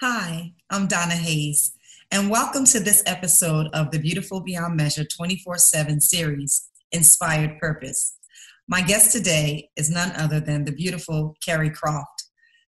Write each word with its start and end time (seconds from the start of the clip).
Hi, 0.00 0.52
I'm 0.70 0.86
Donna 0.86 1.16
Hayes, 1.16 1.72
and 2.12 2.30
welcome 2.30 2.64
to 2.66 2.78
this 2.78 3.02
episode 3.04 3.66
of 3.72 3.90
the 3.90 3.98
Beautiful 3.98 4.40
Beyond 4.40 4.76
Measure 4.76 5.02
24 5.02 5.58
7 5.58 6.00
series, 6.00 6.68
Inspired 6.92 7.58
Purpose. 7.58 8.16
My 8.68 8.80
guest 8.80 9.10
today 9.10 9.70
is 9.76 9.90
none 9.90 10.12
other 10.12 10.38
than 10.38 10.64
the 10.64 10.70
beautiful 10.70 11.34
Carrie 11.44 11.70
Croft, 11.70 12.26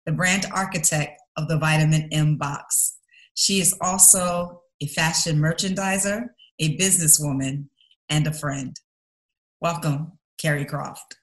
the 0.05 0.11
brand 0.11 0.45
architect 0.53 1.19
of 1.35 1.47
the 1.47 1.57
Vitamin 1.57 2.09
M 2.11 2.37
box. 2.37 2.97
She 3.33 3.59
is 3.59 3.75
also 3.81 4.61
a 4.79 4.85
fashion 4.85 5.37
merchandiser, 5.37 6.27
a 6.59 6.77
businesswoman, 6.77 7.65
and 8.07 8.27
a 8.27 8.33
friend. 8.33 8.79
Welcome, 9.59 10.19
Carrie 10.37 10.65
Croft. 10.65 11.15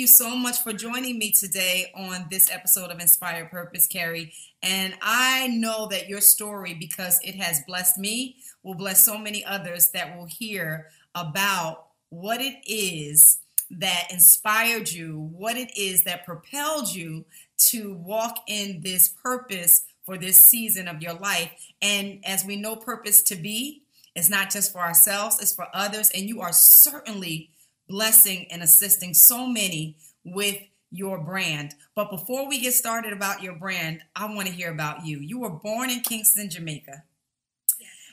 You 0.00 0.06
so 0.06 0.34
much 0.34 0.62
for 0.62 0.72
joining 0.72 1.18
me 1.18 1.30
today 1.30 1.92
on 1.94 2.24
this 2.30 2.50
episode 2.50 2.90
of 2.90 3.00
Inspired 3.00 3.50
Purpose, 3.50 3.86
Carrie. 3.86 4.32
And 4.62 4.94
I 5.02 5.48
know 5.48 5.88
that 5.88 6.08
your 6.08 6.22
story, 6.22 6.72
because 6.72 7.20
it 7.22 7.34
has 7.34 7.60
blessed 7.66 7.98
me, 7.98 8.36
will 8.62 8.74
bless 8.74 9.04
so 9.04 9.18
many 9.18 9.44
others 9.44 9.90
that 9.90 10.16
will 10.16 10.24
hear 10.24 10.86
about 11.14 11.88
what 12.08 12.40
it 12.40 12.56
is 12.64 13.40
that 13.70 14.06
inspired 14.10 14.90
you, 14.90 15.30
what 15.36 15.58
it 15.58 15.76
is 15.76 16.04
that 16.04 16.24
propelled 16.24 16.94
you 16.94 17.26
to 17.58 17.92
walk 17.92 18.38
in 18.48 18.80
this 18.80 19.06
purpose 19.06 19.82
for 20.06 20.16
this 20.16 20.42
season 20.42 20.88
of 20.88 21.02
your 21.02 21.14
life. 21.14 21.50
And 21.82 22.24
as 22.24 22.42
we 22.42 22.56
know, 22.56 22.74
purpose 22.74 23.20
to 23.24 23.36
be 23.36 23.82
is 24.14 24.30
not 24.30 24.48
just 24.48 24.72
for 24.72 24.80
ourselves, 24.80 25.38
it's 25.42 25.54
for 25.54 25.68
others. 25.74 26.10
And 26.14 26.26
you 26.26 26.40
are 26.40 26.54
certainly 26.54 27.50
blessing 27.90 28.46
and 28.50 28.62
assisting 28.62 29.12
so 29.12 29.46
many 29.46 29.96
with 30.24 30.56
your 30.90 31.18
brand. 31.18 31.74
But 31.94 32.10
before 32.10 32.48
we 32.48 32.60
get 32.60 32.72
started 32.72 33.12
about 33.12 33.42
your 33.42 33.54
brand, 33.54 34.00
I 34.16 34.32
want 34.32 34.48
to 34.48 34.54
hear 34.54 34.70
about 34.70 35.04
you. 35.04 35.18
You 35.18 35.40
were 35.40 35.50
born 35.50 35.90
in 35.90 36.00
Kingston, 36.00 36.48
Jamaica, 36.48 37.02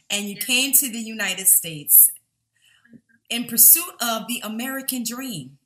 and 0.10 0.26
you 0.26 0.36
came 0.36 0.74
to 0.74 0.90
the 0.90 1.00
United 1.00 1.48
States 1.48 2.12
mm-hmm. 2.90 2.98
in 3.30 3.46
pursuit 3.48 3.94
of 4.02 4.28
the 4.28 4.42
American 4.44 5.04
dream. 5.04 5.58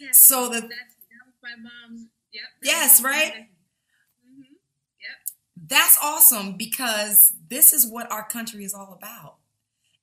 Yes. 0.00 0.18
So 0.18 0.46
the, 0.46 0.60
that's, 0.60 0.62
that 0.62 1.24
was 1.26 1.34
my 1.42 1.56
mom's. 1.56 2.06
Yep. 2.32 2.42
Yes, 2.62 3.02
right. 3.02 3.32
Mm-hmm. 3.32 4.42
Yep. 4.42 5.68
That's 5.68 5.98
awesome 6.02 6.56
because 6.56 7.32
this 7.48 7.72
is 7.72 7.86
what 7.86 8.10
our 8.10 8.26
country 8.26 8.64
is 8.64 8.74
all 8.74 8.96
about. 8.96 9.36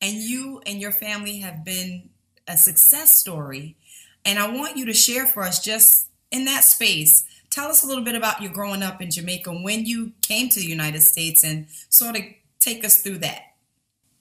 And 0.02 0.16
you 0.16 0.62
and 0.66 0.80
your 0.80 0.94
family 0.94 1.40
have 1.40 1.66
been 1.66 2.11
a 2.52 2.58
success 2.58 3.16
story. 3.16 3.76
And 4.24 4.38
I 4.38 4.52
want 4.52 4.78
you 4.78 4.86
to 4.86 4.94
share 4.94 5.26
for 5.26 5.44
us 5.44 5.64
just 5.64 6.08
in 6.30 6.46
that 6.46 6.64
space. 6.64 7.26
Tell 7.50 7.70
us 7.70 7.84
a 7.84 7.88
little 7.88 8.04
bit 8.04 8.16
about 8.16 8.42
your 8.42 8.52
growing 8.52 8.84
up 8.84 9.02
in 9.02 9.12
Jamaica, 9.12 9.52
when 9.52 9.86
you 9.86 10.14
came 10.22 10.50
to 10.50 10.60
the 10.60 10.66
United 10.66 11.02
States, 11.02 11.44
and 11.44 11.68
sort 11.90 12.16
of 12.16 12.24
take 12.60 12.86
us 12.86 13.02
through 13.02 13.18
that. 13.20 13.42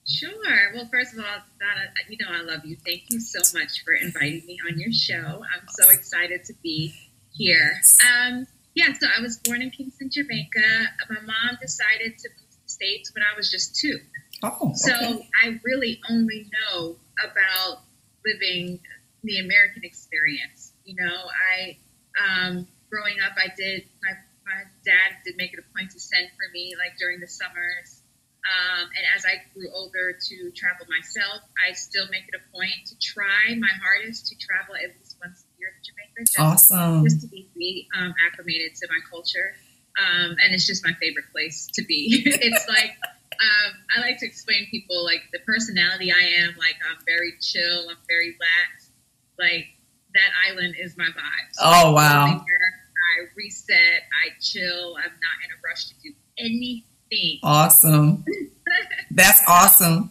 Sure. 0.08 0.32
Well, 0.74 0.88
first 0.90 1.12
of 1.12 1.20
all, 1.20 1.24
Donna, 1.60 1.90
you 2.08 2.16
know 2.18 2.32
I 2.32 2.42
love 2.42 2.64
you. 2.64 2.76
Thank 2.84 3.04
you 3.10 3.20
so 3.20 3.38
much 3.56 3.84
for 3.84 3.92
inviting 3.92 4.44
me 4.46 4.58
on 4.68 4.80
your 4.80 4.90
show. 4.90 5.44
I'm 5.54 5.68
so 5.68 5.88
excited 5.90 6.44
to 6.46 6.54
be 6.62 6.92
here. 7.32 7.80
Um, 8.08 8.46
yeah, 8.74 8.92
so 8.98 9.06
I 9.06 9.20
was 9.20 9.36
born 9.36 9.62
in 9.62 9.70
Kingston, 9.70 10.10
Jamaica. 10.10 10.88
My 11.08 11.20
mom 11.20 11.58
decided 11.60 12.18
to 12.18 12.28
move 12.30 12.50
to 12.50 12.62
the 12.64 12.68
States 12.68 13.14
when 13.14 13.22
I 13.22 13.36
was 13.36 13.50
just 13.50 13.76
two. 13.76 13.98
Oh, 14.42 14.56
okay. 14.62 14.74
So 14.74 15.22
I 15.44 15.60
really 15.62 16.00
only 16.10 16.50
know 16.50 16.96
about 17.22 17.82
living 18.24 18.80
the 19.22 19.38
American 19.38 19.84
experience. 19.84 20.72
You 20.84 20.96
know, 20.96 21.16
I 21.30 21.76
um, 22.18 22.66
growing 22.90 23.16
up, 23.24 23.32
I 23.36 23.52
did 23.56 23.84
my 24.02 24.12
my 24.46 24.64
dad 24.84 25.22
did 25.24 25.36
make 25.36 25.52
it 25.52 25.60
a 25.60 25.66
point 25.76 25.92
to 25.92 26.00
send 26.00 26.28
for 26.30 26.50
me 26.52 26.74
like 26.78 26.98
during 26.98 27.20
the 27.20 27.28
summers. 27.28 28.02
Um, 28.40 28.88
and 28.96 29.04
as 29.14 29.26
I 29.26 29.44
grew 29.52 29.68
older 29.70 30.16
to 30.16 30.50
travel 30.56 30.86
myself, 30.88 31.44
I 31.60 31.72
still 31.74 32.08
make 32.10 32.24
it 32.26 32.34
a 32.34 32.42
point 32.56 32.88
to 32.88 32.98
try 32.98 33.54
my 33.54 33.70
hardest 33.84 34.28
to 34.28 34.34
travel 34.34 34.74
at 34.74 34.96
least 34.96 35.16
once 35.20 35.44
a 35.44 35.60
year 35.60 35.68
to 35.68 35.80
Jamaica. 35.84 36.24
Just, 36.24 36.40
awesome. 36.40 37.04
Just 37.04 37.20
to 37.20 37.28
be 37.28 37.86
um, 37.94 38.14
acclimated 38.26 38.74
to 38.76 38.88
my 38.88 38.98
culture. 39.10 39.54
Um, 40.00 40.36
and 40.40 40.54
it's 40.54 40.66
just 40.66 40.84
my 40.84 40.94
favorite 40.94 41.30
place 41.32 41.68
to 41.74 41.84
be. 41.84 42.22
it's 42.26 42.66
like 42.66 42.96
um, 43.38 43.72
I 43.96 44.00
like 44.00 44.18
to 44.18 44.26
explain 44.26 44.66
people 44.70 45.04
like 45.04 45.22
the 45.32 45.38
personality 45.40 46.12
I 46.12 46.42
am. 46.42 46.54
Like 46.58 46.76
I'm 46.90 46.98
very 47.06 47.34
chill. 47.40 47.88
I'm 47.88 47.96
very 48.08 48.36
lax. 48.40 48.90
Like 49.38 49.66
that 50.14 50.30
island 50.48 50.74
is 50.78 50.96
my 50.96 51.06
vibe. 51.06 51.48
So 51.52 51.62
oh 51.64 51.92
wow! 51.92 52.26
I 52.26 53.26
reset. 53.36 54.02
I 54.24 54.30
chill. 54.40 54.96
I'm 54.96 55.04
not 55.04 55.36
in 55.44 55.50
a 55.50 55.58
rush 55.66 55.86
to 55.88 55.94
do 56.02 56.12
anything. 56.38 57.38
Awesome. 57.42 58.24
that's 59.10 59.42
awesome. 59.48 60.10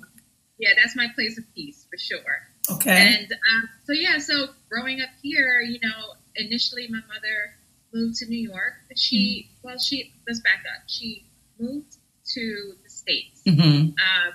Yeah, 0.58 0.72
that's 0.76 0.96
my 0.96 1.08
place 1.16 1.38
of 1.38 1.46
peace 1.56 1.86
for 1.90 1.98
sure. 1.98 2.50
Okay. 2.72 3.16
And 3.20 3.32
um, 3.32 3.70
so 3.86 3.94
yeah, 3.94 4.18
so 4.20 4.48
growing 4.70 5.02
up 5.02 5.10
here, 5.22 5.62
you 5.62 5.80
know, 5.82 6.14
initially 6.36 6.88
my 6.90 7.00
mother 7.08 7.56
moved 7.94 8.18
to 8.18 8.28
New 8.28 8.38
York. 8.40 8.74
She 8.96 9.50
mm-hmm. 9.50 9.68
well, 9.68 9.80
she 9.80 10.14
let's 10.28 10.42
back 10.42 10.64
up. 10.76 10.84
She 10.88 11.26
moved 11.60 11.98
to 12.34 12.74
the 12.84 12.89
States 13.10 13.42
mm-hmm. 13.46 13.90
uh, 13.90 14.32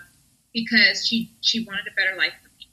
because 0.53 1.07
she 1.07 1.31
she 1.41 1.65
wanted 1.65 1.87
a 1.91 1.95
better 1.95 2.17
life 2.17 2.33
for 2.43 2.51
me. 2.59 2.69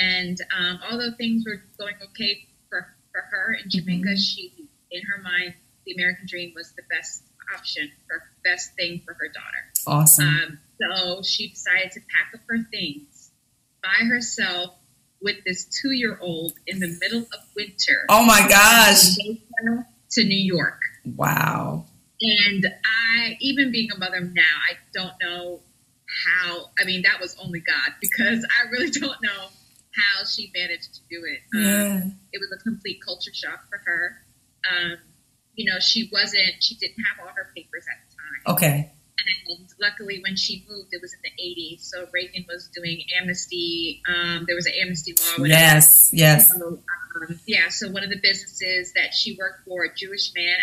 And 0.00 0.38
um, 0.56 0.80
although 0.90 1.10
things 1.16 1.44
were 1.46 1.62
going 1.78 1.94
okay 2.10 2.46
for, 2.68 2.86
for 3.12 3.22
her 3.30 3.56
in 3.62 3.70
Jamaica, 3.70 4.08
mm-hmm. 4.08 4.16
she 4.16 4.52
in 4.90 5.02
her 5.02 5.22
mind 5.22 5.54
the 5.86 5.94
American 5.94 6.26
dream 6.26 6.52
was 6.54 6.72
the 6.72 6.82
best 6.90 7.22
option 7.54 7.90
for 8.06 8.22
best 8.44 8.74
thing 8.74 9.02
for 9.04 9.14
her 9.14 9.28
daughter. 9.28 9.64
Awesome. 9.86 10.28
Um, 10.28 10.58
so 10.80 11.22
she 11.22 11.48
decided 11.48 11.92
to 11.92 12.00
pack 12.00 12.34
up 12.34 12.40
her 12.48 12.58
things 12.70 13.30
by 13.82 14.06
herself 14.06 14.74
with 15.20 15.36
this 15.44 15.64
two 15.64 15.90
year 15.90 16.18
old 16.20 16.52
in 16.66 16.80
the 16.80 16.96
middle 17.00 17.22
of 17.22 17.40
winter. 17.56 18.04
Oh 18.08 18.24
my 18.24 18.46
gosh. 18.48 19.16
To 20.12 20.24
New 20.24 20.38
York. 20.38 20.80
Wow. 21.04 21.86
And 22.20 22.66
I, 22.84 23.36
even 23.40 23.70
being 23.70 23.90
a 23.94 23.98
mother 23.98 24.20
now, 24.20 24.42
I 24.42 24.74
don't 24.92 25.14
know 25.22 25.60
how. 26.26 26.70
I 26.80 26.84
mean, 26.84 27.02
that 27.02 27.20
was 27.20 27.36
only 27.42 27.60
God 27.60 27.94
because 28.00 28.44
I 28.44 28.70
really 28.70 28.90
don't 28.90 29.22
know 29.22 29.48
how 29.94 30.24
she 30.24 30.50
managed 30.54 30.94
to 30.94 31.00
do 31.10 31.24
it. 31.24 31.40
Um, 31.56 31.62
yeah. 31.62 32.00
Um, 32.02 32.18
it 32.32 32.40
was 32.40 32.52
a 32.58 32.62
complete 32.62 33.00
culture 33.04 33.32
shock 33.32 33.68
for 33.68 33.78
her. 33.78 34.18
Um, 34.70 34.98
you 35.54 35.70
know, 35.70 35.78
she 35.80 36.08
wasn't, 36.12 36.60
she 36.60 36.76
didn't 36.76 37.02
have 37.04 37.26
all 37.26 37.32
her 37.34 37.50
papers 37.54 37.84
at 37.90 37.98
the 38.08 38.16
time. 38.16 38.54
Okay. 38.54 38.92
And 39.18 39.68
luckily, 39.80 40.20
when 40.22 40.36
she 40.36 40.64
moved, 40.68 40.90
it 40.92 41.00
was 41.02 41.12
in 41.12 41.20
the 41.22 41.42
80s. 41.42 41.80
So 41.82 42.06
Reagan 42.12 42.44
was 42.48 42.68
doing 42.74 43.02
amnesty. 43.20 44.02
Um, 44.08 44.44
there 44.46 44.54
was 44.54 44.66
an 44.66 44.74
amnesty 44.80 45.14
law. 45.38 45.44
Yes, 45.44 46.10
yes. 46.12 46.52
So, 46.56 46.78
um, 47.16 47.40
yeah, 47.46 47.68
so 47.68 47.90
one 47.90 48.04
of 48.04 48.10
the 48.10 48.20
businesses 48.22 48.92
that 48.92 49.14
she 49.14 49.36
worked 49.36 49.64
for, 49.66 49.84
a 49.84 49.94
Jewish 49.94 50.32
man, 50.34 50.56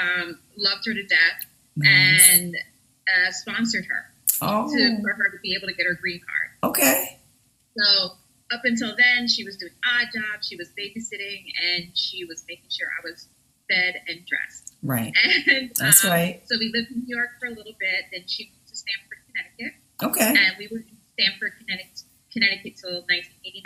um, 0.00 0.38
loved 0.56 0.86
her 0.86 0.94
to 0.94 1.02
death 1.04 1.46
nice. 1.76 2.30
and 2.32 2.56
uh, 2.56 3.30
sponsored 3.30 3.84
her 3.84 4.10
oh. 4.40 4.68
to, 4.68 5.00
for 5.00 5.12
her 5.12 5.30
to 5.30 5.38
be 5.42 5.54
able 5.54 5.68
to 5.68 5.74
get 5.74 5.86
her 5.86 5.94
green 6.00 6.20
card. 6.20 6.72
Okay. 6.72 7.18
So 7.76 8.12
up 8.52 8.60
until 8.64 8.94
then, 8.96 9.28
she 9.28 9.44
was 9.44 9.56
doing 9.56 9.72
odd 9.84 10.08
jobs. 10.12 10.46
She 10.46 10.56
was 10.56 10.68
babysitting, 10.78 11.44
and 11.62 11.96
she 11.96 12.24
was 12.24 12.44
making 12.48 12.68
sure 12.70 12.88
I 12.98 13.02
was 13.04 13.28
fed 13.72 13.94
and 14.08 14.26
dressed. 14.26 14.74
Right. 14.82 15.12
And 15.48 15.70
that's 15.76 16.04
um, 16.04 16.10
right. 16.10 16.42
So 16.46 16.56
we 16.58 16.70
lived 16.74 16.90
in 16.90 17.04
New 17.04 17.14
York 17.14 17.30
for 17.40 17.46
a 17.46 17.50
little 17.50 17.74
bit. 17.78 18.06
Then 18.12 18.24
she 18.26 18.50
moved 18.52 18.68
to 18.68 18.76
Stamford, 18.76 19.18
Connecticut. 19.26 19.72
Okay. 20.02 20.28
And 20.28 20.56
we 20.58 20.68
were 20.68 20.84
in 20.84 20.96
Stamford, 21.16 21.52
Connecticut, 21.58 22.02
Connecticut 22.32 22.76
till 22.76 23.02
1989. 23.08 23.64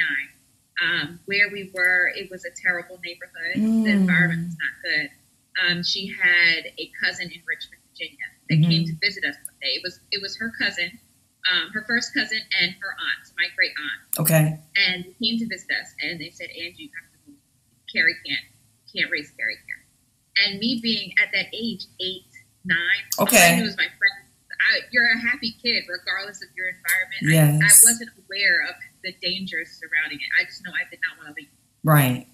Um, 0.76 1.20
where 1.24 1.48
we 1.50 1.72
were, 1.72 2.12
it 2.14 2.30
was 2.30 2.44
a 2.44 2.52
terrible 2.52 3.00
neighborhood. 3.02 3.56
Mm. 3.56 3.84
The 3.84 3.90
environment 3.92 4.52
was 4.52 4.56
not 4.60 4.74
good. 4.84 5.08
Um, 5.56 5.82
she 5.82 6.12
had 6.12 6.68
a 6.76 6.92
cousin 7.00 7.32
in 7.32 7.40
Richmond, 7.48 7.80
Virginia, 7.88 8.28
that 8.50 8.60
mm-hmm. 8.60 8.70
came 8.70 8.84
to 8.84 8.94
visit 9.00 9.24
us 9.24 9.36
one 9.40 9.56
day. 9.62 9.72
It 9.72 9.82
was 9.82 10.00
it 10.12 10.20
was 10.20 10.36
her 10.36 10.52
cousin, 10.60 10.92
um, 11.48 11.72
her 11.72 11.84
first 11.88 12.12
cousin, 12.12 12.40
and 12.60 12.76
her 12.76 12.92
aunt, 12.92 13.24
my 13.40 13.48
great 13.56 13.72
aunt. 13.72 14.20
Okay. 14.20 14.60
And 14.76 15.04
came 15.16 15.38
to 15.40 15.48
visit 15.48 15.70
us, 15.80 15.96
and 16.02 16.20
they 16.20 16.28
said, 16.28 16.52
"Angie, 16.52 16.84
you 16.84 16.90
have 16.92 17.08
to 17.08 17.18
move. 17.24 17.40
Carrie 17.88 18.20
can't 18.26 18.44
can't 18.92 19.10
raise 19.10 19.32
Carrie 19.32 19.56
here." 19.64 19.85
And 20.44 20.58
me 20.58 20.80
being 20.82 21.12
at 21.22 21.32
that 21.32 21.46
age, 21.54 21.86
eight, 22.00 22.28
nine. 22.64 22.78
Okay. 23.18 23.36
All 23.36 23.52
I 23.52 23.56
knew 23.56 23.64
was 23.64 23.76
my 23.76 23.88
friends. 23.98 24.26
I, 24.66 24.80
you're 24.90 25.06
a 25.06 25.18
happy 25.18 25.54
kid 25.62 25.84
regardless 25.88 26.42
of 26.42 26.48
your 26.56 26.66
environment. 26.68 27.22
Yes. 27.22 27.62
I, 27.62 27.66
I 27.66 27.92
wasn't 27.92 28.10
aware 28.26 28.66
of 28.68 28.74
the 29.04 29.14
dangers 29.22 29.78
surrounding 29.78 30.18
it. 30.18 30.28
I 30.40 30.44
just 30.44 30.64
know 30.64 30.72
I 30.74 30.88
did 30.90 30.98
not 31.06 31.22
want 31.22 31.36
to 31.36 31.40
leave. 31.40 31.50
Right. 31.84 32.26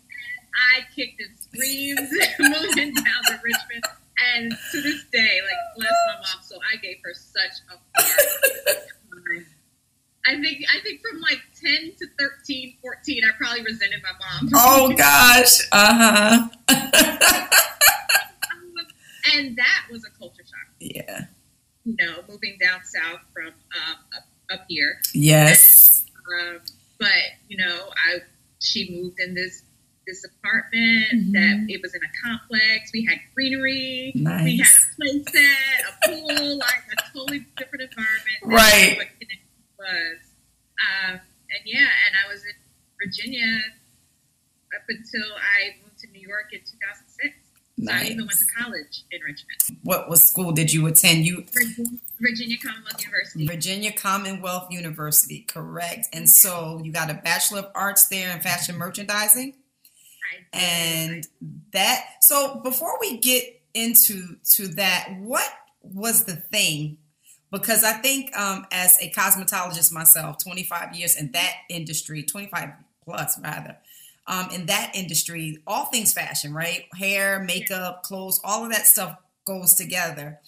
I 0.54 0.80
kicked 0.94 1.20
and 1.20 1.30
screamed 1.38 1.98
moving 2.38 2.94
down 2.94 3.22
to 3.28 3.40
Richmond. 3.42 3.84
And 4.34 4.52
to 4.72 4.82
this 4.82 5.04
day, 5.12 5.40
like 5.42 5.60
bless 5.76 5.92
my 6.06 6.14
mom, 6.14 6.42
so 6.42 6.56
I 6.72 6.76
gave 6.76 6.98
her 7.02 7.12
such 7.14 7.58
a 7.68 8.00
hard. 8.00 8.76
I 10.26 10.40
think 10.40 10.58
I 10.72 10.80
think 10.82 11.00
from 11.00 11.20
like 11.20 11.40
10 11.60 11.92
to 11.98 12.06
13, 12.18 12.76
14, 12.80 13.22
I 13.24 13.30
probably 13.36 13.62
resented 13.64 14.00
my 14.02 14.12
mom. 14.20 14.50
Oh 14.54 14.92
gosh. 14.96 15.68
Uh 15.72 16.48
huh. 16.68 17.52
and 19.34 19.56
that 19.56 19.86
was 19.90 20.04
a 20.04 20.18
culture 20.18 20.42
shock. 20.44 20.68
yeah. 20.80 21.24
You 21.84 21.96
know, 22.00 22.22
moving 22.28 22.56
down 22.60 22.80
south 22.84 23.20
from 23.32 23.48
um, 23.48 23.96
up, 24.16 24.24
up 24.60 24.64
here. 24.68 25.00
Yes. 25.14 26.04
Um, 26.40 26.60
but 27.00 27.08
you 27.48 27.56
know, 27.56 27.88
I 27.96 28.18
she 28.60 28.88
moved 29.02 29.18
in 29.18 29.34
this 29.34 29.64
this 30.06 30.24
apartment 30.24 31.06
Mhm. 31.12 31.32
that 31.32 31.66
it 31.68 31.80
was 31.82 31.94
in 31.94 32.00
a 32.02 32.10
complex. 32.28 32.90
We 32.92 33.04
had 33.04 33.18
greenery. 33.34 34.12
We 34.14 34.22
had 34.24 34.66
a 34.66 34.94
play 34.96 35.24
set, 35.24 35.84
a 35.88 36.08
pool, 36.08 36.58
like 36.58 36.82
a 36.92 37.12
totally 37.12 37.46
different 37.56 37.82
environment. 37.90 38.38
Right. 38.44 38.98
Was. 39.82 40.18
Um, 40.78 41.14
and 41.18 41.62
yeah, 41.66 41.80
and 42.06 42.14
I 42.24 42.32
was 42.32 42.42
in 42.44 42.54
Virginia 43.02 43.58
up 44.74 44.82
until 44.88 45.28
I 45.36 45.76
moved 45.82 45.98
to 46.00 46.08
New 46.10 46.26
York 46.26 46.52
in 46.52 46.60
2006. 46.60 47.34
So 47.84 47.92
I 47.92 48.04
even 48.04 48.18
went 48.18 48.30
to 48.30 48.44
college 48.62 49.04
in 49.10 49.20
Richmond, 49.22 49.80
What 49.82 50.08
was 50.08 50.24
school 50.24 50.52
did 50.52 50.72
you 50.72 50.86
attend? 50.86 51.24
You 51.26 51.44
Virginia, 52.20 52.56
Commonwealth 52.62 53.00
University. 53.02 53.46
Virginia 53.46 53.92
Commonwealth 53.92 54.70
University, 54.70 55.40
correct? 55.48 56.08
And 56.12 56.28
so 56.30 56.80
you 56.84 56.92
got 56.92 57.10
a 57.10 57.14
Bachelor 57.14 57.60
of 57.60 57.66
Arts 57.74 58.06
there 58.08 58.30
in 58.30 58.40
fashion 58.40 58.76
merchandising. 58.76 59.54
I 60.54 60.58
did. 60.58 60.62
and 60.62 61.26
that 61.72 62.04
so 62.22 62.60
before 62.62 62.98
we 63.00 63.18
get 63.18 63.60
into 63.74 64.36
to 64.52 64.68
that 64.68 65.08
what 65.18 65.50
was 65.82 66.24
the 66.24 66.36
thing 66.36 66.98
because 67.52 67.84
i 67.84 67.92
think 67.92 68.36
um, 68.36 68.66
as 68.72 68.98
a 69.00 69.10
cosmetologist 69.10 69.92
myself 69.92 70.42
25 70.42 70.96
years 70.96 71.16
in 71.16 71.30
that 71.32 71.54
industry 71.70 72.24
25 72.24 72.70
plus 73.04 73.38
rather 73.40 73.76
um, 74.26 74.48
in 74.52 74.66
that 74.66 74.90
industry 74.94 75.58
all 75.66 75.86
things 75.86 76.12
fashion 76.12 76.52
right 76.52 76.86
hair 76.98 77.38
makeup 77.38 78.02
clothes 78.02 78.40
all 78.42 78.64
of 78.64 78.72
that 78.72 78.86
stuff 78.86 79.16
goes 79.44 79.74
together 79.74 80.40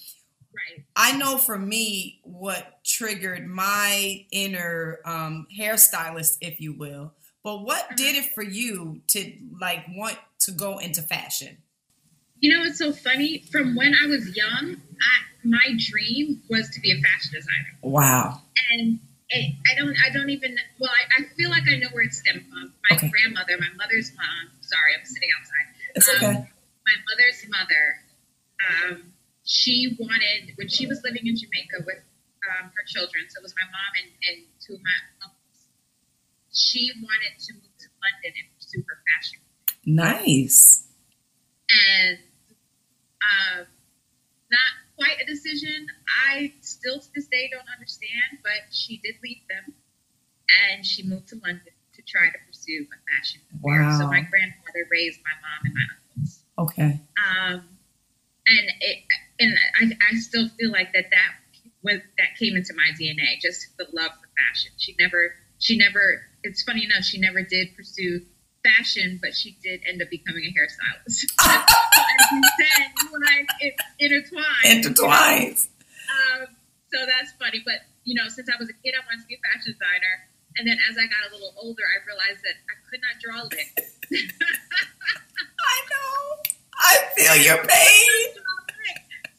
right. 0.55 0.85
I 0.97 1.17
know 1.17 1.37
for 1.37 1.59
me, 1.59 2.21
what 2.23 2.85
triggered 2.85 3.47
my 3.47 4.25
inner 4.31 5.01
um, 5.05 5.47
hairstylist, 5.57 6.39
if 6.41 6.61
you 6.61 6.73
will, 6.73 7.13
but 7.43 7.65
what 7.65 7.97
did 7.97 8.17
it 8.17 8.33
for 8.35 8.43
you 8.43 9.03
to 9.09 9.33
like 9.61 9.85
want 9.91 10.19
to 10.41 10.53
go 10.53 10.79
into 10.79 11.03
fashion? 11.03 11.59
You 12.45 12.53
know 12.53 12.61
what's 12.61 12.77
so 12.77 12.93
funny? 12.93 13.39
From 13.51 13.75
when 13.75 13.95
I 13.97 14.07
was 14.07 14.37
young, 14.37 14.77
I, 14.77 15.15
my 15.49 15.65
dream 15.79 16.43
was 16.51 16.69
to 16.77 16.81
be 16.85 16.93
a 16.93 17.01
fashion 17.01 17.33
designer, 17.33 17.73
Wow. 17.81 18.43
and 18.71 19.01
it, 19.31 19.55
I 19.73 19.75
don't, 19.81 19.97
I 20.05 20.11
don't 20.13 20.29
even. 20.29 20.53
Well, 20.79 20.91
I, 20.93 21.23
I 21.23 21.35
feel 21.41 21.49
like 21.49 21.63
I 21.73 21.77
know 21.81 21.89
where 21.93 22.05
it 22.05 22.13
stemmed 22.13 22.45
from. 22.51 22.75
My 22.91 22.97
Okay. 22.99 23.09
grandmother, 23.09 23.57
my 23.57 23.73
mother's 23.81 24.13
mom. 24.13 24.53
Sorry, 24.61 24.93
I'm 24.93 25.07
sitting 25.07 25.31
outside. 25.41 25.67
It's 25.97 26.09
Um, 26.11 26.17
okay. 26.21 26.37
my 26.85 26.97
mother's 27.09 27.41
mother, 27.49 27.85
um, 28.69 29.13
she 29.45 29.97
wanted 29.99 30.53
when 30.57 30.69
she 30.69 30.87
was 30.87 31.01
living 31.03 31.27
in 31.27 31.37
Jamaica 31.41 31.81
with 31.89 32.05
um, 32.45 32.69
her 32.77 32.85
children. 32.87 33.25
So 33.33 33.41
it 33.41 33.43
was 33.43 33.55
my 33.57 33.65
mom 33.73 33.91
and, 34.05 34.09
and 34.29 34.37
two 34.61 34.75
of 34.75 34.83
my 34.85 34.99
uncles. 35.25 35.61
She 36.53 36.93
wanted 37.01 37.41
to 37.41 37.55
move 37.57 37.73
to 37.81 37.89
London 38.05 38.33
and 38.37 38.47
pursue 38.61 38.85
her 38.85 38.99
fashion. 39.09 39.41
Nice. 39.89 40.85
and 41.73 42.19
um, 43.25 43.67
not 44.51 44.71
quite 44.97 45.21
a 45.21 45.27
decision. 45.27 45.87
I 46.29 46.53
still 46.61 46.99
to 47.01 47.09
this 47.15 47.27
day 47.27 47.49
don't 47.53 47.69
understand, 47.73 48.41
but 48.43 48.73
she 48.73 48.99
did 48.99 49.15
leave 49.23 49.43
them, 49.49 49.75
and 50.71 50.85
she 50.85 51.03
moved 51.03 51.29
to 51.29 51.37
London 51.37 51.73
to 51.95 52.03
try 52.03 52.27
to 52.27 52.39
pursue 52.47 52.87
a 52.87 52.99
fashion 53.17 53.41
career. 53.63 53.91
So 53.99 54.07
my 54.07 54.21
grandfather 54.23 54.87
raised 54.91 55.21
my 55.25 55.35
mom 55.43 55.61
and 55.65 55.75
my 55.75 55.87
uncles, 55.95 56.41
Okay. 56.59 57.01
um, 57.19 57.69
and 58.47 58.67
it 58.81 58.99
and 59.41 59.55
I, 59.81 60.13
I 60.13 60.17
still 60.19 60.49
feel 60.49 60.71
like 60.71 60.93
that 60.93 61.07
that 61.11 61.33
was 61.83 62.01
that 62.19 62.37
came 62.39 62.57
into 62.57 62.75
my 62.75 62.91
DNA, 62.99 63.41
just 63.41 63.77
the 63.79 63.87
love 63.93 64.11
for 64.13 64.29
fashion. 64.37 64.73
She 64.77 64.95
never 64.99 65.35
she 65.59 65.77
never. 65.79 66.23
It's 66.43 66.63
funny 66.63 66.85
enough, 66.85 67.05
she 67.05 67.19
never 67.19 67.43
did 67.43 67.75
pursue 67.77 68.21
fashion, 68.65 69.21
but 69.21 69.37
she 69.37 69.57
did 69.63 69.83
end 69.87 70.01
up 70.01 70.09
becoming 70.11 70.45
a 70.45 70.53
hairstylist. 70.57 71.29
As 71.45 72.25
you 72.33 72.43
said, 72.57 72.89
you 72.97 73.09
and 73.13 73.25
I 73.29 73.47
it, 73.61 73.75
intertwined. 74.01 74.65
Intertwined. 74.65 75.61
Um, 76.09 76.49
so 76.93 77.05
that's 77.07 77.33
funny. 77.39 77.63
But 77.65 77.85
you 78.05 78.17
know, 78.17 78.29
since 78.29 78.49
I 78.49 78.57
was 78.59 78.69
a 78.69 78.77
kid, 78.81 78.97
I 78.97 79.05
wanted 79.05 79.23
to 79.23 79.29
be 79.29 79.37
a 79.37 79.43
fashion 79.53 79.77
designer, 79.77 80.15
and 80.57 80.67
then 80.67 80.79
as 80.89 80.97
I 80.97 81.05
got 81.07 81.29
a 81.29 81.31
little 81.37 81.53
older, 81.61 81.85
I 81.85 82.01
realized 82.09 82.41
that 82.43 82.57
I 82.67 82.75
could 82.89 83.01
not 83.05 83.15
draw 83.21 83.45
lick. 83.45 83.71
I 85.65 85.77
know. 85.93 86.17
I 86.75 86.93
feel 87.15 87.37
your 87.45 87.61
pain. 87.63 88.29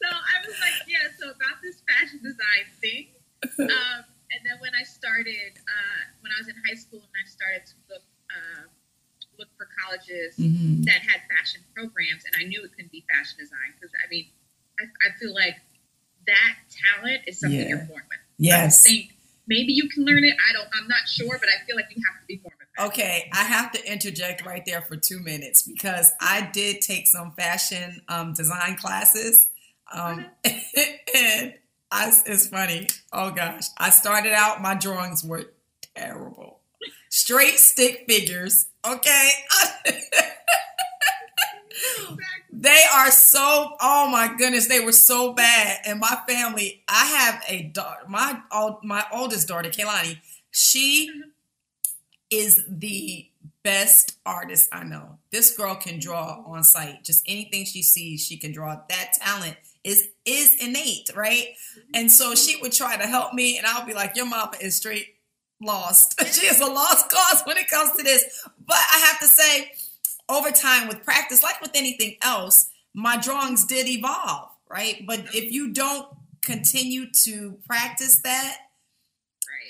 so 0.00 0.08
I 0.08 0.36
was 0.46 0.56
like, 0.62 0.78
yeah. 0.86 1.10
So 1.18 1.34
about 1.34 1.58
this 1.62 1.82
fashion 1.84 2.22
design 2.22 2.64
thing. 2.80 3.10
Um, 3.58 4.06
and 4.32 4.40
then 4.44 4.58
when 4.60 4.74
I 4.74 4.82
started, 4.82 5.54
uh, 5.56 6.02
when 6.20 6.32
I 6.32 6.36
was 6.40 6.48
in 6.48 6.56
high 6.66 6.76
school, 6.76 7.00
and 7.00 7.14
I 7.16 7.24
started 7.28 7.64
to 7.64 7.76
look 7.88 8.04
uh, 8.28 8.68
look 9.38 9.48
for 9.56 9.68
colleges 9.84 10.36
Mhm. 10.36 10.84
that 10.84 11.00
had 11.02 11.20
fashion 11.28 11.62
programs, 11.74 12.24
and 12.24 12.34
I 12.38 12.44
knew 12.48 12.62
it 12.64 12.70
couldn't 12.72 12.92
be 12.92 13.04
fashion 13.08 13.36
design 13.38 13.74
because 13.78 13.92
I 14.04 14.08
mean, 14.08 14.26
I, 14.80 14.84
I 15.06 15.18
feel 15.18 15.34
like 15.34 15.56
that 16.26 16.56
talent 16.96 17.22
is 17.26 17.40
something 17.40 17.60
Yeah. 17.60 17.68
you're 17.68 17.78
born 17.86 18.02
with. 18.08 18.18
Yes. 18.38 18.84
I 18.84 18.90
think 18.90 19.12
maybe 19.46 19.72
you 19.72 19.88
can 19.88 20.04
learn 20.04 20.24
it. 20.24 20.36
I 20.48 20.52
don't. 20.52 20.68
I'm 20.74 20.88
not 20.88 21.08
sure, 21.08 21.38
but 21.38 21.48
I 21.48 21.64
feel 21.66 21.76
like 21.76 21.86
you 21.94 22.02
have 22.04 22.20
to 22.20 22.26
be 22.26 22.36
born 22.36 22.54
with 22.58 22.68
it. 22.78 22.82
Okay, 22.82 23.30
I 23.32 23.44
have 23.44 23.72
to 23.72 23.90
interject 23.90 24.44
right 24.44 24.64
there 24.66 24.82
for 24.82 24.96
two 24.96 25.18
minutes 25.20 25.62
because 25.62 26.12
I 26.20 26.50
did 26.52 26.82
take 26.82 27.06
some 27.06 27.32
fashion 27.32 28.02
um, 28.08 28.32
design 28.34 28.76
classes, 28.76 29.48
um, 29.92 30.26
and 30.44 31.54
I, 31.90 32.12
it's 32.26 32.48
funny. 32.48 32.88
Oh 33.12 33.30
gosh, 33.30 33.66
I 33.78 33.90
started 33.90 34.32
out 34.32 34.60
my 34.60 34.74
drawings 34.74 35.24
were 35.24 35.52
terrible, 35.94 36.60
straight 37.08 37.58
stick 37.58 38.04
figures. 38.08 38.66
Okay, 38.86 39.30
they 42.52 42.82
are 42.94 43.10
so. 43.10 43.76
Oh 43.80 44.08
my 44.10 44.32
goodness, 44.36 44.68
they 44.68 44.80
were 44.80 44.92
so 44.92 45.32
bad. 45.32 45.80
And 45.86 46.00
my 46.00 46.16
family, 46.28 46.82
I 46.88 47.06
have 47.06 47.42
a 47.48 47.64
daughter. 47.64 48.02
My 48.08 48.40
my 48.82 49.04
oldest 49.12 49.48
daughter, 49.48 49.70
Kaylani. 49.70 50.18
She 50.50 51.10
mm-hmm. 51.10 51.28
is 52.30 52.64
the 52.68 53.28
best 53.66 54.16
artist 54.24 54.68
I 54.72 54.84
know. 54.84 55.18
This 55.32 55.56
girl 55.56 55.74
can 55.74 55.98
draw 55.98 56.44
on 56.46 56.62
sight. 56.62 57.02
Just 57.02 57.24
anything 57.26 57.64
she 57.64 57.82
sees, 57.82 58.24
she 58.24 58.36
can 58.36 58.52
draw. 58.52 58.78
That 58.88 59.14
talent 59.14 59.56
is 59.82 60.08
is 60.24 60.56
innate, 60.62 61.10
right? 61.16 61.48
Mm-hmm. 61.48 61.90
And 61.94 62.12
so 62.12 62.36
she 62.36 62.60
would 62.62 62.72
try 62.72 62.96
to 62.96 63.06
help 63.06 63.34
me, 63.34 63.58
and 63.58 63.66
I'll 63.66 63.84
be 63.84 63.92
like, 63.92 64.14
"Your 64.16 64.26
mama 64.26 64.52
is 64.60 64.76
straight 64.76 65.16
lost. 65.60 66.20
she 66.32 66.46
is 66.46 66.60
a 66.60 66.66
lost 66.66 67.10
cause 67.10 67.42
when 67.44 67.56
it 67.56 67.68
comes 67.68 67.90
to 67.96 68.04
this." 68.04 68.46
But 68.66 68.78
I 68.92 68.98
have 69.06 69.18
to 69.20 69.26
say, 69.26 69.72
over 70.28 70.50
time 70.50 70.88
with 70.88 71.02
practice, 71.04 71.42
like 71.42 71.60
with 71.60 71.70
anything 71.74 72.16
else, 72.22 72.68
my 72.94 73.16
drawings 73.16 73.64
did 73.66 73.86
evolve, 73.88 74.50
right? 74.68 75.04
But 75.06 75.20
if 75.34 75.52
you 75.52 75.72
don't 75.72 76.08
continue 76.42 77.10
to 77.24 77.58
practice 77.66 78.20
that, 78.22 78.58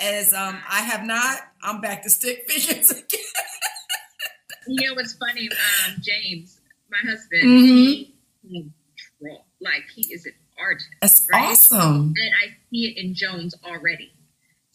Right. 0.01 0.09
as 0.15 0.33
um 0.35 0.59
I 0.69 0.81
have 0.81 1.05
not, 1.05 1.41
I'm 1.63 1.81
back 1.81 2.03
to 2.05 2.11
stick 2.11 2.45
figures 2.51 2.91
again. 2.91 3.21
You 4.69 4.89
know 4.89 4.95
what's 4.95 5.15
funny? 5.15 5.49
Um, 5.51 5.95
James, 6.03 6.61
my 6.91 6.99
husband, 7.09 7.43
Mhm. 7.43 8.13
he. 8.49 8.71
Like 9.61 9.85
he 9.95 10.13
is 10.13 10.27
an 10.27 10.33
artist. 10.59 10.89
That's 11.03 11.27
Right. 11.33 11.45
awesome. 11.51 12.15
and 12.17 12.35
I 12.43 12.57
see 12.71 12.89
it 12.89 12.97
in 12.99 13.15
Jones 13.15 13.55
already. 13.65 14.13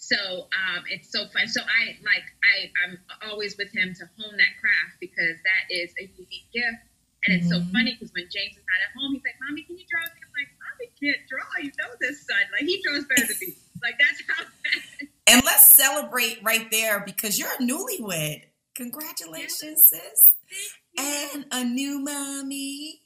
So 0.01 0.49
um, 0.49 0.81
it's 0.89 1.13
so 1.13 1.29
fun. 1.29 1.45
So 1.47 1.61
I 1.61 1.93
like 2.01 2.25
I 2.41 2.73
I'm 2.83 2.97
always 3.29 3.53
with 3.57 3.69
him 3.69 3.93
to 3.93 4.05
hone 4.17 4.33
that 4.37 4.53
craft 4.57 4.97
because 4.99 5.37
that 5.45 5.63
is 5.69 5.93
a 6.01 6.09
unique 6.17 6.49
gift. 6.53 6.81
And 7.25 7.37
it's 7.37 7.49
so 7.49 7.61
Mhm. 7.61 7.71
funny 7.71 7.93
because 7.93 8.09
when 8.17 8.25
James 8.33 8.57
is 8.57 8.65
not 8.65 8.81
at 8.81 8.91
home, 8.97 9.13
he's 9.13 9.21
like, 9.23 9.37
"Mommy, 9.45 9.61
can 9.61 9.77
you 9.77 9.85
draw?" 9.85 10.01
me?" 10.01 10.19
I'm 10.25 10.33
like, 10.33 10.49
"Mommy 10.57 10.87
can't 10.97 11.21
draw. 11.29 11.45
You 11.61 11.71
know 11.77 11.93
this, 12.01 12.25
son. 12.25 12.41
Like 12.51 12.65
he 12.65 12.81
draws 12.81 13.05
better 13.05 13.27
than 13.29 13.37
me. 13.41 13.53
Like 13.83 13.95
that's 14.01 14.21
how." 14.27 14.45
And 15.27 15.43
let's 15.45 15.71
celebrate 15.77 16.39
right 16.43 16.69
there 16.71 16.99
because 17.05 17.39
you're 17.39 17.53
a 17.53 17.57
newlywed. 17.63 18.41
Congratulations, 18.75 19.85
sis. 19.87 20.35
And 20.97 21.45
a 21.51 21.63
new 21.63 21.99
mommy. 21.99 23.01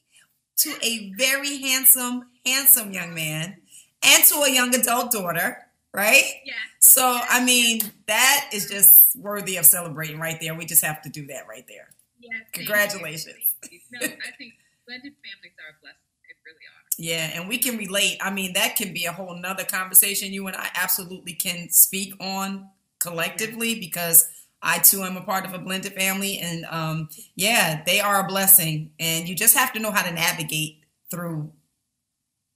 to 0.58 0.76
a 0.84 1.12
very 1.18 1.58
handsome, 1.60 2.30
handsome 2.46 2.92
young 2.94 3.14
man 3.14 3.62
and 4.04 4.24
to 4.26 4.36
a 4.44 4.52
young 4.52 4.74
adult 4.76 5.12
daughter, 5.12 5.68
right? 5.96 6.24
Yeah. 6.46 6.54
So, 6.80 7.20
I 7.30 7.44
mean, 7.44 7.82
that 8.08 8.50
is 8.54 8.70
just 8.70 9.16
worthy 9.18 9.58
of 9.58 9.66
celebrating 9.66 10.20
right 10.20 10.38
there. 10.40 10.54
We 10.54 10.66
just 10.66 10.84
have 10.84 11.02
to 11.04 11.10
do 11.10 11.26
that 11.28 11.48
right 11.48 11.66
there. 11.68 11.90
Yeah. 12.20 12.32
Congratulations. 12.54 13.36
You. 13.72 13.80
No, 13.92 14.00
I 14.02 14.32
think 14.38 14.54
blended 14.86 15.14
families 15.24 15.56
are 15.58 15.78
blessed. 15.82 15.98
They 16.24 16.36
really 16.46 16.66
are. 16.68 16.86
Yeah, 16.98 17.40
and 17.40 17.50
we 17.50 17.58
can 17.58 17.78
relate. 17.78 18.18
I 18.22 18.32
mean, 18.32 18.54
that 18.54 18.76
can 18.76 18.94
be 18.94 19.06
a 19.06 19.12
whole 19.12 19.36
nother 19.36 19.64
conversation 19.64 20.34
you 20.34 20.48
and 20.48 20.56
I 20.56 20.70
absolutely 20.76 21.34
can 21.34 21.70
speak 21.70 22.14
on 22.20 22.70
collectively 23.00 23.80
because 23.80 24.28
I 24.62 24.80
too 24.80 25.04
am 25.04 25.16
a 25.16 25.22
part 25.22 25.46
of 25.46 25.54
a 25.54 25.60
blended 25.60 25.94
family. 25.94 26.40
And 26.40 26.66
um, 26.66 27.10
yeah, 27.36 27.84
they 27.86 28.00
are 28.00 28.26
a 28.26 28.28
blessing. 28.28 28.92
And 29.00 29.30
you 29.30 29.36
just 29.36 29.56
have 29.56 29.72
to 29.74 29.80
know 29.80 29.92
how 29.92 30.04
to 30.04 30.12
navigate 30.12 30.84
through 31.12 31.52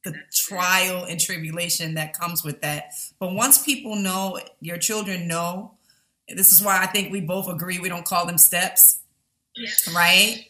the 0.03 0.15
trial 0.34 1.03
and 1.03 1.20
tribulation 1.20 1.96
that 1.96 2.18
comes 2.18 2.44
with 2.44 2.62
that. 2.62 2.91
But 3.20 3.34
once 3.34 3.63
people 3.63 3.96
know, 3.96 4.39
your 4.62 4.77
children 4.77 5.27
know, 5.27 5.74
this 6.34 6.51
is 6.51 6.63
why 6.63 6.82
I 6.82 6.86
think 6.88 7.12
we 7.12 7.22
both 7.22 7.50
agree 7.50 7.79
we 7.79 7.89
don't 7.89 8.06
call 8.06 8.25
them 8.25 8.38
steps, 8.38 9.00
Yeah. 9.56 9.70
right? 9.96 10.46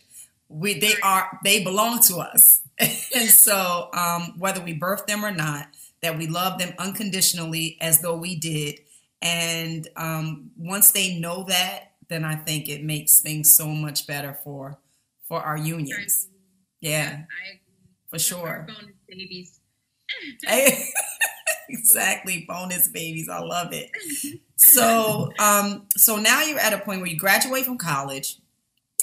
We 0.49 0.79
they 0.79 0.93
are 1.03 1.39
they 1.43 1.63
belong 1.63 2.01
to 2.03 2.17
us. 2.17 2.61
and 2.79 3.29
so 3.29 3.89
um, 3.93 4.35
whether 4.37 4.61
we 4.61 4.73
birth 4.73 5.05
them 5.07 5.23
or 5.25 5.31
not, 5.31 5.67
that 6.01 6.17
we 6.17 6.27
love 6.27 6.59
them 6.59 6.73
unconditionally 6.77 7.77
as 7.81 8.01
though 8.01 8.17
we 8.17 8.35
did. 8.35 8.79
And 9.21 9.87
um, 9.97 10.51
once 10.57 10.91
they 10.91 11.19
know 11.19 11.43
that, 11.49 11.91
then 12.07 12.23
I 12.23 12.35
think 12.35 12.69
it 12.69 12.83
makes 12.83 13.19
things 13.21 13.53
so 13.55 13.67
much 13.67 14.07
better 14.07 14.37
for 14.43 14.77
for 15.27 15.41
our 15.41 15.57
unions. 15.57 16.27
Yeah, 16.81 17.09
I 17.09 17.47
agree. 17.49 17.59
for 18.09 18.19
sure. 18.19 18.67
Babies. 19.09 19.59
exactly, 21.69 22.45
bonus 22.47 22.87
babies. 22.87 23.29
I 23.29 23.39
love 23.39 23.73
it. 23.73 23.89
So, 24.61 25.31
um, 25.39 25.87
so 25.95 26.17
now 26.17 26.41
you're 26.41 26.59
at 26.59 26.73
a 26.73 26.79
point 26.79 26.99
where 26.99 27.09
you 27.09 27.17
graduate 27.17 27.63
from 27.63 27.77
college. 27.77 28.39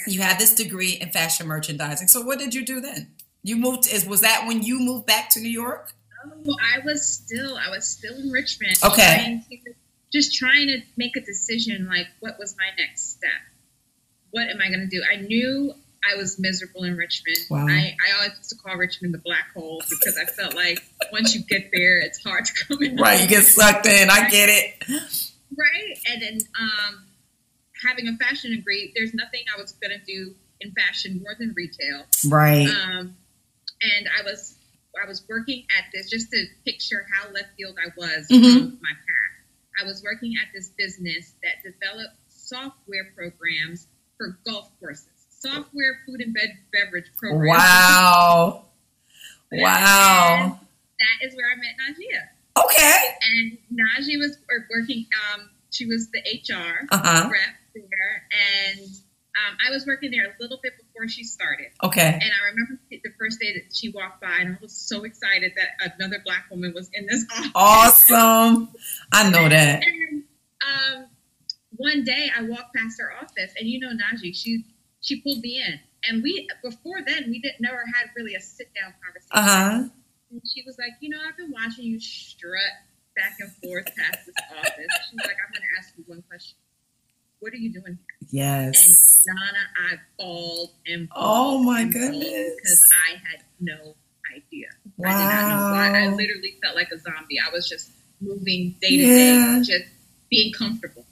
You 0.06 0.20
have 0.20 0.38
this 0.38 0.54
degree 0.54 0.98
in 1.00 1.08
fashion 1.12 1.46
merchandising. 1.46 2.08
So, 2.08 2.20
what 2.20 2.38
did 2.38 2.54
you 2.54 2.62
do 2.62 2.78
then? 2.78 3.14
You 3.42 3.56
moved. 3.56 3.88
Is 3.90 4.04
was 4.04 4.20
that 4.20 4.44
when 4.46 4.62
you 4.62 4.78
moved 4.80 5.06
back 5.06 5.30
to 5.30 5.40
New 5.40 5.48
York? 5.48 5.94
Oh, 6.46 6.56
I 6.60 6.84
was 6.84 7.08
still, 7.08 7.56
I 7.56 7.70
was 7.70 7.86
still 7.88 8.16
in 8.16 8.30
Richmond. 8.30 8.76
Okay. 8.84 9.14
trying 9.14 9.44
to- 9.64 9.72
just 10.12 10.34
trying 10.34 10.66
to 10.66 10.82
make 10.98 11.16
a 11.16 11.20
decision, 11.20 11.88
like 11.88 12.08
what 12.20 12.38
was 12.38 12.54
my 12.58 12.68
next 12.76 13.12
step? 13.12 13.30
What 14.30 14.48
am 14.48 14.60
I 14.60 14.68
going 14.68 14.80
to 14.80 14.86
do? 14.88 15.02
I 15.10 15.16
knew 15.22 15.72
I 16.10 16.16
was 16.16 16.38
miserable 16.38 16.84
in 16.84 16.96
Richmond. 16.96 17.38
Wow. 17.50 17.66
I, 17.68 17.96
I 18.06 18.16
always 18.16 18.36
used 18.38 18.50
to 18.50 18.56
call 18.56 18.76
Richmond 18.76 19.12
the 19.14 19.18
black 19.18 19.52
hole 19.54 19.82
because 19.90 20.16
I 20.16 20.24
felt 20.24 20.54
like 20.54 20.82
once 21.12 21.34
you 21.34 21.42
get 21.42 21.70
there, 21.72 21.98
it's 22.00 22.22
hard 22.22 22.44
to 22.44 22.52
come 22.64 22.82
in. 22.82 22.96
Right, 22.96 23.20
you 23.20 23.28
get 23.28 23.44
sucked 23.44 23.86
in. 23.86 24.08
I 24.10 24.28
get 24.28 24.48
it. 24.48 24.84
Right. 24.88 25.98
And 26.10 26.22
then 26.22 26.38
um, 26.60 27.04
having 27.84 28.08
a 28.08 28.16
fashion 28.16 28.50
degree, 28.52 28.92
there's 28.94 29.14
nothing 29.14 29.40
I 29.56 29.60
was 29.60 29.72
going 29.72 29.98
to 29.98 30.04
do 30.04 30.34
in 30.60 30.72
fashion 30.72 31.20
more 31.22 31.34
than 31.38 31.54
retail. 31.56 32.04
Right. 32.28 32.68
Um, 32.68 33.16
and 33.82 34.08
I 34.18 34.22
was 34.24 34.54
I 35.02 35.06
was 35.06 35.22
working 35.28 35.66
at 35.78 35.84
this 35.92 36.08
just 36.08 36.30
to 36.30 36.44
picture 36.64 37.04
how 37.12 37.30
left 37.30 37.48
field 37.58 37.76
I 37.84 37.88
was 37.98 38.26
Mhm. 38.30 38.52
from 38.54 38.78
my 38.80 38.90
path. 38.92 39.82
I 39.82 39.84
was 39.84 40.02
working 40.02 40.34
at 40.42 40.48
this 40.54 40.70
business 40.70 41.34
that 41.42 41.62
developed 41.62 42.14
software 42.28 43.12
programs 43.14 43.88
for 44.16 44.38
golf 44.46 44.70
courses, 44.80 45.06
software 45.54 46.00
food 46.06 46.20
and 46.20 46.34
bed 46.34 46.50
beverage 46.72 47.06
programs. 47.16 47.58
Wow. 47.58 48.64
Wow. 49.52 50.60
That 50.98 51.26
is 51.26 51.34
where 51.36 51.46
I 51.52 51.56
met 51.56 51.74
Najia, 51.78 52.64
Okay. 52.64 53.14
and 53.22 53.58
Najia 53.72 54.18
was 54.18 54.38
working. 54.70 55.06
Um, 55.34 55.50
she 55.70 55.86
was 55.86 56.08
the 56.10 56.20
HR 56.20 56.86
Uh 56.90 56.98
huh. 56.98 57.28
rep 57.30 57.40
there, 57.74 58.22
and 58.72 58.80
um, 58.80 59.56
I 59.66 59.70
was 59.70 59.84
working 59.86 60.10
there 60.10 60.24
a 60.24 60.34
little 60.40 60.58
bit 60.62 60.72
before 60.78 61.06
she 61.08 61.22
started. 61.22 61.66
Okay. 61.84 62.00
And 62.14 62.22
I 62.22 62.48
remember 62.50 62.80
the 62.90 63.02
first 63.18 63.38
day 63.40 63.52
that 63.52 63.76
she 63.76 63.90
walked 63.90 64.22
by, 64.22 64.38
and 64.40 64.54
I 64.56 64.58
was 64.62 64.72
so 64.72 65.04
excited 65.04 65.52
that 65.56 65.92
another 65.98 66.22
black 66.24 66.46
woman 66.50 66.72
was 66.74 66.88
in 66.94 67.06
this 67.06 67.26
office. 67.30 67.50
Awesome. 67.54 68.68
I 69.12 69.28
know 69.30 69.48
that. 69.48 69.82
And 69.84 70.22
um, 70.66 71.06
one 71.76 72.04
day 72.04 72.30
I 72.34 72.42
walked 72.42 72.74
past 72.74 72.98
her 73.00 73.12
office, 73.12 73.52
and 73.58 73.68
you 73.68 73.78
know 73.80 73.90
Najee, 73.90 74.34
she 74.34 74.64
she 75.06 75.20
pulled 75.20 75.40
me 75.40 75.62
in, 75.62 75.78
and 76.08 76.22
we 76.22 76.48
before 76.62 76.98
then 77.06 77.30
we 77.30 77.38
didn't 77.40 77.60
never 77.60 77.84
had 77.94 78.10
really 78.16 78.34
a 78.34 78.40
sit 78.40 78.68
down 78.74 78.92
conversation. 79.02 79.30
Uh 79.32 79.42
huh. 79.42 79.88
And 80.32 80.42
she 80.44 80.62
was 80.66 80.76
like, 80.78 80.90
you 81.00 81.08
know, 81.08 81.18
I've 81.26 81.36
been 81.36 81.52
watching 81.52 81.84
you 81.84 82.00
strut 82.00 82.60
back 83.14 83.36
and 83.38 83.50
forth 83.62 83.86
past 83.96 84.26
this 84.26 84.34
office. 84.50 84.92
She's 85.08 85.20
like, 85.24 85.36
I'm 85.38 85.52
going 85.52 85.62
to 85.62 85.78
ask 85.78 85.94
you 85.96 86.02
one 86.08 86.22
question. 86.28 86.56
What 87.38 87.52
are 87.52 87.56
you 87.56 87.72
doing 87.72 87.96
here? 87.96 88.28
Yes. 88.30 89.24
And 89.28 89.38
Donna, 89.38 89.58
I 89.92 89.96
bawled 90.18 90.70
and 90.88 91.08
Oh 91.14 91.62
my 91.62 91.84
goodness. 91.84 92.54
because 92.56 92.90
I 93.08 93.12
had 93.12 93.44
no 93.60 93.94
idea. 94.34 94.66
I 95.06 95.16
did 95.16 95.28
not 95.28 95.46
know 95.48 95.70
why. 95.70 96.02
I 96.02 96.08
literally 96.08 96.56
felt 96.60 96.74
like 96.74 96.90
a 96.90 96.98
zombie. 96.98 97.38
I 97.38 97.50
was 97.52 97.68
just 97.68 97.92
moving 98.20 98.74
day 98.80 98.88
to 98.88 98.94
Yeah. 98.96 99.58
day, 99.58 99.62
just 99.64 99.84
being 100.28 100.52
comfortable, 100.52 101.05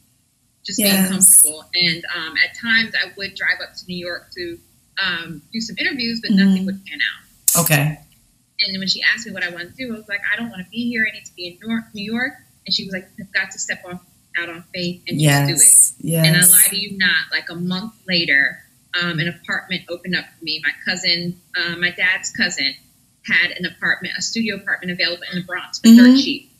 just 0.64 0.78
Yes. 0.78 1.08
being 1.08 1.12
comfortable. 1.20 1.70
And 1.74 2.04
um, 2.14 2.34
at 2.42 2.56
times, 2.58 2.94
I 2.94 3.12
would 3.16 3.34
drive 3.34 3.60
up 3.62 3.74
to 3.74 3.84
New 3.86 3.96
York 3.96 4.30
to 4.36 4.58
um, 5.02 5.42
do 5.52 5.60
some 5.60 5.76
interviews, 5.78 6.20
but 6.22 6.30
Mhm. 6.30 6.36
nothing 6.36 6.66
would 6.66 6.84
pan 6.86 6.98
out. 7.02 7.60
Okay. 7.64 7.98
And 8.60 8.72
then 8.74 8.78
when 8.78 8.86
she 8.88 9.02
asked 9.02 9.26
me 9.26 9.32
what 9.32 9.42
I 9.42 9.50
wanted 9.50 9.70
to 9.70 9.76
do, 9.76 9.92
I 9.94 9.96
was 9.98 10.08
like, 10.08 10.20
I 10.32 10.36
don't 10.36 10.50
want 10.50 10.64
to 10.64 10.70
be 10.70 10.88
here. 10.88 11.04
I 11.10 11.12
need 11.14 11.24
to 11.26 11.34
be 11.34 11.48
in 11.48 11.58
New 11.60 11.68
York. 11.74 11.84
New 11.94 12.04
York. 12.12 12.34
And 12.66 12.72
she 12.74 12.84
was 12.84 12.92
like, 12.94 13.08
You've 13.18 13.32
got 13.32 13.50
to 13.50 13.58
step 13.58 13.82
off 13.84 14.00
out 14.38 14.48
on 14.48 14.62
faith 14.74 15.02
and 15.08 15.18
just 15.20 15.46
do 15.48 15.52
it. 15.54 15.56
Yes. 15.58 15.94
Yes. 15.98 16.26
And 16.26 16.36
I 16.36 16.40
lie 16.46 16.66
to 16.70 16.76
you 16.76 16.96
not, 16.96 17.30
like 17.32 17.50
a 17.50 17.54
month 17.56 17.92
later, 18.06 18.60
um, 19.00 19.18
an 19.18 19.28
apartment 19.28 19.82
opened 19.88 20.14
up 20.16 20.24
for 20.38 20.44
me. 20.44 20.62
My 20.64 20.72
cousin, 20.84 21.40
uh, 21.56 21.76
my 21.76 21.90
dad's 21.90 22.30
cousin, 22.30 22.74
had 23.26 23.50
an 23.52 23.64
apartment, 23.66 24.14
a 24.16 24.22
studio 24.22 24.56
apartment 24.56 24.92
available 24.92 25.22
in 25.32 25.38
the 25.40 25.44
Bronx 25.44 25.78
for 25.80 25.88
Mhm. 25.88 25.96
dirt 25.96 26.20
cheap. 26.22 26.50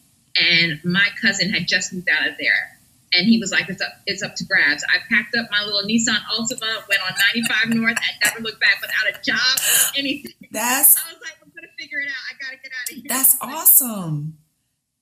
And 0.40 0.84
my 0.84 1.08
cousin 1.20 1.50
had 1.50 1.68
just 1.68 1.92
moved 1.92 2.08
out 2.08 2.26
of 2.28 2.34
there. 2.38 2.73
And 3.16 3.26
he 3.28 3.38
was 3.38 3.52
like, 3.52 3.68
it's 3.68 3.80
up, 3.82 3.92
it's 4.06 4.22
up 4.22 4.34
to 4.36 4.44
grabs. 4.44 4.84
I 4.92 4.98
packed 5.12 5.34
up 5.36 5.46
my 5.50 5.62
little 5.64 5.82
Nissan 5.82 6.18
Altima, 6.32 6.88
went 6.88 7.02
on 7.02 7.14
95 7.34 7.74
North, 7.74 7.96
and 7.96 8.14
never 8.24 8.40
looked 8.40 8.60
back 8.60 8.78
without 8.80 9.08
a 9.08 9.22
job 9.22 9.38
or 9.38 9.92
anything. 9.98 10.32
That's 10.50 10.96
I 10.98 11.12
was 11.12 11.22
like, 11.22 11.34
I'm 11.42 11.50
going 11.50 11.64
to 11.68 11.82
figure 11.82 11.98
it 12.00 12.08
out. 12.08 12.22
I 12.30 12.34
got 12.42 12.50
to 12.50 12.62
get 12.62 12.72
out 12.72 12.90
of 12.90 12.96
here. 12.96 13.04
that's 13.08 13.36
awesome. 13.40 14.38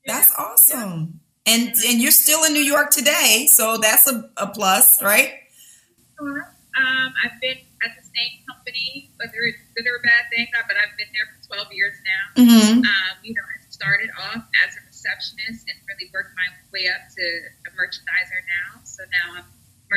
Yeah. 0.04 0.14
That's 0.19 0.35
awesome. 0.37 1.21
And 1.47 1.69
and 1.87 2.02
you're 2.02 2.11
still 2.11 2.42
in 2.42 2.52
New 2.54 2.66
York 2.66 2.90
today, 2.90 3.47
so 3.47 3.78
that's 3.78 4.11
a, 4.11 4.28
a 4.37 4.49
plus, 4.49 5.00
right? 5.00 5.31
Sure. 6.19 6.42
Um, 6.75 7.12
I've 7.23 7.38
been 7.40 7.59
at 7.85 7.92
the 7.95 8.02
same 8.02 8.42
company, 8.49 9.11
whether 9.19 9.38
it's 9.47 9.59
good 9.76 9.87
or 9.87 9.97
a 9.99 10.02
bad 10.02 10.26
thing, 10.31 10.47
but 10.54 10.76
I've 10.76 10.97
been 10.97 11.11
there 11.12 11.28
for 11.31 11.54
12 11.54 11.73
years 11.73 11.95
now. 12.02 12.42
Mm-hmm. 12.42 12.78
Um, 12.78 13.01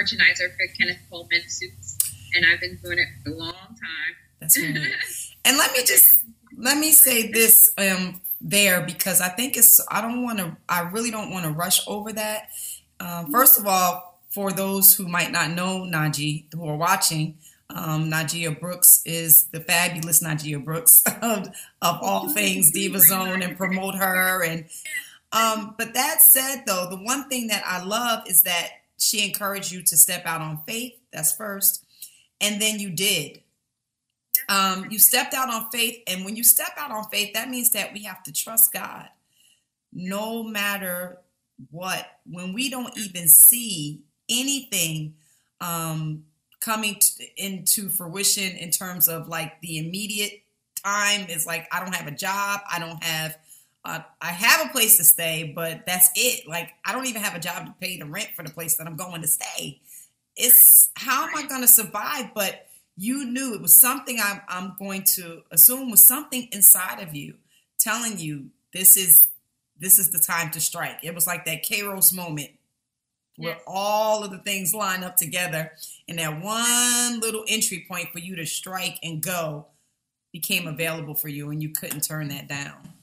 merchandiser 0.06 0.50
for 0.56 0.74
Kenneth 0.78 1.00
Cole 1.10 1.28
men's 1.32 1.54
suits, 1.54 1.98
and 2.36 2.46
I've 2.46 2.60
been 2.60 2.80
doing 2.84 3.00
it 3.00 3.08
for 3.24 3.32
a 3.32 3.34
long 3.34 3.54
time. 3.54 4.16
That's 4.40 4.60
right. 4.60 4.76
And 5.48 5.58
let 5.58 5.74
me 5.74 5.84
just 5.86 6.18
let 6.58 6.76
me 6.80 6.92
say 6.92 7.32
this 7.32 7.72
um 7.78 8.20
there 8.42 8.82
because 8.82 9.22
I 9.22 9.30
think 9.30 9.56
it's 9.58 9.80
I 9.92 10.02
don't 10.02 10.24
want 10.24 10.40
to 10.40 10.58
I 10.68 10.82
really 10.82 11.12
don't 11.12 11.30
want 11.30 11.46
to 11.46 11.52
rush 11.52 11.88
over 11.88 12.12
that. 12.14 12.50
Um, 13.00 13.32
first 13.32 13.60
of 13.60 13.68
all, 13.68 14.20
for 14.32 14.52
those 14.52 14.96
who 14.96 15.08
might 15.08 15.32
not 15.32 15.52
know 15.52 15.82
Najee 15.82 16.46
who 16.52 16.68
are 16.68 16.78
watching, 16.78 17.38
um, 17.70 18.10
Najia 18.10 18.60
Brooks 18.60 19.04
is 19.06 19.46
the 19.52 19.60
fabulous 19.60 20.24
Najia 20.24 20.64
Brooks 20.64 21.04
of, 21.22 21.48
of 21.84 22.00
all 22.02 22.30
things 22.34 22.72
Diva 22.72 23.00
Zone 23.00 23.44
and 23.44 23.56
promote 23.56 23.94
her 23.94 24.44
and 24.44 24.66
um, 25.32 25.76
but 25.78 25.94
that 25.94 26.22
said 26.22 26.64
though, 26.66 26.88
the 26.90 26.98
one 26.98 27.28
thing 27.30 27.48
that 27.48 27.64
I 27.68 27.84
love 27.84 28.24
is 28.28 28.44
that 28.44 28.70
she 28.98 29.26
encouraged 29.26 29.72
you 29.72 29.82
to 29.84 29.98
step 29.98 30.26
out 30.26 30.42
on 30.42 30.62
faith. 30.68 30.94
That's 31.12 31.34
first. 31.34 31.86
And 32.42 32.62
then 32.62 32.80
you 32.80 32.92
did 32.92 33.42
um, 34.50 34.88
you 34.90 35.00
stepped 35.00 35.34
out 35.34 35.50
on 35.50 35.70
faith 35.72 36.02
and 36.08 36.26
when 36.26 36.36
you 36.36 36.44
step 36.44 36.72
out 36.78 36.92
on 36.92 37.06
faith 37.06 37.34
that 37.34 37.50
means 37.50 37.72
that 37.72 37.94
we 37.94 38.04
have 38.04 38.22
to 38.24 38.32
trust 38.32 38.72
god 38.74 39.08
no 39.94 40.44
matter 40.44 41.20
what 41.72 42.06
when 42.30 42.54
we 42.54 42.70
don't 42.70 42.96
even 42.98 43.28
see 43.28 44.02
anything 44.30 45.14
um, 45.62 46.24
coming 46.60 47.00
into 47.38 47.90
fruition 47.90 48.56
in 48.58 48.70
terms 48.72 49.08
of 49.08 49.28
like 49.28 49.60
the 49.62 49.78
immediate 49.78 50.44
time 50.84 51.28
is 51.30 51.46
like 51.46 51.68
i 51.72 51.80
don't 51.80 51.96
have 51.96 52.08
a 52.08 52.16
job 52.16 52.60
i 52.72 52.80
don't 52.80 53.04
have 53.04 53.38
uh, 53.86 54.00
i 54.22 54.28
have 54.28 54.68
a 54.68 54.72
place 54.72 54.98
to 54.98 55.04
stay 55.04 55.52
but 55.56 55.86
that's 55.86 56.10
it 56.16 56.48
like 56.48 56.74
i 56.86 56.92
don't 56.92 57.08
even 57.08 57.22
have 57.22 57.36
a 57.36 57.40
job 57.40 57.66
to 57.66 57.74
pay 57.80 57.98
the 57.98 58.06
rent 58.06 58.30
for 58.36 58.44
the 58.44 58.52
place 58.52 58.78
that 58.78 58.88
i'm 58.88 58.96
going 58.98 59.22
to 59.22 59.28
stay 59.28 59.80
it's 60.36 60.90
how 60.96 61.24
am 61.24 61.36
i 61.36 61.46
going 61.46 61.62
to 61.62 61.68
survive 61.68 62.34
but 62.34 62.68
you 62.98 63.26
knew 63.26 63.54
it 63.54 63.62
was 63.62 63.78
something 63.78 64.20
I'm, 64.22 64.42
I'm 64.48 64.76
going 64.80 65.04
to 65.16 65.42
assume 65.52 65.92
was 65.92 66.08
something 66.08 66.48
inside 66.52 67.02
of 67.02 67.16
you 67.16 67.36
telling 67.78 68.20
you 68.20 68.50
this 68.74 68.98
is 68.98 69.28
this 69.78 70.00
is 70.00 70.12
the 70.12 70.20
time 70.20 70.52
to 70.52 70.62
strike. 70.62 71.00
It 71.04 71.14
was 71.14 71.28
like 71.28 71.46
that 71.46 71.66
Kairos 71.66 72.16
moment 72.16 72.52
where 73.36 73.56
yes. 73.56 73.62
all 73.68 74.24
of 74.24 74.32
the 74.32 74.38
things 74.38 74.74
line 74.74 75.04
up 75.04 75.18
together 75.18 75.74
and 76.08 76.18
that 76.18 76.42
one 76.42 77.20
little 77.20 77.44
entry 77.50 77.86
point 77.86 78.10
for 78.14 78.20
you 78.20 78.38
to 78.38 78.46
strike 78.46 78.98
and 79.04 79.22
go 79.22 79.66
became 80.32 80.68
available 80.68 81.16
for 81.16 81.28
you 81.28 81.50
and 81.50 81.62
you 81.62 81.70
couldn't 81.70 82.06
turn 82.06 82.30
that 82.30 82.48
down. 82.48 82.94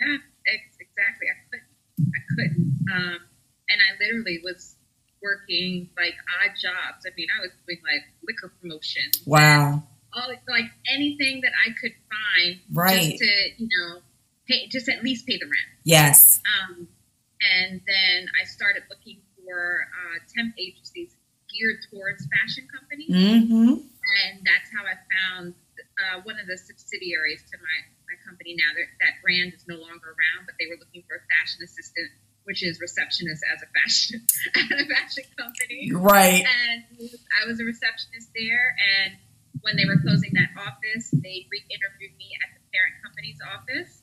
Yeah, 0.00 0.18
exactly. 0.46 1.26
I 1.28 1.36
couldn't. 1.48 1.72
I 2.12 2.20
couldn't. 2.34 2.66
Um, 2.92 3.20
and 3.68 3.78
I 3.80 3.96
literally 3.98 4.40
was 4.44 4.76
working 5.22 5.88
like 5.96 6.14
odd 6.40 6.54
jobs. 6.60 7.06
I 7.06 7.10
mean, 7.16 7.28
I 7.36 7.40
was 7.40 7.50
doing 7.66 7.80
like 7.82 8.04
liquor 8.26 8.52
promotion. 8.60 9.10
Wow. 9.26 9.82
All 10.14 10.28
like 10.48 10.70
anything 10.88 11.42
that 11.42 11.52
I 11.52 11.72
could 11.80 11.92
find, 12.08 12.60
right? 12.72 13.10
Just 13.10 13.18
to 13.18 13.50
you 13.58 13.68
know, 13.68 14.00
pay 14.48 14.68
just 14.68 14.88
at 14.88 15.02
least 15.02 15.26
pay 15.26 15.36
the 15.36 15.44
rent. 15.44 15.70
Yes. 15.84 16.40
Um, 16.46 16.88
and 17.58 17.80
then 17.86 18.28
I 18.40 18.44
started 18.46 18.84
looking 18.88 19.20
for 19.36 19.86
uh, 19.92 20.18
temp 20.34 20.54
agencies 20.58 21.14
geared 21.52 21.78
towards 21.90 22.26
fashion 22.32 22.66
companies, 22.72 23.10
mm-hmm. 23.10 23.72
and 23.72 24.32
that's 24.44 24.70
how 24.72 24.84
I 24.84 24.96
found 25.12 25.54
uh, 25.96 26.20
one 26.24 26.36
of 26.36 26.46
the 26.46 26.56
subsidiaries 26.56 27.42
to 27.50 27.56
my 27.58 27.76
my 28.06 28.16
company 28.24 28.54
now. 28.54 28.70
That 28.76 28.88
that 29.00 29.14
brand 29.24 29.56
is 29.56 29.64
no 29.66 29.80
longer 29.80 30.12
around, 30.12 30.44
but 30.46 30.54
they 30.60 30.68
were 30.68 30.78
looking 30.78 31.02
for 31.08 31.18
a 31.18 31.24
fashion 31.40 31.64
assistant 31.64 32.12
which 32.46 32.62
is 32.62 32.78
receptionist 32.78 33.42
as 33.50 33.58
a 33.58 33.68
fashion 33.74 34.22
at 34.54 34.78
a 34.78 34.86
fashion 34.86 35.26
company. 35.34 35.90
Right. 35.90 36.46
And 36.46 36.86
I 37.34 37.42
was 37.46 37.58
a 37.58 37.66
receptionist 37.66 38.30
there, 38.38 38.70
and 38.78 39.18
when 39.66 39.74
they 39.74 39.84
were 39.84 39.98
closing 39.98 40.30
that 40.38 40.54
office, 40.54 41.10
they 41.10 41.50
re-interviewed 41.50 42.14
me 42.14 42.30
at 42.38 42.54
the 42.54 42.62
parent 42.70 42.94
company's 43.02 43.42
office, 43.42 43.98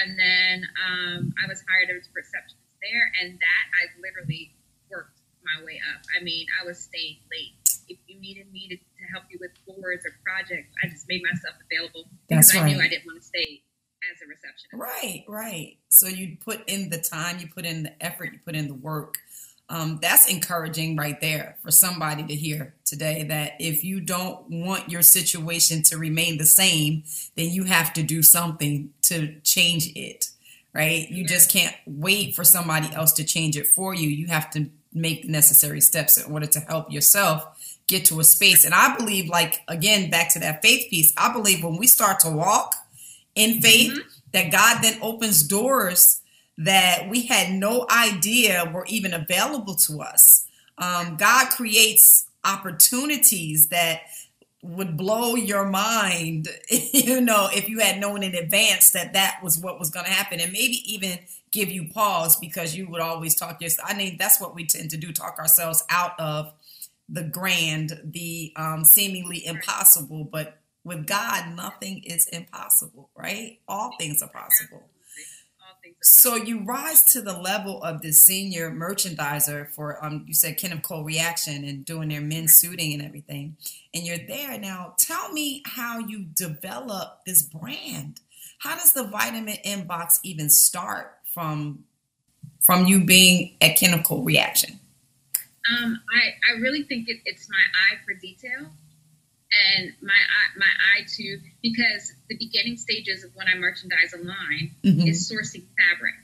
and 0.00 0.16
then 0.16 0.64
um, 0.80 1.36
I 1.36 1.44
was 1.46 1.60
hired 1.68 1.92
as 1.92 2.08
a 2.08 2.12
receptionist 2.16 2.80
there, 2.80 3.12
and 3.20 3.36
that 3.36 3.64
I 3.76 3.92
literally 4.00 4.56
worked 4.88 5.20
my 5.44 5.60
way 5.64 5.76
up. 5.92 6.00
I 6.16 6.24
mean, 6.24 6.48
I 6.56 6.64
was 6.64 6.80
staying 6.80 7.20
late. 7.28 7.60
If 7.88 7.98
you 8.06 8.20
needed 8.20 8.52
me 8.52 8.68
to, 8.68 8.76
to 8.76 9.12
help 9.12 9.24
you 9.30 9.38
with 9.40 9.50
boards 9.66 10.04
or 10.04 10.12
projects, 10.24 10.72
I 10.82 10.88
just 10.88 11.06
made 11.08 11.22
myself 11.22 11.56
available 11.70 12.08
because 12.28 12.46
That's 12.46 12.54
right. 12.56 12.64
I 12.64 12.72
knew 12.72 12.80
I 12.80 12.88
didn't 12.88 13.06
want 13.06 13.20
to 13.20 13.26
stay 13.26 13.62
as 14.10 14.20
a 14.22 14.28
receptionist. 14.28 14.72
Right, 14.72 15.24
right. 15.28 15.76
So 15.88 16.08
you 16.08 16.36
put 16.44 16.68
in 16.68 16.90
the 16.90 16.98
time, 16.98 17.38
you 17.38 17.48
put 17.48 17.64
in 17.64 17.84
the 17.84 18.04
effort, 18.04 18.32
you 18.32 18.38
put 18.44 18.54
in 18.54 18.68
the 18.68 18.74
work. 18.74 19.18
Um, 19.68 19.98
that's 20.02 20.30
encouraging 20.30 20.96
right 20.96 21.18
there 21.20 21.56
for 21.62 21.70
somebody 21.70 22.24
to 22.24 22.34
hear 22.34 22.74
today 22.84 23.24
that 23.24 23.52
if 23.58 23.84
you 23.84 24.00
don't 24.00 24.50
want 24.50 24.90
your 24.90 25.02
situation 25.02 25.82
to 25.84 25.96
remain 25.96 26.36
the 26.36 26.44
same, 26.44 27.04
then 27.36 27.50
you 27.50 27.64
have 27.64 27.92
to 27.94 28.02
do 28.02 28.22
something 28.22 28.92
to 29.02 29.40
change 29.40 29.90
it, 29.94 30.28
right? 30.74 31.08
You 31.08 31.22
yeah. 31.22 31.28
just 31.28 31.50
can't 31.50 31.74
wait 31.86 32.34
for 32.34 32.44
somebody 32.44 32.92
else 32.94 33.12
to 33.12 33.24
change 33.24 33.56
it 33.56 33.66
for 33.66 33.94
you. 33.94 34.08
You 34.08 34.26
have 34.26 34.50
to 34.50 34.68
make 34.92 35.22
the 35.22 35.28
necessary 35.28 35.80
steps 35.80 36.22
in 36.22 36.30
order 36.30 36.46
to 36.46 36.60
help 36.60 36.92
yourself 36.92 37.46
get 37.92 38.06
to 38.06 38.20
a 38.20 38.24
space. 38.24 38.64
And 38.64 38.74
I 38.74 38.96
believe, 38.96 39.28
like, 39.28 39.60
again, 39.68 40.10
back 40.10 40.32
to 40.32 40.38
that 40.40 40.62
faith 40.62 40.90
piece, 40.90 41.12
I 41.16 41.32
believe 41.32 41.62
when 41.62 41.76
we 41.76 41.86
start 41.86 42.18
to 42.20 42.30
walk, 42.30 42.74
in 43.34 43.60
faith 43.60 43.92
mm-hmm. 43.92 44.08
that 44.32 44.52
God 44.52 44.82
then 44.82 44.98
opens 45.02 45.42
doors 45.42 46.20
that 46.58 47.08
we 47.08 47.26
had 47.26 47.52
no 47.52 47.86
idea 47.90 48.70
were 48.72 48.86
even 48.86 49.14
available 49.14 49.74
to 49.74 50.00
us. 50.02 50.46
Um, 50.78 51.16
God 51.16 51.50
creates 51.50 52.26
opportunities 52.44 53.68
that 53.68 54.02
would 54.62 54.96
blow 54.96 55.34
your 55.34 55.64
mind, 55.64 56.48
you 56.92 57.20
know, 57.20 57.48
if 57.52 57.68
you 57.68 57.80
had 57.80 58.00
known 58.00 58.22
in 58.22 58.34
advance 58.34 58.90
that 58.90 59.12
that 59.12 59.40
was 59.42 59.58
what 59.58 59.78
was 59.78 59.90
going 59.90 60.06
to 60.06 60.12
happen, 60.12 60.40
and 60.40 60.52
maybe 60.52 60.82
even 60.86 61.18
give 61.50 61.68
you 61.68 61.88
pause 61.92 62.36
because 62.36 62.76
you 62.76 62.88
would 62.88 63.00
always 63.00 63.34
talk 63.34 63.60
yourself. 63.60 63.88
I 63.90 63.96
mean, 63.96 64.16
that's 64.18 64.40
what 64.40 64.54
we 64.54 64.66
tend 64.66 64.90
to 64.90 64.96
do: 64.96 65.12
talk 65.12 65.38
ourselves 65.38 65.82
out 65.90 66.18
of 66.20 66.52
the 67.08 67.24
grand, 67.24 68.00
the 68.04 68.52
um, 68.56 68.84
seemingly 68.84 69.44
impossible, 69.44 70.24
but 70.24 70.58
with 70.84 71.06
God, 71.06 71.54
nothing 71.54 72.02
is 72.04 72.26
impossible, 72.28 73.10
right? 73.16 73.60
All 73.68 73.94
things 73.98 74.22
are 74.22 74.28
possible. 74.28 74.82
So 76.00 76.36
you 76.36 76.64
rise 76.64 77.02
to 77.12 77.20
the 77.20 77.36
level 77.36 77.82
of 77.82 78.02
the 78.02 78.12
senior 78.12 78.70
merchandiser 78.70 79.70
for 79.70 80.04
um 80.04 80.24
you 80.26 80.34
said 80.34 80.56
Kenneth 80.56 80.82
Cole 80.82 81.04
Reaction 81.04 81.64
and 81.64 81.84
doing 81.84 82.08
their 82.08 82.20
men's 82.20 82.54
suiting 82.54 82.92
and 82.92 83.02
everything. 83.02 83.56
And 83.94 84.04
you're 84.04 84.18
there 84.26 84.58
now. 84.58 84.94
Tell 84.98 85.32
me 85.32 85.62
how 85.66 85.98
you 85.98 86.24
develop 86.34 87.20
this 87.26 87.42
brand. 87.42 88.20
How 88.58 88.76
does 88.76 88.92
the 88.92 89.04
Vitamin 89.04 89.56
M 89.64 89.86
box 89.86 90.20
even 90.22 90.50
start 90.50 91.18
from 91.32 91.84
from 92.60 92.86
you 92.86 93.04
being 93.04 93.56
at 93.60 93.76
Cole 94.04 94.24
Reaction? 94.24 94.78
Um, 95.70 96.00
I, 96.10 96.54
I 96.54 96.60
really 96.60 96.82
think 96.82 97.08
it, 97.08 97.20
it's 97.24 97.48
my 97.48 97.56
eye 97.56 97.98
for 98.04 98.14
detail 98.14 98.70
and 99.52 99.92
my 100.00 100.12
my 100.56 100.66
eye 100.66 101.04
to 101.16 101.38
because 101.62 102.12
the 102.28 102.36
beginning 102.36 102.76
stages 102.76 103.24
of 103.24 103.30
when 103.34 103.48
I 103.48 103.54
merchandise 103.54 104.14
online 104.14 104.74
mm-hmm. 104.82 105.06
is 105.06 105.30
sourcing 105.30 105.64
fabric 105.76 106.14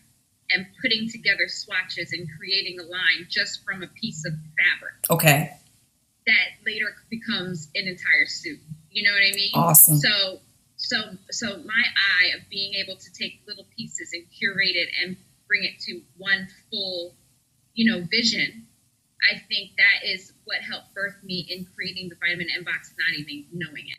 and 0.51 0.67
putting 0.81 1.11
together 1.11 1.47
swatches 1.47 2.13
and 2.13 2.27
creating 2.39 2.81
a 2.81 2.85
line 2.85 3.27
just 3.29 3.65
from 3.65 3.83
a 3.83 3.87
piece 3.87 4.25
of 4.25 4.33
fabric. 4.33 4.95
Okay. 5.11 5.53
That 6.27 6.49
later 6.67 6.87
becomes 7.11 7.69
an 7.75 7.87
entire 7.87 8.27
suit. 8.27 8.61
You 8.91 9.03
know 9.03 9.13
what 9.13 9.23
I 9.23 9.35
mean? 9.35 9.51
Awesome. 9.55 9.99
So 9.99 10.41
so 10.77 10.97
so 11.31 11.59
my 11.59 11.85
eye 11.85 12.37
of 12.37 12.49
being 12.49 12.75
able 12.75 12.97
to 12.97 13.13
take 13.13 13.43
little 13.47 13.67
pieces 13.77 14.11
and 14.13 14.25
curate 14.39 14.75
it 14.75 14.89
and 15.03 15.17
bring 15.47 15.65
it 15.65 15.81
to 15.81 16.01
one 16.17 16.49
full, 16.71 17.15
you 17.75 17.91
know, 17.91 18.07
vision 18.11 18.67
I 19.31 19.39
think 19.49 19.73
that 19.77 20.07
is 20.07 20.33
what 20.45 20.59
helped 20.59 20.95
birth 20.95 21.17
me 21.23 21.47
in 21.51 21.67
creating 21.75 22.09
the 22.09 22.17
Vitamin 22.17 22.49
M 22.57 22.65
box, 22.65 22.95
not 22.99 23.19
even 23.19 23.47
knowing 23.53 23.87
it. 23.89 23.99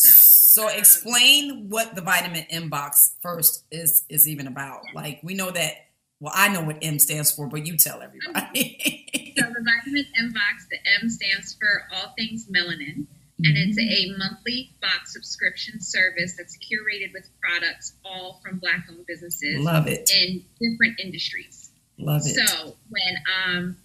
So, 0.00 0.62
so 0.62 0.68
um, 0.68 0.78
explain 0.78 1.68
what 1.68 1.94
the 1.94 2.00
vitamin 2.00 2.46
inbox 2.50 3.12
first 3.20 3.64
is 3.70 4.04
is 4.08 4.26
even 4.28 4.46
about. 4.46 4.80
Like 4.94 5.20
we 5.22 5.34
know 5.34 5.50
that. 5.50 5.74
Well, 6.20 6.32
I 6.34 6.48
know 6.48 6.62
what 6.62 6.78
M 6.82 6.98
stands 6.98 7.30
for, 7.30 7.46
but 7.46 7.66
you 7.66 7.78
tell 7.78 8.02
everybody. 8.02 9.34
so 9.38 9.46
the 9.46 9.64
vitamin 9.64 10.06
inbox, 10.20 10.68
the 10.70 10.76
M 11.02 11.08
stands 11.08 11.54
for 11.58 11.84
all 11.94 12.12
things 12.16 12.46
melanin, 12.46 13.06
mm-hmm. 13.06 13.44
and 13.44 13.56
it's 13.56 13.78
a 13.78 14.18
monthly 14.18 14.70
box 14.82 15.14
subscription 15.14 15.80
service 15.80 16.34
that's 16.36 16.58
curated 16.58 17.14
with 17.14 17.28
products 17.40 17.94
all 18.04 18.38
from 18.42 18.58
Black-owned 18.58 19.06
businesses. 19.06 19.64
Love 19.64 19.86
it 19.86 20.10
in 20.10 20.44
different 20.60 21.00
industries. 21.00 21.70
Love 21.98 22.20
it. 22.24 22.36
So 22.46 22.76
when 22.90 23.16
um, 23.46 23.76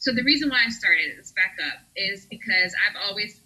so 0.00 0.12
the 0.12 0.24
reason 0.24 0.48
why 0.48 0.64
I 0.66 0.70
started 0.70 1.12
this 1.18 1.30
back 1.32 1.56
up 1.62 1.78
is 1.94 2.24
because 2.24 2.74
I've 2.74 2.96
always, 3.06 3.38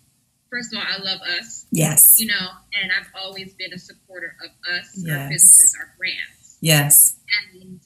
first 0.51 0.73
of 0.73 0.79
all, 0.79 0.87
I 0.87 1.03
love 1.03 1.21
us. 1.39 1.67
Yes. 1.73 2.15
You 2.17 2.29
know, 2.29 2.49
and 2.81 2.93
I've 2.93 3.11
always 3.21 3.53
been 3.55 3.73
a 3.73 3.79
supporter 3.79 4.37
of 4.39 4.51
us, 4.73 4.95
yes. 4.97 5.19
our 5.19 5.29
businesses, 5.29 5.77
our 5.81 5.95
brands. 5.99 6.59
Yes. 6.61 7.19
And 7.53 7.81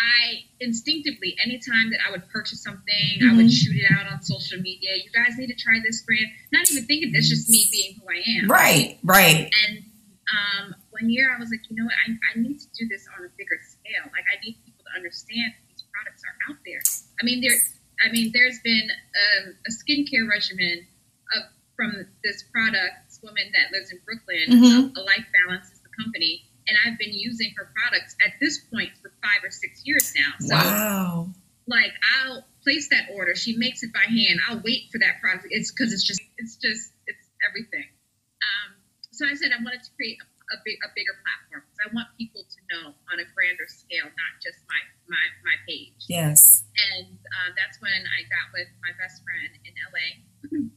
I 0.00 0.48
instinctively, 0.60 1.36
anytime 1.44 1.90
that 1.90 2.00
I 2.08 2.10
would 2.10 2.26
purchase 2.30 2.62
something, 2.62 3.20
mm-hmm. 3.20 3.28
I 3.28 3.36
would 3.36 3.52
shoot 3.52 3.76
it 3.76 3.86
out 3.92 4.10
on 4.10 4.22
social 4.22 4.58
media. 4.60 4.96
You 4.96 5.12
guys 5.12 5.36
need 5.36 5.48
to 5.48 5.54
try 5.54 5.78
this 5.84 6.02
brand. 6.02 6.26
Not 6.52 6.70
even 6.72 6.86
thinking 6.86 7.12
that's 7.12 7.28
just 7.28 7.50
me 7.50 7.68
being 7.70 8.00
who 8.00 8.08
I 8.08 8.40
am. 8.40 8.50
Right, 8.50 8.98
right. 9.04 9.52
And 9.68 9.84
um, 10.32 10.74
one 10.88 11.10
year 11.10 11.28
I 11.30 11.38
was 11.38 11.50
like, 11.50 11.68
you 11.68 11.76
know 11.76 11.84
what? 11.84 11.94
I, 12.08 12.16
I 12.32 12.40
need 12.40 12.58
to 12.60 12.66
do 12.72 12.88
this 12.88 13.06
on 13.12 13.24
a 13.24 13.28
bigger 13.36 13.60
scale. 13.60 14.08
Like, 14.10 14.24
I 14.24 14.40
need 14.40 14.56
people 14.64 14.84
to 14.88 14.96
understand 14.96 15.52
products 16.04 16.22
are 16.28 16.36
out 16.52 16.60
there. 16.68 16.84
I 17.20 17.24
mean, 17.24 17.40
there 17.40 17.56
I 18.04 18.12
mean, 18.12 18.30
there's 18.34 18.60
been 18.60 18.88
um, 18.92 19.54
a 19.64 19.70
skincare 19.72 20.28
regimen 20.28 20.86
of, 21.32 21.42
from 21.76 22.04
this 22.22 22.44
product, 22.52 23.08
this 23.08 23.20
woman 23.22 23.44
that 23.54 23.72
lives 23.72 23.90
in 23.90 23.98
Brooklyn, 24.04 24.44
mm-hmm. 24.50 24.96
a 24.96 25.00
Life 25.00 25.24
Balance 25.32 25.72
is 25.72 25.80
the 25.80 25.88
company, 25.96 26.44
and 26.68 26.76
I've 26.84 26.98
been 26.98 27.14
using 27.14 27.54
her 27.56 27.70
products 27.72 28.16
at 28.24 28.34
this 28.40 28.58
point 28.58 28.90
for 29.00 29.12
five 29.22 29.40
or 29.42 29.50
six 29.50 29.82
years 29.84 30.12
now. 30.16 30.32
So, 30.40 30.54
wow. 30.54 31.28
like, 31.66 31.92
I'll 32.18 32.44
place 32.62 32.88
that 32.90 33.08
order. 33.14 33.34
She 33.34 33.56
makes 33.56 33.82
it 33.82 33.92
by 33.94 34.04
hand. 34.04 34.40
I'll 34.48 34.60
wait 34.60 34.90
for 34.90 34.98
that 34.98 35.20
product. 35.22 35.46
It's 35.50 35.70
because 35.70 35.92
it's 35.92 36.04
just, 36.04 36.20
it's 36.36 36.56
just, 36.56 36.92
it's 37.06 37.24
everything. 37.48 37.86
Um, 38.42 38.74
so 39.12 39.24
I 39.24 39.34
said 39.34 39.50
I 39.54 39.62
wanted 39.62 39.82
to 39.84 39.90
create 39.96 40.18
a 40.20 40.26
a, 40.52 40.58
big, 40.64 40.76
a 40.84 40.90
bigger 40.92 41.16
platform 41.24 41.64
because 41.64 41.80
I 41.80 41.88
want 41.96 42.08
people 42.20 42.44
to 42.44 42.58
know 42.68 42.84
on 43.08 43.16
a 43.22 43.26
grander 43.32 43.68
scale, 43.68 44.08
not 44.08 44.32
just 44.44 44.60
my 44.68 44.80
my, 45.08 45.24
my 45.44 45.56
page. 45.68 46.08
Yes. 46.08 46.64
And 46.76 47.16
uh, 47.16 47.50
that's 47.56 47.76
when 47.80 47.92
I 47.92 48.24
got 48.32 48.52
with 48.56 48.68
my 48.80 48.92
best 48.96 49.20
friend 49.20 49.52
in 49.64 49.72
LA. 49.76 50.08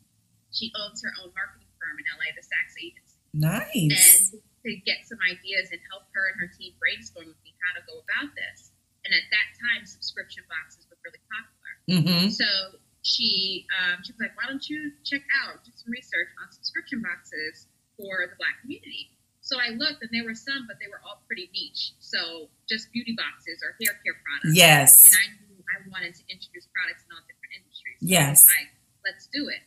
she 0.57 0.71
owns 0.75 0.99
her 1.03 1.11
own 1.23 1.31
marketing 1.31 1.71
firm 1.79 1.95
in 1.95 2.05
LA, 2.11 2.27
the 2.35 2.43
Saks 2.43 2.75
Agency. 2.75 3.19
Nice. 3.31 4.35
And 4.35 4.43
to 4.67 4.71
get 4.83 5.07
some 5.07 5.19
ideas 5.23 5.71
and 5.71 5.79
help 5.87 6.11
her 6.11 6.27
and 6.27 6.35
her 6.43 6.51
team 6.51 6.75
brainstorm 6.75 7.31
with 7.31 7.39
me 7.47 7.55
how 7.63 7.79
to 7.79 7.83
go 7.87 8.03
about 8.03 8.35
this. 8.35 8.75
And 9.07 9.15
at 9.15 9.23
that 9.31 9.47
time, 9.63 9.87
subscription 9.87 10.43
boxes 10.51 10.83
were 10.91 10.99
really 10.99 11.23
popular. 11.31 11.73
Mm-hmm. 11.87 12.35
So 12.35 12.79
she 13.07 13.63
um, 13.71 14.03
she 14.03 14.11
was 14.11 14.19
like, 14.19 14.35
why 14.35 14.51
don't 14.51 14.63
you 14.67 14.91
check 15.07 15.23
out 15.43 15.63
do 15.63 15.71
some 15.71 15.87
research 15.87 16.27
on 16.43 16.51
subscription 16.51 16.99
boxes 16.99 17.71
for 17.95 18.27
the 18.27 18.35
Black 18.35 18.59
community? 18.59 19.15
So 19.57 19.65
I 19.65 19.73
looked, 19.73 20.05
and 20.05 20.13
there 20.13 20.21
were 20.21 20.37
some, 20.37 20.69
but 20.69 20.77
they 20.77 20.85
were 20.85 21.01
all 21.01 21.25
pretty 21.25 21.49
niche. 21.49 21.97
So 21.97 22.53
just 22.69 22.93
beauty 22.93 23.17
boxes 23.17 23.65
or 23.65 23.73
hair 23.81 23.97
care 24.05 24.13
products. 24.21 24.53
Yes. 24.53 25.09
And 25.09 25.17
I 25.17 25.25
knew 25.33 25.57
I 25.65 25.77
wanted 25.89 26.13
to 26.13 26.23
introduce 26.29 26.69
products 26.69 27.01
in 27.01 27.17
all 27.17 27.25
different 27.25 27.57
industries. 27.57 27.97
So 27.97 28.13
yes. 28.13 28.45
like, 28.53 28.69
let's 29.01 29.25
do 29.33 29.49
it. 29.49 29.65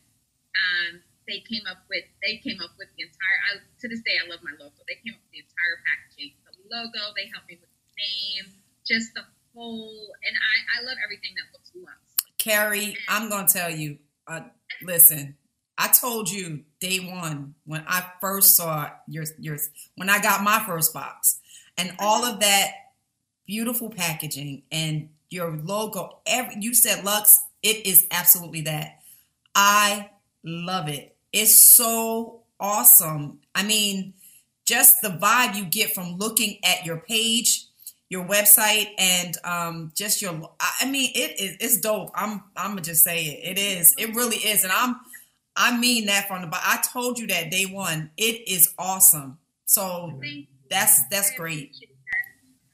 Um, 0.54 1.02
they 1.26 1.42
came 1.42 1.66
up 1.66 1.82
with 1.90 2.06
they 2.22 2.38
came 2.38 2.62
up 2.62 2.70
with 2.78 2.86
the 2.94 3.02
entire. 3.02 3.38
I, 3.50 3.66
to 3.82 3.86
this 3.90 3.98
day, 4.06 4.14
I 4.22 4.30
love 4.30 4.46
my 4.46 4.54
logo. 4.62 4.78
They 4.86 4.98
came 5.02 5.18
up 5.18 5.22
with 5.26 5.34
the 5.34 5.42
entire 5.42 5.76
packaging, 5.82 6.38
the 6.46 6.54
logo. 6.70 7.10
They 7.18 7.26
helped 7.34 7.50
me 7.50 7.58
with 7.58 7.70
the 7.74 7.90
name, 7.98 8.46
just 8.86 9.10
the 9.18 9.26
whole. 9.50 10.14
And 10.22 10.34
I 10.38 10.54
I 10.70 10.78
love 10.86 11.02
everything 11.02 11.34
that 11.34 11.50
looks 11.50 11.74
Lux. 11.74 11.98
Carrie, 12.38 12.94
I'm 13.10 13.26
gonna 13.26 13.50
tell 13.50 13.74
you. 13.74 13.98
Uh, 14.30 14.46
listen, 14.86 15.34
I 15.80 15.88
told 15.88 16.30
you 16.30 16.60
day 16.78 16.98
one 16.98 17.54
when 17.64 17.82
I 17.88 18.04
first 18.20 18.54
saw 18.54 18.90
your 19.08 19.24
your 19.38 19.56
when 19.96 20.10
I 20.10 20.20
got 20.20 20.44
my 20.44 20.62
first 20.66 20.92
box, 20.92 21.40
and 21.78 21.94
all 21.98 22.22
of 22.26 22.40
that 22.40 22.72
beautiful 23.46 23.88
packaging 23.88 24.62
and 24.70 25.08
your 25.30 25.56
logo. 25.56 26.18
Every 26.26 26.56
you 26.60 26.74
said 26.74 27.02
Lux, 27.02 27.42
it 27.62 27.86
is 27.86 28.06
absolutely 28.10 28.60
that. 28.62 28.98
I 29.54 30.10
love 30.44 30.88
it. 30.88 31.16
It's 31.32 31.58
so 31.58 32.42
awesome. 32.60 33.38
I 33.54 33.62
mean, 33.62 34.12
just 34.66 35.00
the 35.00 35.08
vibe 35.08 35.56
you 35.56 35.64
get 35.64 35.94
from 35.94 36.18
looking 36.18 36.58
at 36.62 36.84
your 36.84 36.98
page 36.98 37.68
your 38.10 38.24
website 38.24 38.88
and 38.98 39.36
um, 39.44 39.92
just 39.94 40.20
your 40.20 40.50
I 40.60 40.90
mean 40.90 41.12
it 41.14 41.40
is 41.40 41.56
it's 41.60 41.80
dope. 41.80 42.10
I'm 42.14 42.42
I'm 42.56 42.72
gonna 42.72 42.82
just 42.82 43.04
say 43.04 43.24
it. 43.24 43.56
It 43.56 43.62
is. 43.62 43.94
It 43.96 44.14
really 44.14 44.36
is. 44.36 44.64
And 44.64 44.72
I'm 44.72 44.96
I 45.56 45.76
mean 45.78 46.06
that 46.06 46.28
from 46.28 46.42
the 46.42 46.48
but 46.48 46.60
I 46.62 46.80
told 46.92 47.18
you 47.18 47.26
that 47.28 47.50
day 47.50 47.66
one. 47.66 48.10
It 48.16 48.48
is 48.48 48.72
awesome. 48.78 49.38
So 49.66 50.20
that's 50.70 51.08
that's 51.10 51.34
great. 51.36 51.76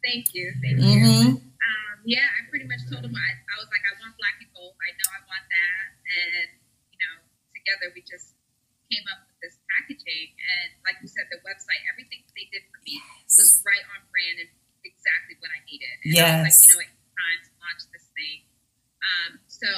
Thank 0.05 0.35
you. 0.35 0.55
Thank 0.63 0.79
you. 0.79 1.03
Mm-hmm. 1.03 1.29
Um, 1.43 1.95
yeah, 2.07 2.23
I 2.23 2.47
pretty 2.47 2.71
much 2.71 2.79
told 2.87 3.03
him 3.03 3.11
I, 3.11 3.31
I 3.43 3.55
was 3.59 3.67
like, 3.75 3.83
I 3.83 3.93
want 3.99 4.15
black 4.23 4.39
and 4.39 4.47
gold. 4.55 4.79
I 4.79 4.95
know 4.95 5.09
I 5.11 5.21
want 5.27 5.43
that. 5.51 5.87
And, 6.07 6.49
you 6.95 6.99
know, 7.03 7.15
together 7.51 7.91
we 7.91 8.07
just 8.07 8.39
came 8.87 9.03
up 9.11 9.27
with 9.27 9.39
this 9.43 9.59
packaging. 9.67 10.31
And 10.39 10.79
like 10.87 11.03
you 11.03 11.11
said, 11.11 11.27
the 11.35 11.43
website, 11.43 11.83
everything 11.91 12.23
they 12.39 12.47
did 12.55 12.63
for 12.71 12.79
me 12.87 13.03
was 13.27 13.59
right 13.67 13.83
on 13.99 14.07
brand 14.15 14.47
and 14.47 14.51
exactly 14.87 15.35
what 15.43 15.51
I 15.51 15.59
needed. 15.67 15.91
And 16.07 16.15
yes. 16.15 16.23
I 16.23 16.47
was 16.47 16.63
like, 16.79 16.95
you 16.95 17.03
know, 17.03 17.19
time 17.19 17.41
to 17.43 17.53
launch 17.59 17.83
this 17.91 18.07
thing. 18.15 18.39
Um, 19.03 19.31
so 19.51 19.71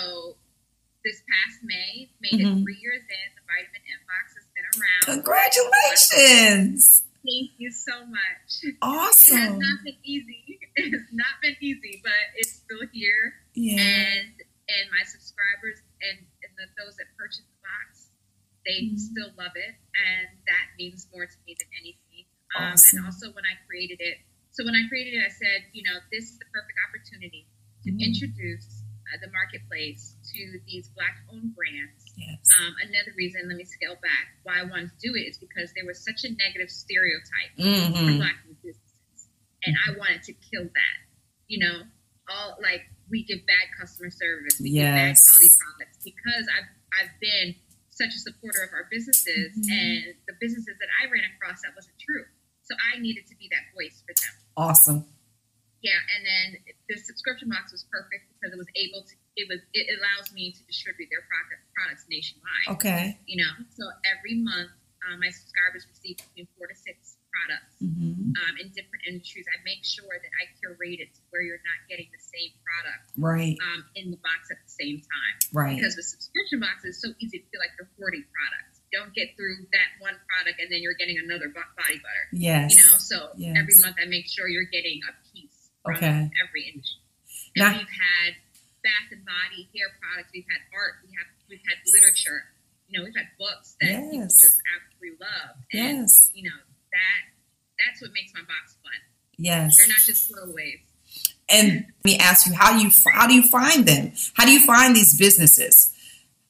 this 1.09 1.25
past 1.25 1.65
May, 1.65 2.13
made 2.31 2.45
mm-hmm. 2.45 2.61
it 2.61 2.65
three 2.65 2.81
years 2.81 3.03
in. 3.03 3.27
The 3.37 3.45
Vitamin 3.49 3.83
M 3.89 4.03
box 4.05 4.37
has 4.37 4.47
been 4.53 4.67
around. 4.77 5.25
Congratulations! 5.25 7.09
Thank 7.25 7.51
you 7.59 7.71
so 7.73 8.07
much. 8.07 8.49
Awesome. 8.81 9.37
It 9.37 9.41
has 9.41 9.59
not 9.59 9.79
been 9.85 10.01
easy. 10.05 10.61
It 10.79 10.95
has 10.95 11.11
not 11.11 11.43
been 11.43 11.59
easy, 11.59 11.99
but 12.07 12.23
it's 12.39 12.63
still 12.63 12.87
here. 12.95 13.35
Yeah. 13.51 13.83
And 13.83 14.31
and 14.71 14.85
my 14.95 15.03
subscribers 15.03 15.83
and, 15.99 16.23
and 16.23 16.53
the, 16.55 16.71
those 16.79 16.95
that 17.03 17.11
purchase 17.19 17.43
the 17.43 17.59
box, 17.67 18.15
they 18.63 18.87
mm-hmm. 18.87 19.01
still 19.01 19.35
love 19.35 19.59
it, 19.59 19.75
and 19.75 20.31
that 20.47 20.67
means 20.79 21.11
more 21.11 21.27
to 21.27 21.39
me 21.51 21.59
than 21.59 21.67
anything. 21.83 22.31
Um, 22.55 22.79
awesome. 22.79 23.03
And 23.03 23.11
also, 23.11 23.35
when 23.35 23.43
I 23.43 23.59
created 23.67 23.99
it, 23.99 24.23
so 24.55 24.63
when 24.63 24.79
I 24.79 24.87
created 24.87 25.19
it, 25.19 25.27
I 25.27 25.35
said, 25.35 25.67
you 25.75 25.83
know, 25.83 25.99
this 26.15 26.31
is 26.31 26.39
the 26.39 26.47
perfect 26.55 26.79
opportunity 26.87 27.51
to 27.83 27.91
mm-hmm. 27.91 28.07
introduce 28.07 28.87
uh, 29.09 29.19
the 29.25 29.31
marketplace 29.33 30.15
to 30.35 30.41
these 30.69 30.89
black-owned 30.93 31.57
brands. 31.57 32.05
Yes. 32.17 32.39
Um, 32.61 32.75
let 33.49 33.57
me 33.57 33.65
scale 33.65 33.97
back, 34.01 34.27
why 34.45 34.61
I 34.61 34.65
wanted 34.65 34.93
to 34.93 34.99
do 35.01 35.17
it 35.17 35.27
is 35.29 35.39
because 35.39 35.73
there 35.75 35.87
was 35.87 36.05
such 36.05 36.25
a 36.25 36.31
negative 36.31 36.71
stereotype 36.71 37.53
mm-hmm. 37.59 37.97
for 37.97 38.13
black 38.21 38.39
businesses, 38.47 39.29
and 39.65 39.75
I 39.89 39.99
wanted 39.99 40.23
to 40.29 40.33
kill 40.37 40.65
that. 40.65 40.97
You 41.49 41.65
know, 41.65 41.77
all 42.29 42.61
like 42.61 42.85
we 43.11 43.25
give 43.25 43.45
bad 43.49 43.73
customer 43.81 44.11
service, 44.11 44.61
we 44.61 44.77
yes. 44.77 44.85
give 44.85 44.95
bad 44.95 45.13
quality 45.17 45.51
products 45.57 45.99
because 46.05 46.45
I've 46.53 46.71
I've 46.93 47.15
been 47.21 47.57
such 47.89 48.15
a 48.15 48.21
supporter 48.23 48.63
of 48.63 48.71
our 48.73 48.87
businesses 48.93 49.59
mm-hmm. 49.59 49.75
and 49.75 50.15
the 50.31 50.37
businesses 50.39 50.79
that 50.79 50.91
I 51.03 51.11
ran 51.11 51.27
across 51.35 51.67
that 51.67 51.75
wasn't 51.75 51.99
true. 51.99 52.23
So 52.63 52.77
I 52.79 53.01
needed 53.01 53.27
to 53.27 53.35
be 53.35 53.51
that 53.51 53.65
voice 53.75 54.05
for 54.07 54.15
them. 54.15 54.35
Awesome. 54.55 55.09
Yeah, 55.83 55.99
and 55.99 56.23
then 56.27 56.47
the 56.91 56.99
subscription 56.99 57.49
box 57.49 57.71
was 57.71 57.87
perfect 57.91 58.29
because 58.35 58.53
it 58.55 58.59
was 58.59 58.71
able 58.75 59.03
to. 59.07 59.15
It 59.39 59.47
was. 59.47 59.63
It 59.71 59.87
allows 59.95 60.35
me 60.35 60.51
to 60.51 60.61
distribute 60.67 61.07
their 61.15 61.23
product, 61.31 61.63
products 61.79 62.05
nationwide. 62.11 62.75
Okay. 62.75 63.19
You 63.31 63.39
know, 63.47 63.53
so 63.71 63.87
every 64.03 64.43
month 64.43 64.75
um, 65.07 65.21
my 65.21 65.31
subscribers 65.31 65.87
receive 65.87 66.19
between 66.19 66.47
four 66.59 66.67
to 66.67 66.75
six 66.75 67.17
products 67.31 67.77
mm-hmm. 67.79 68.35
um, 68.35 68.55
in 68.59 68.73
different 68.75 69.07
industries. 69.07 69.47
I 69.47 69.61
make 69.63 69.85
sure 69.87 70.11
that 70.11 70.33
I 70.37 70.51
curate 70.59 70.99
it 70.99 71.15
to 71.15 71.21
where 71.31 71.43
you're 71.45 71.63
not 71.63 71.81
getting 71.87 72.09
the 72.11 72.21
same 72.21 72.51
product 72.65 73.05
right 73.15 73.57
um, 73.73 73.87
in 73.95 74.11
the 74.11 74.21
box 74.21 74.51
at 74.51 74.59
the 74.59 74.73
same 74.73 74.99
time. 75.05 75.35
Right. 75.55 75.77
Because 75.79 75.95
with 75.95 76.09
subscription 76.09 76.59
boxes, 76.61 76.99
it's 76.99 77.03
so 77.05 77.15
easy 77.23 77.39
to 77.41 77.47
feel 77.49 77.63
like 77.63 77.73
you're 77.79 77.91
hoarding 78.01 78.27
products. 78.29 78.83
don't 78.91 79.15
get 79.15 79.39
through 79.39 79.71
that 79.71 79.91
one 80.03 80.19
product 80.27 80.59
and 80.59 80.69
then 80.73 80.83
you're 80.83 80.99
getting 80.99 81.21
another 81.21 81.53
body 81.53 81.99
butter. 82.03 82.25
Yes. 82.35 82.75
You 82.75 82.83
know, 82.83 82.97
so 82.99 83.17
yes. 83.39 83.55
every 83.55 83.77
month 83.81 83.97
I 84.03 84.09
make 84.11 84.27
sure 84.27 84.49
you're 84.49 84.73
getting 84.73 85.01
a 85.07 85.13
piece 85.31 85.71
okay. 85.87 86.27
every 86.43 86.63
industry. 86.69 87.05
And 87.57 87.65
now, 87.65 87.73
we've 87.79 87.97
had 87.97 88.35
body 89.59 89.69
hair 89.75 89.89
products. 90.01 90.31
We've 90.33 90.47
had 90.49 90.63
art. 90.75 91.03
We 91.03 91.11
have 91.19 91.27
we've 91.49 91.65
had 91.67 91.79
literature. 91.87 92.45
You 92.89 92.99
know, 92.99 93.05
we've 93.05 93.17
had 93.17 93.29
books 93.39 93.77
that 93.81 93.91
yes. 93.91 94.11
people 94.11 94.27
just 94.27 94.61
absolutely 94.73 95.19
love. 95.21 95.57
And, 95.73 96.09
yes. 96.09 96.31
You 96.35 96.45
know 96.45 96.61
that 96.93 97.21
that's 97.79 98.01
what 98.01 98.13
makes 98.13 98.33
my 98.35 98.41
box 98.41 98.77
fun. 98.83 99.01
Yes. 99.37 99.79
They're 99.79 99.89
not 99.89 100.05
just 100.07 100.31
throwaways. 100.31 100.81
And 101.49 101.87
let 102.05 102.05
me 102.05 102.19
ask 102.19 102.47
you, 102.47 102.55
how 102.55 102.77
do 102.77 102.85
you 102.85 102.91
how 103.13 103.27
do 103.27 103.35
you 103.35 103.43
find 103.43 103.87
them? 103.87 104.13
How 104.35 104.45
do 104.45 104.53
you 104.53 104.65
find 104.67 104.95
these 104.95 105.19
businesses? 105.19 105.95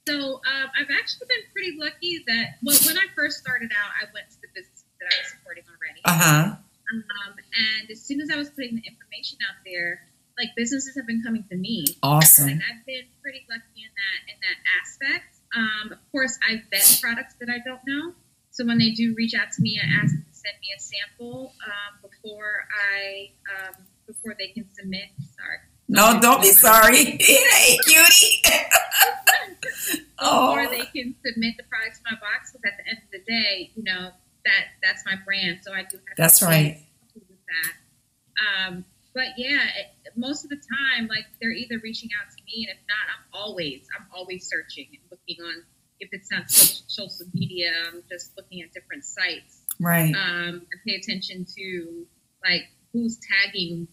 So 0.07 0.41
um, 0.41 0.69
I've 0.73 0.89
actually 0.89 1.29
been 1.29 1.45
pretty 1.53 1.77
lucky 1.79 2.25
that 2.27 2.57
well, 2.63 2.77
when 2.87 2.97
I 2.97 3.07
first 3.15 3.39
started 3.39 3.71
out, 3.73 3.91
I 4.01 4.09
went 4.15 4.31
to 4.31 4.41
the 4.41 4.49
businesses 4.55 4.85
that 5.01 5.07
I 5.13 5.17
was 5.21 5.31
supporting 5.31 5.65
already. 5.69 6.01
Uh 6.05 6.19
huh. 6.19 6.57
Um, 6.89 7.35
and 7.53 7.91
as 7.91 8.01
soon 8.01 8.23
as 8.23 8.31
I 8.31 8.37
was 8.37 8.49
putting 8.49 8.77
the 8.77 8.87
information 8.89 9.37
out 9.45 9.61
there, 9.67 10.09
like 10.39 10.55
businesses 10.57 10.97
have 10.97 11.07
been 11.07 11.23
coming 11.23 11.45
to 11.51 11.57
me. 11.57 11.85
Awesome. 12.03 12.49
And 12.49 12.63
I've 12.63 12.87
been 12.87 13.05
pretty 13.21 13.45
lucky 13.51 13.83
in 13.83 13.91
that 13.91 14.21
in 14.33 14.39
that 14.41 14.59
aspect. 14.81 15.35
Um, 15.57 15.93
of 15.93 16.13
course, 16.13 16.39
I 16.49 16.63
vet 16.71 16.99
products 17.03 17.35
that 17.41 17.49
I 17.51 17.59
don't 17.65 17.81
know. 17.87 18.15
So 18.51 18.65
when 18.65 18.79
they 18.79 18.91
do 18.91 19.15
reach 19.17 19.35
out 19.35 19.51
to 19.53 19.63
me, 19.63 19.81
I 19.83 20.03
ask 20.03 20.15
them 20.15 20.25
to 20.25 20.35
send 20.35 20.55
me 20.61 20.69
a 20.77 20.81
sample 20.81 21.53
um, 21.67 21.99
before 22.03 22.67
I 22.71 23.31
um, 23.55 23.75
before 24.07 24.35
they 24.39 24.49
can 24.49 24.67
submit. 24.75 25.11
Sorry. 25.37 25.59
No, 25.89 26.21
don't 26.21 26.43
be 26.43 26.51
sorry. 26.51 26.97
hey, 27.21 27.79
cutie. 27.85 28.43
oh. 30.19 30.55
Before 30.55 30.69
they 30.71 30.85
can 30.87 31.15
submit 31.25 31.55
the 31.57 31.65
products 31.65 31.99
to 31.99 32.05
my 32.11 32.19
box, 32.21 32.53
because 32.53 32.65
at 32.65 32.77
the 32.77 32.91
end 32.91 32.99
of 33.05 33.11
the 33.11 33.25
day, 33.27 33.71
you 33.75 33.83
know, 33.83 34.11
that 34.45 34.65
that's 34.83 35.05
my 35.07 35.15
brand. 35.25 35.61
So 35.63 35.73
I 35.73 35.83
do 35.83 35.97
have 35.97 36.17
to. 36.17 36.23
that's 36.23 36.43
right. 36.43 36.83
With 37.15 37.25
that. 37.49 38.69
Um, 38.69 38.85
but 39.15 39.37
yeah, 39.37 39.65
it, 39.65 40.13
most 40.17 40.45
of 40.45 40.51
the 40.51 40.57
time, 40.57 41.09
like 41.09 41.25
they're 41.41 41.53
either 41.53 41.81
reaching 41.83 42.11
out 42.21 42.31
to 42.31 42.43
me, 42.45 42.67
and 42.69 42.77
if 42.77 42.83
not, 42.89 43.09
I'm 43.09 43.41
always 43.41 43.87
I'm 43.97 44.07
always 44.15 44.49
searching 44.49 44.87
and 44.93 45.03
looking 45.11 45.43
on. 45.45 45.65
If 46.01 46.11
it's 46.13 46.31
not 46.31 46.49
social, 46.49 46.85
social 46.87 47.27
media, 47.35 47.73
I'm 47.89 48.05
just 48.09 48.37
looking 48.37 48.63
at 48.63 48.73
different 48.73 49.05
sites. 49.05 49.63
Right. 49.81 50.15
Um, 50.15 50.63
I 50.63 50.77
pay 50.87 50.95
attention 50.95 51.45
to 51.57 52.07
like 52.45 52.63
who's 52.93 53.19
tagging 53.19 53.89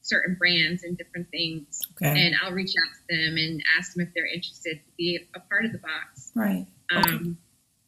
certain 0.00 0.36
brands 0.38 0.82
and 0.82 0.96
different 0.96 1.30
things, 1.30 1.80
okay. 1.92 2.26
and 2.26 2.34
I'll 2.42 2.52
reach 2.52 2.72
out 2.72 2.94
to 2.94 3.16
them 3.16 3.36
and 3.36 3.62
ask 3.78 3.94
them 3.94 4.06
if 4.06 4.14
they're 4.14 4.26
interested 4.26 4.76
to 4.76 4.90
be 4.96 5.20
a 5.34 5.40
part 5.40 5.66
of 5.66 5.72
the 5.72 5.78
box. 5.78 6.32
Right. 6.34 6.66
Okay. 6.90 7.12
Um, 7.12 7.38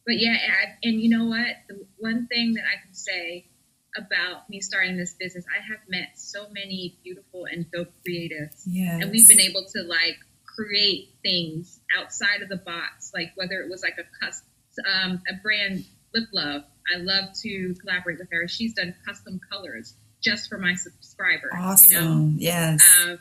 but 0.05 0.19
yeah, 0.19 0.35
I, 0.35 0.77
and 0.83 1.01
you 1.01 1.09
know 1.09 1.25
what? 1.25 1.55
The 1.67 1.85
one 1.97 2.27
thing 2.27 2.53
that 2.55 2.63
I 2.65 2.83
can 2.83 2.93
say 2.93 3.47
about 3.95 4.49
me 4.49 4.61
starting 4.61 4.97
this 4.97 5.13
business, 5.13 5.45
I 5.49 5.61
have 5.61 5.79
met 5.87 6.09
so 6.15 6.47
many 6.51 6.97
beautiful 7.03 7.45
and 7.45 7.69
dope 7.71 7.91
creatives. 8.07 8.63
Yes. 8.65 9.01
And 9.01 9.11
we've 9.11 9.27
been 9.27 9.39
able 9.39 9.65
to 9.73 9.83
like 9.83 10.17
create 10.45 11.09
things 11.21 11.79
outside 11.97 12.41
of 12.41 12.49
the 12.49 12.57
box, 12.57 13.11
like 13.13 13.31
whether 13.35 13.61
it 13.61 13.69
was 13.69 13.81
like 13.83 13.97
a 13.97 14.25
custom, 14.25 14.47
um, 14.91 15.21
a 15.29 15.41
brand, 15.41 15.85
Lip 16.13 16.29
Love. 16.33 16.63
I 16.93 16.97
love 16.97 17.29
to 17.43 17.75
collaborate 17.81 18.19
with 18.19 18.29
her. 18.31 18.47
She's 18.47 18.73
done 18.73 18.93
custom 19.05 19.39
colors 19.51 19.95
just 20.21 20.49
for 20.49 20.57
my 20.57 20.75
subscribers. 20.75 21.51
Awesome. 21.55 21.91
You 21.91 22.01
know? 22.01 22.33
Yes. 22.37 22.83
Um, 23.03 23.19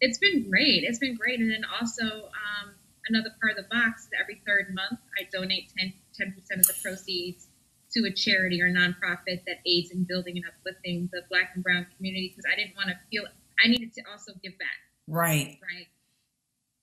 it's 0.00 0.18
been 0.18 0.50
great. 0.50 0.84
It's 0.84 0.98
been 0.98 1.16
great. 1.16 1.40
And 1.40 1.50
then 1.50 1.64
also, 1.80 2.04
um, 2.04 2.74
another 3.08 3.30
part 3.40 3.56
of 3.58 3.64
the 3.64 3.68
box 3.70 4.04
is 4.04 4.10
every 4.20 4.40
third 4.46 4.74
month 4.74 5.00
I 5.18 5.28
donate 5.32 5.72
10 6.16 6.32
percent 6.32 6.60
of 6.60 6.66
the 6.66 6.74
proceeds 6.82 7.48
to 7.94 8.06
a 8.06 8.12
charity 8.12 8.60
or 8.60 8.68
nonprofit 8.68 9.44
that 9.46 9.58
aids 9.66 9.90
in 9.90 10.04
building 10.04 10.36
and 10.36 10.44
uplifting 10.46 11.08
the 11.12 11.22
Black 11.30 11.52
and 11.54 11.62
Brown 11.62 11.86
community 11.96 12.28
because 12.28 12.44
I 12.50 12.56
didn't 12.56 12.76
want 12.76 12.88
to 12.88 12.96
feel 13.10 13.24
I 13.62 13.68
needed 13.68 13.92
to 13.94 14.02
also 14.10 14.32
give 14.42 14.58
back. 14.58 14.68
Right. 15.06 15.58
Right. 15.62 15.86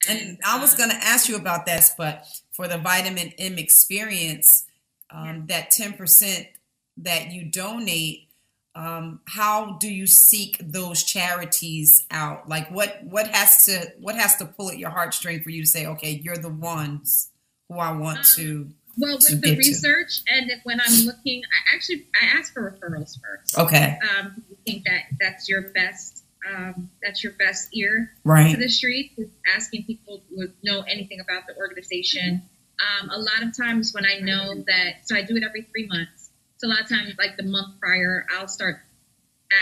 And, 0.09 0.39
I 0.45 0.59
was 0.59 0.73
going 0.73 0.89
to 0.89 0.95
ask 0.95 1.29
you 1.29 1.35
about 1.35 1.65
that, 1.67 1.83
but 1.97 2.25
for 2.51 2.67
the 2.67 2.77
vitamin 2.77 3.33
M 3.37 3.57
experience, 3.57 4.65
um, 5.11 5.45
that 5.47 5.71
10% 5.71 6.47
that 6.97 7.31
you 7.31 7.45
donate, 7.45 8.29
um, 8.73 9.19
how 9.27 9.77
do 9.79 9.91
you 9.91 10.07
seek 10.07 10.57
those 10.59 11.03
charities 11.03 12.05
out? 12.09 12.49
Like 12.49 12.71
what, 12.71 13.03
what 13.03 13.27
has 13.27 13.65
to, 13.65 13.93
what 13.99 14.15
has 14.15 14.37
to 14.37 14.45
pull 14.45 14.71
at 14.71 14.79
your 14.79 14.91
heartstring 14.91 15.43
for 15.43 15.49
you 15.49 15.61
to 15.61 15.67
say, 15.67 15.85
okay, 15.85 16.19
you're 16.23 16.37
the 16.37 16.49
ones 16.49 17.29
who 17.69 17.77
I 17.77 17.91
want 17.91 18.19
um, 18.19 18.23
to. 18.35 18.69
Well, 18.97 19.15
with 19.15 19.41
the 19.41 19.55
research 19.57 20.23
to. 20.25 20.33
and 20.33 20.51
when 20.63 20.79
I'm 20.81 21.05
looking, 21.05 21.43
I 21.43 21.75
actually, 21.75 22.07
I 22.21 22.37
ask 22.37 22.53
for 22.53 22.71
referrals 22.71 23.17
first. 23.21 23.57
Okay. 23.57 23.97
Um, 24.17 24.43
you 24.49 24.57
think 24.65 24.85
that 24.85 25.03
that's 25.19 25.47
your 25.47 25.69
best 25.69 26.21
um, 26.49 26.89
that's 27.03 27.23
your 27.23 27.33
best 27.33 27.69
ear 27.73 28.11
right. 28.23 28.51
to 28.51 28.57
the 28.57 28.69
street, 28.69 29.17
asking 29.55 29.85
people 29.85 30.23
who 30.29 30.47
know 30.63 30.81
anything 30.81 31.19
about 31.19 31.43
the 31.47 31.55
organization. 31.55 32.41
Um, 32.81 33.09
a 33.09 33.17
lot 33.17 33.43
of 33.43 33.55
times 33.55 33.93
when 33.93 34.05
I 34.05 34.19
know 34.19 34.55
that, 34.67 35.05
so 35.07 35.15
I 35.15 35.21
do 35.21 35.35
it 35.35 35.43
every 35.43 35.63
three 35.63 35.87
months. 35.87 36.31
So 36.57 36.67
a 36.67 36.69
lot 36.69 36.81
of 36.81 36.89
times, 36.89 37.13
like 37.17 37.37
the 37.37 37.43
month 37.43 37.79
prior, 37.79 38.25
I'll 38.35 38.47
start 38.47 38.77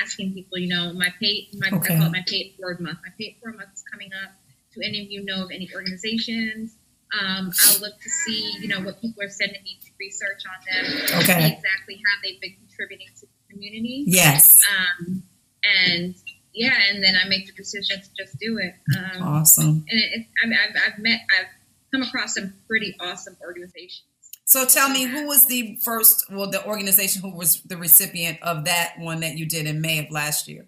asking 0.02 0.34
people, 0.34 0.58
you 0.58 0.68
know, 0.68 0.94
my 0.94 1.14
pay, 1.20 1.50
my, 1.54 1.68
okay. 1.68 1.96
I 1.96 1.98
call 1.98 2.08
it 2.08 2.12
my 2.12 2.24
pay 2.26 2.54
forward 2.58 2.80
month. 2.80 3.00
My 3.04 3.12
pay 3.18 3.38
forward 3.42 3.58
month 3.58 3.72
is 3.74 3.84
coming 3.90 4.12
up. 4.24 4.32
Do 4.74 4.82
any 4.82 5.04
of 5.04 5.12
you 5.12 5.26
know 5.26 5.44
of 5.44 5.52
any 5.52 5.70
organizations? 5.74 6.76
Um, 7.18 7.52
I'll 7.68 7.80
look 7.80 8.00
to 8.02 8.10
see, 8.10 8.54
you 8.60 8.68
know, 8.68 8.82
what 8.82 9.02
people 9.02 9.24
are 9.24 9.30
sending 9.30 9.64
me 9.64 9.80
to 9.84 9.92
research 10.00 10.44
on 10.46 10.84
them. 10.84 11.22
Okay. 11.22 11.48
exactly 11.48 11.96
how 11.96 12.22
they've 12.24 12.40
been 12.40 12.56
contributing 12.68 13.08
to 13.20 13.26
the 13.26 13.54
community. 13.54 14.04
Yes. 14.06 14.62
Um, 14.70 15.24
and 15.64 16.16
yeah, 16.54 16.76
and 16.90 17.04
then 17.04 17.16
I 17.16 17.28
make 17.28 17.48
the 17.48 17.54
decision 17.54 18.02
to 18.02 18.10
just 18.18 18.40
do 18.40 18.60
it. 18.60 18.74
Um, 18.98 19.24
awesome. 19.24 19.86
And 19.90 20.00
it, 20.00 20.20
it, 20.22 20.28
I've, 20.46 20.94
I've 20.94 21.00
met, 21.00 21.22
I've 21.40 21.48
come 21.92 22.04
across 22.04 22.36
some 22.36 22.54
pretty 22.68 22.96
awesome 23.00 23.38
organizations. 23.42 24.06
So 24.46 24.66
tell 24.66 24.90
me, 24.90 25.04
who 25.04 25.28
was 25.28 25.46
the 25.46 25.78
first, 25.84 26.26
well, 26.32 26.50
the 26.50 26.66
organization 26.66 27.22
who 27.22 27.36
was 27.36 27.62
the 27.64 27.78
recipient 27.78 28.40
of 28.42 28.66
that 28.66 28.94
one 28.98 29.20
that 29.20 29.38
you 29.38 29.46
did 29.46 29.68
in 29.68 29.80
May 29.80 30.00
of 30.00 30.12
last 30.12 30.48
year? 30.48 30.68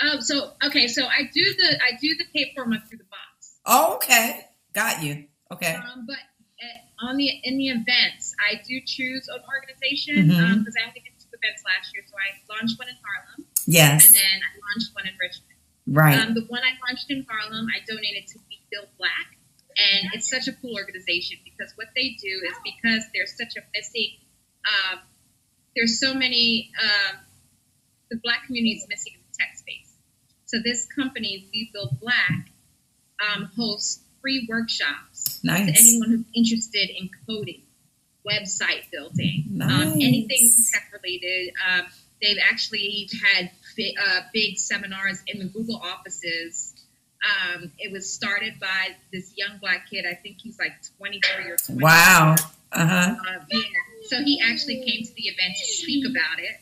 Oh, 0.00 0.20
so 0.20 0.52
okay, 0.64 0.86
so 0.86 1.06
I 1.06 1.22
do 1.32 1.42
the 1.58 1.78
I 1.82 1.96
do 2.00 2.14
the 2.16 2.64
month 2.66 2.88
through 2.88 2.98
the 2.98 3.04
box. 3.04 3.58
Oh, 3.64 3.94
okay, 3.96 4.46
got 4.76 5.02
you. 5.02 5.24
Okay. 5.50 5.74
Um, 5.74 6.04
but 6.06 6.20
uh, 6.60 7.08
on 7.08 7.16
the 7.16 7.28
in 7.42 7.56
the 7.56 7.68
events, 7.72 8.36
I 8.36 8.60
do 8.60 8.80
choose 8.84 9.26
an 9.32 9.40
organization 9.48 10.28
because 10.28 10.36
mm-hmm. 10.36 10.60
um, 10.60 10.76
I 10.76 10.88
only 10.92 11.00
did 11.00 11.16
two 11.16 11.32
events 11.32 11.64
last 11.64 11.96
year. 11.96 12.04
So 12.04 12.14
I 12.14 12.36
launched 12.52 12.78
one 12.78 12.88
in 12.92 12.96
Harlem, 13.00 13.48
Yes. 13.66 14.06
And 14.06 14.14
then 14.14 14.36
I 14.44 14.52
launched 14.60 14.94
one 14.94 15.08
in 15.08 15.16
Richmond. 15.18 15.58
Right. 15.88 16.18
Um, 16.20 16.34
the 16.34 16.44
one 16.52 16.60
I 16.62 16.76
launched 16.86 17.10
in 17.10 17.24
Harlem, 17.28 17.66
I 17.72 17.80
donated 17.88 18.28
to 18.36 18.38
Be 18.48 18.60
Built 18.70 18.92
Black. 18.98 19.34
And 19.76 20.08
it's 20.14 20.30
such 20.30 20.48
a 20.48 20.52
cool 20.56 20.74
organization 20.74 21.36
because 21.44 21.72
what 21.76 21.88
they 21.94 22.16
do 22.16 22.32
is 22.48 22.56
because 22.64 23.04
there's 23.12 23.36
such 23.36 23.60
a 23.60 23.62
missing, 23.76 24.16
uh, 24.64 24.96
there's 25.76 26.00
so 26.00 26.14
many, 26.14 26.72
uh, 26.80 27.20
the 28.10 28.16
black 28.16 28.46
community 28.46 28.72
is 28.72 28.86
missing 28.88 29.12
in 29.14 29.20
the 29.20 29.36
tech 29.36 29.52
space. 29.54 29.92
So 30.46 30.58
this 30.64 30.86
company, 30.86 31.46
Be 31.52 31.68
Built 31.74 32.00
Black, 32.00 32.48
um, 33.20 33.50
hosts 33.54 34.05
free 34.26 34.44
workshops 34.48 35.40
nice. 35.44 35.66
to 35.66 35.78
anyone 35.78 36.10
who's 36.10 36.24
interested 36.34 36.90
in 36.90 37.08
coding, 37.28 37.62
website 38.28 38.90
building, 38.90 39.44
um, 39.62 39.68
nice. 39.68 39.86
um, 39.86 39.92
anything 39.94 40.50
tech 40.72 40.90
related. 40.92 41.52
Um, 41.68 41.86
They've 42.22 42.38
actually 42.50 43.10
had 43.22 43.50
big, 43.76 43.94
uh, 43.98 44.20
big 44.32 44.58
seminars 44.58 45.22
in 45.26 45.38
the 45.38 45.44
Google 45.44 45.76
offices. 45.76 46.72
Um, 47.22 47.72
it 47.78 47.92
was 47.92 48.10
started 48.10 48.58
by 48.58 48.96
this 49.12 49.34
young 49.36 49.58
black 49.60 49.90
kid. 49.90 50.06
I 50.10 50.14
think 50.14 50.38
he's 50.40 50.58
like 50.58 50.72
23 50.96 51.44
or 51.44 51.56
24. 51.56 51.76
Wow. 51.76 52.34
Uh-huh. 52.72 52.94
Uh, 52.94 53.44
yeah. 53.50 53.60
So 54.06 54.22
he 54.22 54.40
actually 54.42 54.76
came 54.76 55.04
to 55.04 55.14
the 55.14 55.24
event 55.24 55.56
to 55.60 55.72
speak 55.72 56.06
about 56.06 56.38
it. 56.38 56.56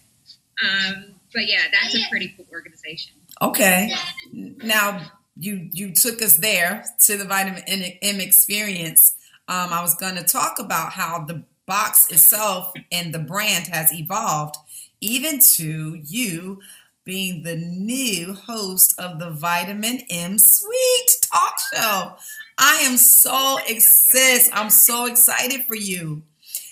Um, 0.60 1.14
but 1.32 1.46
yeah, 1.46 1.62
that's 1.72 1.94
a 1.94 2.08
pretty 2.10 2.34
cool 2.36 2.46
organization. 2.52 3.14
Okay. 3.40 3.94
Now 4.32 5.12
you 5.36 5.68
you 5.72 5.92
took 5.92 6.22
us 6.22 6.36
there 6.36 6.84
to 7.00 7.16
the 7.16 7.24
vitamin 7.24 7.62
M 7.66 8.20
experience. 8.20 9.14
Um, 9.48 9.72
I 9.72 9.82
was 9.82 9.94
going 9.94 10.16
to 10.16 10.24
talk 10.24 10.58
about 10.58 10.92
how 10.92 11.24
the 11.24 11.42
box 11.66 12.10
itself 12.10 12.72
and 12.92 13.12
the 13.12 13.18
brand 13.18 13.66
has 13.68 13.92
evolved 13.92 14.56
even 15.00 15.38
to 15.38 16.00
you 16.02 16.60
being 17.04 17.42
the 17.42 17.56
new 17.56 18.32
host 18.32 18.98
of 18.98 19.18
the 19.18 19.30
Vitamin 19.30 20.00
M 20.08 20.38
Suite 20.38 21.26
talk 21.30 21.54
show. 21.72 22.14
I 22.56 22.76
am 22.82 22.96
so 22.96 23.58
excited. 23.66 24.50
I'm 24.52 24.70
so 24.70 25.06
excited 25.06 25.66
for 25.66 25.76
you. 25.76 26.22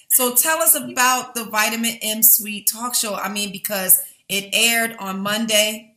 So 0.09 0.35
tell 0.35 0.59
us 0.59 0.75
about 0.75 1.35
the 1.35 1.45
Vitamin 1.45 1.97
M 2.01 2.23
Suite 2.23 2.67
talk 2.73 2.95
show. 2.95 3.15
I 3.15 3.29
mean, 3.29 3.53
because 3.53 4.03
it 4.29 4.49
aired 4.55 4.97
on 4.99 5.21
Monday. 5.21 5.97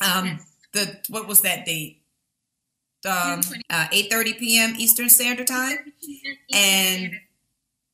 Um, 0.00 0.38
the 0.72 0.98
what 1.08 1.26
was 1.26 1.42
that 1.42 1.64
date? 1.64 2.02
Um, 3.06 3.40
uh, 3.70 3.86
8:30 3.92 4.38
p.m. 4.38 4.74
Eastern 4.76 5.08
Standard 5.08 5.46
Time, 5.46 5.76
and 6.52 7.12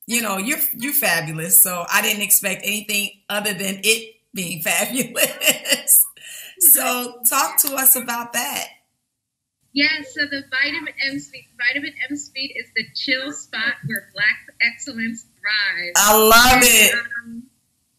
you 0.07 0.21
know, 0.21 0.37
you're 0.37 0.59
you're 0.75 0.93
fabulous. 0.93 1.59
So 1.59 1.85
I 1.91 2.01
didn't 2.01 2.23
expect 2.23 2.61
anything 2.63 3.11
other 3.29 3.53
than 3.53 3.81
it 3.83 4.15
being 4.33 4.61
fabulous. 4.63 6.05
so 6.59 7.21
talk 7.29 7.57
to 7.59 7.75
us 7.75 7.95
about 7.95 8.33
that. 8.33 8.67
Yeah, 9.73 10.03
so 10.09 10.25
the 10.25 10.43
Vitamin 10.49 10.93
M 11.11 11.19
Suite, 11.19 11.47
Vitamin 11.57 11.93
M 12.09 12.15
Suite 12.15 12.53
is 12.55 12.71
the 12.75 12.85
chill 12.95 13.33
spot 13.33 13.75
where 13.85 14.09
Black 14.13 14.37
excellence 14.61 15.25
thrives. 15.35 15.91
I 15.97 16.17
love 16.17 16.63
and, 16.63 16.65
it. 16.65 16.93
Um, 16.93 17.43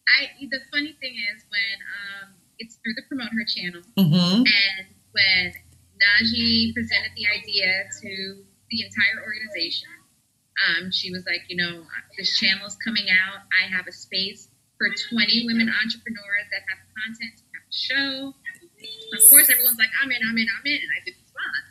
I 0.08 0.28
the 0.40 0.60
funny 0.72 0.96
thing 1.00 1.14
is 1.36 1.44
when 1.50 1.76
um, 2.24 2.34
it's 2.58 2.76
through 2.76 2.94
the 2.94 3.02
Promote 3.08 3.32
Her 3.32 3.44
channel, 3.44 3.82
mm-hmm. 3.96 4.44
and 4.44 4.86
when 5.12 5.52
Najee 5.96 6.74
presented 6.74 7.12
the 7.16 7.26
idea 7.28 7.88
to 8.02 8.44
the 8.70 8.78
entire 8.84 9.24
organization, 9.24 9.88
um, 10.56 10.90
she 10.90 11.12
was 11.12 11.24
like, 11.26 11.44
you 11.48 11.56
know, 11.56 11.84
this 12.16 12.38
channel 12.38 12.66
is 12.66 12.76
coming 12.76 13.08
out. 13.12 13.44
I 13.52 13.68
have 13.68 13.86
a 13.86 13.92
space 13.92 14.48
for 14.78 14.88
20 14.88 15.48
women 15.48 15.68
entrepreneurs 15.68 16.48
that 16.52 16.64
have 16.68 16.80
content 16.96 17.32
to 17.36 17.44
have 17.56 17.64
a 17.64 17.74
show. 17.76 18.12
Of 19.16 19.22
course, 19.28 19.48
everyone's 19.48 19.80
like, 19.80 19.92
I'm 20.00 20.12
in, 20.12 20.20
I'm 20.20 20.36
in, 20.36 20.48
I'm 20.48 20.66
in. 20.68 20.80
And 20.80 20.92
I 20.92 21.00
did 21.04 21.16
respond. 21.16 21.64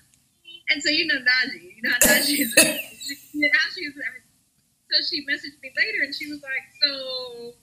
And 0.69 0.77
so, 0.81 0.89
you 0.89 1.05
know, 1.05 1.21
Najee, 1.21 1.69
you 1.77 1.81
know, 1.85 1.93
Najee 2.01 2.41
is, 2.41 2.53
how 2.57 3.67
she's, 3.73 3.93
so 3.93 4.97
she 5.09 5.25
messaged 5.25 5.61
me 5.61 5.69
later 5.77 6.05
and 6.05 6.13
she 6.13 6.29
was 6.29 6.41
like, 6.41 6.65
so 6.81 7.53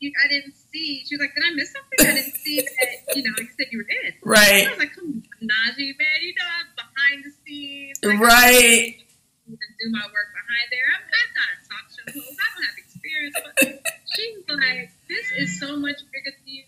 you, 0.00 0.12
I 0.16 0.28
didn't 0.28 0.56
see, 0.72 1.04
she 1.04 1.14
was 1.14 1.20
like, 1.20 1.34
did 1.36 1.44
I 1.44 1.52
miss 1.54 1.72
something? 1.72 2.00
I 2.00 2.14
didn't 2.16 2.36
see 2.40 2.60
that, 2.64 3.16
you 3.16 3.22
know, 3.22 3.36
you 3.36 3.48
said 3.52 3.68
you 3.70 3.78
were 3.84 3.92
in. 3.92 4.12
Right. 4.24 4.66
I 4.66 4.70
was 4.72 4.80
like, 4.80 4.96
come 4.96 5.12
on, 5.12 5.44
Najee, 5.44 5.92
man, 5.92 6.18
you 6.24 6.34
know, 6.40 6.48
I'm 6.48 6.68
behind 6.72 7.18
the 7.28 7.32
scenes. 7.44 8.00
Like, 8.00 8.18
right. 8.18 8.96
do 8.96 9.86
my 9.92 10.04
work 10.08 10.28
behind 10.32 10.66
there. 10.72 10.88
I'm, 10.88 11.04
I'm 11.04 11.30
not 11.36 11.48
a 11.52 11.58
talk 11.68 11.84
show 11.92 12.04
host. 12.16 12.32
I 12.32 12.46
don't 12.48 12.64
have 12.64 12.78
experience. 12.80 13.36
But 13.44 13.54
she's 14.16 14.40
like, 14.48 14.88
this 15.04 15.26
is 15.36 15.60
so 15.60 15.76
much 15.76 16.00
bigger 16.08 16.32
than 16.32 16.48
you. 16.48 16.64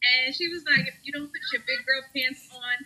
And 0.00 0.32
she 0.32 0.48
was 0.48 0.64
like, 0.64 0.86
if 0.86 0.96
you 1.02 1.12
don't 1.12 1.28
put 1.28 1.42
your 1.52 1.60
big 1.66 1.82
girl 1.84 2.00
pants 2.14 2.48
on 2.54 2.76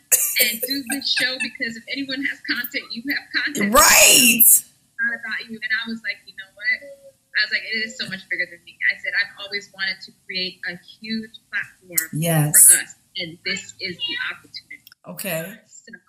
and 0.42 0.61
do 0.64 0.77
this 0.97 1.12
show, 1.12 1.37
because 1.38 1.77
if 1.77 1.85
anyone 1.92 2.25
has 2.25 2.40
content, 2.42 2.88
you 2.90 3.05
have 3.12 3.29
content. 3.31 3.70
Right. 3.70 4.49
Not 4.99 5.12
about 5.20 5.47
you. 5.47 5.61
And 5.61 5.73
I 5.77 5.83
was 5.87 6.03
like, 6.03 6.25
you 6.27 6.35
know 6.35 6.51
what? 6.57 7.14
I 7.35 7.40
was 7.47 7.53
like, 7.55 7.66
it 7.66 7.87
is 7.87 7.99
so 7.99 8.07
much 8.11 8.27
bigger 8.31 8.47
than 8.51 8.62
me. 8.66 8.79
I've 9.14 9.44
always 9.44 9.70
wanted 9.74 10.00
to 10.03 10.12
create 10.27 10.61
a 10.70 10.77
huge 11.00 11.31
platform 11.50 12.11
yes. 12.12 12.68
for 12.68 12.83
us. 12.83 12.94
And 13.16 13.38
this 13.44 13.74
is 13.81 13.96
the 13.96 14.16
opportunity. 14.33 14.83
Okay. 15.07 15.61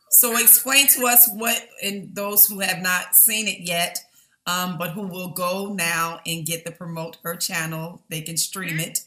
So 0.09 0.37
explain 0.37 0.87
to 0.87 1.07
us 1.07 1.29
what, 1.33 1.61
and 1.83 2.15
those 2.15 2.47
who 2.47 2.59
have 2.59 2.81
not 2.81 3.15
seen 3.15 3.47
it 3.47 3.59
yet, 3.61 3.99
um, 4.47 4.77
but 4.77 4.91
who 4.91 5.07
will 5.07 5.29
go 5.29 5.73
now 5.73 6.19
and 6.25 6.45
get 6.45 6.65
the 6.65 6.71
promote 6.71 7.17
her 7.23 7.35
channel. 7.35 8.01
They 8.09 8.21
can 8.21 8.37
stream 8.37 8.79
it 8.79 8.99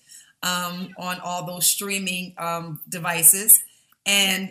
um, 0.43 0.95
on 0.99 1.21
all 1.21 1.47
those 1.47 1.67
streaming 1.67 2.35
um, 2.39 2.81
devices 2.89 3.61
and 4.05 4.51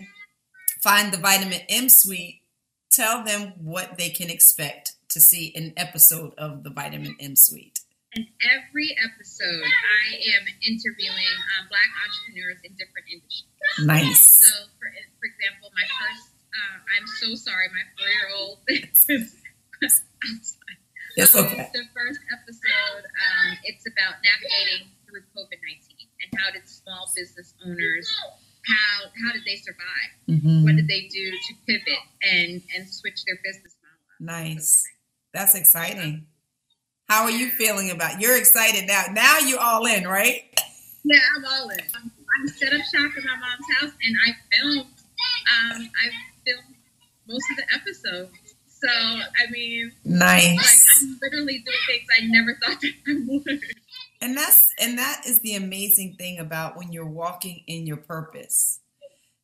find 0.82 1.14
the 1.14 1.18
Vitamin 1.18 1.62
M 1.70 1.90
Suite. 1.90 2.42
Tell 2.90 3.24
them 3.24 3.54
what 3.62 3.98
they 3.98 4.10
can 4.10 4.30
expect 4.30 4.94
to 5.10 5.20
see 5.20 5.54
an 5.56 5.74
episode 5.78 6.34
of 6.38 6.64
the 6.64 6.70
Vitamin 6.70 7.16
M 7.20 7.36
Suite. 7.36 7.77
In 8.18 8.26
every 8.42 8.98
episode, 8.98 9.62
I 9.62 10.18
am 10.34 10.50
interviewing 10.66 11.38
um, 11.54 11.70
Black 11.70 11.86
entrepreneurs 12.02 12.58
in 12.66 12.74
different 12.74 13.06
industries. 13.14 13.46
Nice. 13.86 14.42
So, 14.42 14.74
for, 14.82 14.90
for 15.22 15.26
example, 15.30 15.70
my 15.78 15.86
first, 15.86 16.34
uh, 16.50 16.82
I'm 16.98 17.06
so 17.22 17.38
sorry, 17.38 17.70
my 17.70 17.86
four 17.94 18.10
year 18.10 18.34
old 18.34 18.58
It's 21.14 21.38
okay. 21.38 21.70
The 21.70 21.86
first 21.94 22.22
episode, 22.34 23.06
um, 23.06 23.54
it's 23.70 23.86
about 23.86 24.18
navigating 24.26 24.90
through 25.06 25.22
COVID 25.38 25.62
19 25.62 25.78
and 26.18 26.30
how 26.42 26.50
did 26.50 26.66
small 26.66 27.06
business 27.14 27.54
owners, 27.62 28.10
how 28.66 29.14
how 29.14 29.30
did 29.38 29.46
they 29.46 29.62
survive? 29.62 30.10
Mm-hmm. 30.26 30.66
What 30.66 30.74
did 30.74 30.90
they 30.90 31.06
do 31.06 31.26
to 31.38 31.52
pivot 31.70 32.02
and 32.26 32.66
and 32.74 32.90
switch 32.90 33.22
their 33.30 33.38
business 33.46 33.78
model? 33.78 34.02
Nice. 34.26 34.82
That's 35.38 35.54
exciting. 35.54 36.26
How 37.08 37.24
are 37.24 37.32
you 37.32 37.50
feeling 37.52 37.90
about? 37.90 38.20
You're 38.20 38.38
excited 38.38 38.86
now. 38.86 39.06
Now 39.14 39.38
you're 39.40 39.60
all 39.60 39.86
in, 39.86 40.06
right? 40.06 40.44
Yeah, 41.06 41.20
I'm 41.38 41.46
all 41.46 41.70
in. 41.70 41.80
I 41.80 42.48
set 42.48 42.74
up 42.74 42.82
shop 42.82 43.12
at 43.18 43.24
my 43.24 43.38
mom's 43.38 43.80
house, 43.80 43.92
and 44.04 44.16
I 44.28 44.32
filmed. 44.52 44.80
Um, 44.82 45.90
I 46.04 46.10
filmed 46.46 46.76
most 47.28 47.46
of 47.52 47.58
the 47.58 47.76
episodes. 47.76 48.32
So 48.68 48.90
I 48.90 49.50
mean, 49.50 49.92
nice. 50.04 50.58
Like 50.58 50.68
I'm 51.02 51.20
literally 51.22 51.60
doing 51.60 51.78
things 51.88 52.08
I 52.16 52.26
never 52.28 52.58
thought 52.62 52.82
that 52.82 52.94
I 53.08 53.26
would. 53.28 53.62
And 54.22 54.38
that's 54.38 54.68
and 54.80 55.00
that 55.00 55.22
is 55.26 55.40
the 55.40 55.56
amazing 55.56 56.16
thing 56.18 56.40
about 56.40 56.76
when 56.76 56.92
you're 56.92 57.08
walking 57.08 57.64
in 57.68 57.88
your 57.88 57.98
purpose. 57.98 58.80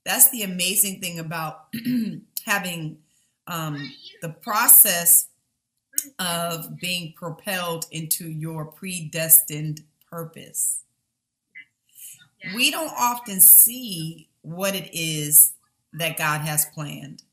That's 0.05 0.29
the 0.31 0.43
amazing 0.43 0.99
thing 0.99 1.17
about 1.17 1.67
having 2.45 2.97
um, 3.47 3.91
the 4.21 4.29
process 4.29 5.27
of 6.19 6.79
being 6.79 7.13
propelled 7.13 7.85
into 7.91 8.29
your 8.29 8.65
predestined 8.65 9.83
purpose. 10.09 10.83
We 12.55 12.71
don't 12.71 12.93
often 12.97 13.39
see 13.39 14.27
what 14.41 14.75
it 14.75 14.89
is 14.93 15.53
that 15.93 16.17
God 16.17 16.41
has 16.41 16.65
planned. 16.65 17.23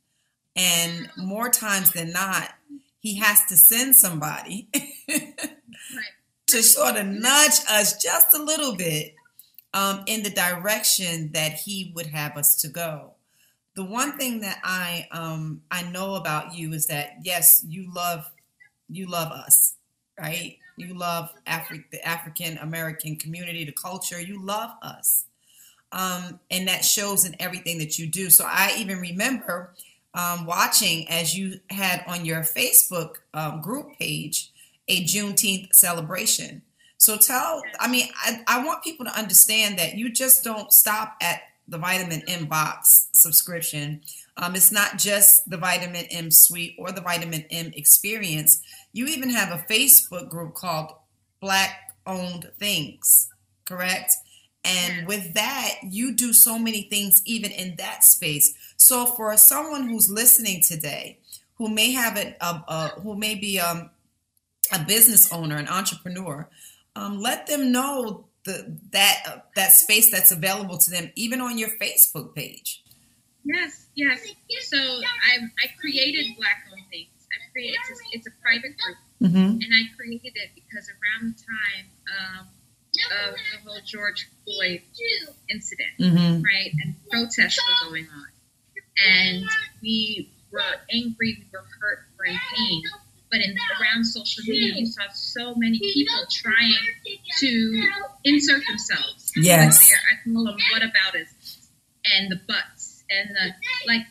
And 0.56 1.10
more 1.16 1.48
times 1.48 1.92
than 1.92 2.12
not, 2.12 2.54
He 3.00 3.18
has 3.18 3.44
to 3.46 3.56
send 3.56 3.96
somebody 3.96 4.68
to 6.46 6.62
sort 6.62 6.96
of 6.96 7.06
nudge 7.06 7.60
us 7.68 8.00
just 8.02 8.34
a 8.34 8.42
little 8.42 8.76
bit 8.76 9.14
um, 9.72 10.02
in 10.06 10.22
the 10.22 10.30
direction 10.30 11.30
that 11.32 11.52
He 11.52 11.92
would 11.94 12.06
have 12.06 12.36
us 12.36 12.56
to 12.62 12.68
go. 12.68 13.12
The 13.76 13.84
one 13.84 14.18
thing 14.18 14.40
that 14.40 14.58
I 14.64 15.06
um, 15.12 15.62
I 15.70 15.82
know 15.84 16.16
about 16.16 16.54
you 16.54 16.72
is 16.72 16.86
that 16.86 17.18
yes, 17.22 17.64
you 17.68 17.92
love 17.94 18.30
you 18.90 19.06
love 19.06 19.32
us, 19.32 19.74
right? 20.18 20.58
You 20.76 20.94
love 20.94 21.30
Afri- 21.46 21.90
the 21.90 22.06
African 22.06 22.58
American 22.58 23.16
community, 23.16 23.64
the 23.64 23.72
culture. 23.72 24.20
You 24.20 24.42
love 24.42 24.70
us, 24.82 25.26
um, 25.92 26.40
and 26.50 26.68
that 26.68 26.84
shows 26.84 27.24
in 27.24 27.36
everything 27.38 27.78
that 27.78 27.98
you 27.98 28.06
do. 28.06 28.30
So 28.30 28.44
I 28.46 28.74
even 28.78 28.98
remember 28.98 29.74
um, 30.14 30.46
watching 30.46 31.08
as 31.08 31.36
you 31.36 31.60
had 31.70 32.02
on 32.06 32.24
your 32.24 32.40
Facebook 32.40 33.16
um, 33.34 33.60
group 33.60 33.98
page 33.98 34.50
a 34.88 35.04
Juneteenth 35.04 35.72
celebration. 35.72 36.62
So 36.98 37.16
tell, 37.16 37.62
I 37.78 37.88
mean, 37.88 38.08
I, 38.22 38.42
I 38.46 38.64
want 38.64 38.82
people 38.82 39.06
to 39.06 39.18
understand 39.18 39.78
that 39.78 39.96
you 39.96 40.10
just 40.10 40.44
don't 40.44 40.72
stop 40.72 41.16
at 41.22 41.42
the 41.66 41.78
vitamin 41.78 42.22
M 42.28 42.46
box 42.46 43.08
subscription. 43.12 44.02
Um, 44.36 44.54
it's 44.54 44.72
not 44.72 44.98
just 44.98 45.48
the 45.48 45.56
vitamin 45.56 46.06
M 46.10 46.30
suite 46.30 46.74
or 46.78 46.92
the 46.92 47.00
vitamin 47.00 47.44
M 47.50 47.72
experience. 47.74 48.62
You 48.92 49.06
even 49.06 49.30
have 49.30 49.52
a 49.52 49.64
Facebook 49.72 50.28
group 50.28 50.54
called 50.54 50.92
Black 51.40 51.94
Owned 52.06 52.50
Things, 52.58 53.28
correct? 53.64 54.12
And 54.64 55.06
with 55.06 55.34
that, 55.34 55.76
you 55.82 56.14
do 56.14 56.32
so 56.32 56.58
many 56.58 56.82
things 56.82 57.22
even 57.24 57.50
in 57.50 57.76
that 57.76 58.04
space. 58.04 58.54
So 58.76 59.06
for 59.06 59.34
someone 59.36 59.88
who's 59.88 60.10
listening 60.10 60.62
today, 60.62 61.18
who 61.54 61.68
may 61.68 61.92
have 61.92 62.16
it, 62.16 62.36
a, 62.40 62.62
a, 62.68 62.92
who 63.02 63.16
may 63.16 63.34
be 63.34 63.60
um, 63.60 63.90
a 64.72 64.78
business 64.80 65.32
owner, 65.32 65.56
an 65.56 65.68
entrepreneur, 65.68 66.48
um, 66.96 67.20
let 67.20 67.46
them 67.46 67.72
know 67.72 68.26
the 68.44 68.78
that 68.92 69.22
uh, 69.26 69.36
that 69.54 69.72
space 69.72 70.10
that's 70.10 70.32
available 70.32 70.78
to 70.78 70.90
them, 70.90 71.10
even 71.14 71.40
on 71.40 71.58
your 71.58 71.68
Facebook 71.80 72.34
page. 72.34 72.82
Yes, 73.44 73.86
yes. 73.94 74.20
So 74.62 74.78
I 74.78 75.38
I 75.62 75.68
created 75.78 76.26
Black 76.38 76.64
Owned 76.72 76.82
Things. 76.90 77.19
I 77.32 77.52
created 77.52 77.78
it's 77.88 78.00
a, 78.00 78.04
it's 78.12 78.26
a 78.26 78.34
private 78.42 78.74
group, 78.78 78.98
mm-hmm. 79.22 79.58
and 79.62 79.70
I 79.72 79.82
created 79.96 80.32
it 80.34 80.50
because 80.54 80.90
around 80.90 81.34
the 81.34 81.38
time 81.38 81.86
um, 82.10 82.46
of 83.28 83.34
the 83.34 83.70
whole 83.70 83.80
George 83.84 84.28
Floyd 84.44 84.82
incident, 85.48 85.94
mm-hmm. 85.98 86.42
right, 86.42 86.72
and 86.82 86.94
protests 87.10 87.60
were 87.62 87.90
going 87.90 88.06
on, 88.06 88.28
and 89.06 89.44
we 89.82 90.32
were 90.52 90.60
angry, 90.92 91.38
we 91.38 91.46
were 91.52 91.64
hurt, 91.80 92.06
we 92.18 92.18
were 92.18 92.24
in 92.26 92.40
pain 92.56 92.82
but 93.30 93.38
in 93.38 93.54
around 93.80 94.04
social 94.04 94.42
media, 94.42 94.74
you 94.74 94.86
saw 94.86 95.02
so 95.12 95.54
many 95.54 95.78
people 95.78 96.26
trying 96.28 96.74
to 97.38 97.88
insert 98.24 98.60
themselves. 98.66 99.30
Yes. 99.36 99.88
I 99.88 100.28
call 100.28 100.46
them 100.46 100.56
what 100.72 100.82
about 100.82 101.14
it 101.14 101.28
and 102.04 102.30
the 102.30 102.40
buts 102.48 103.04
and 103.10 103.30
the 103.30 103.54
like 103.86 104.02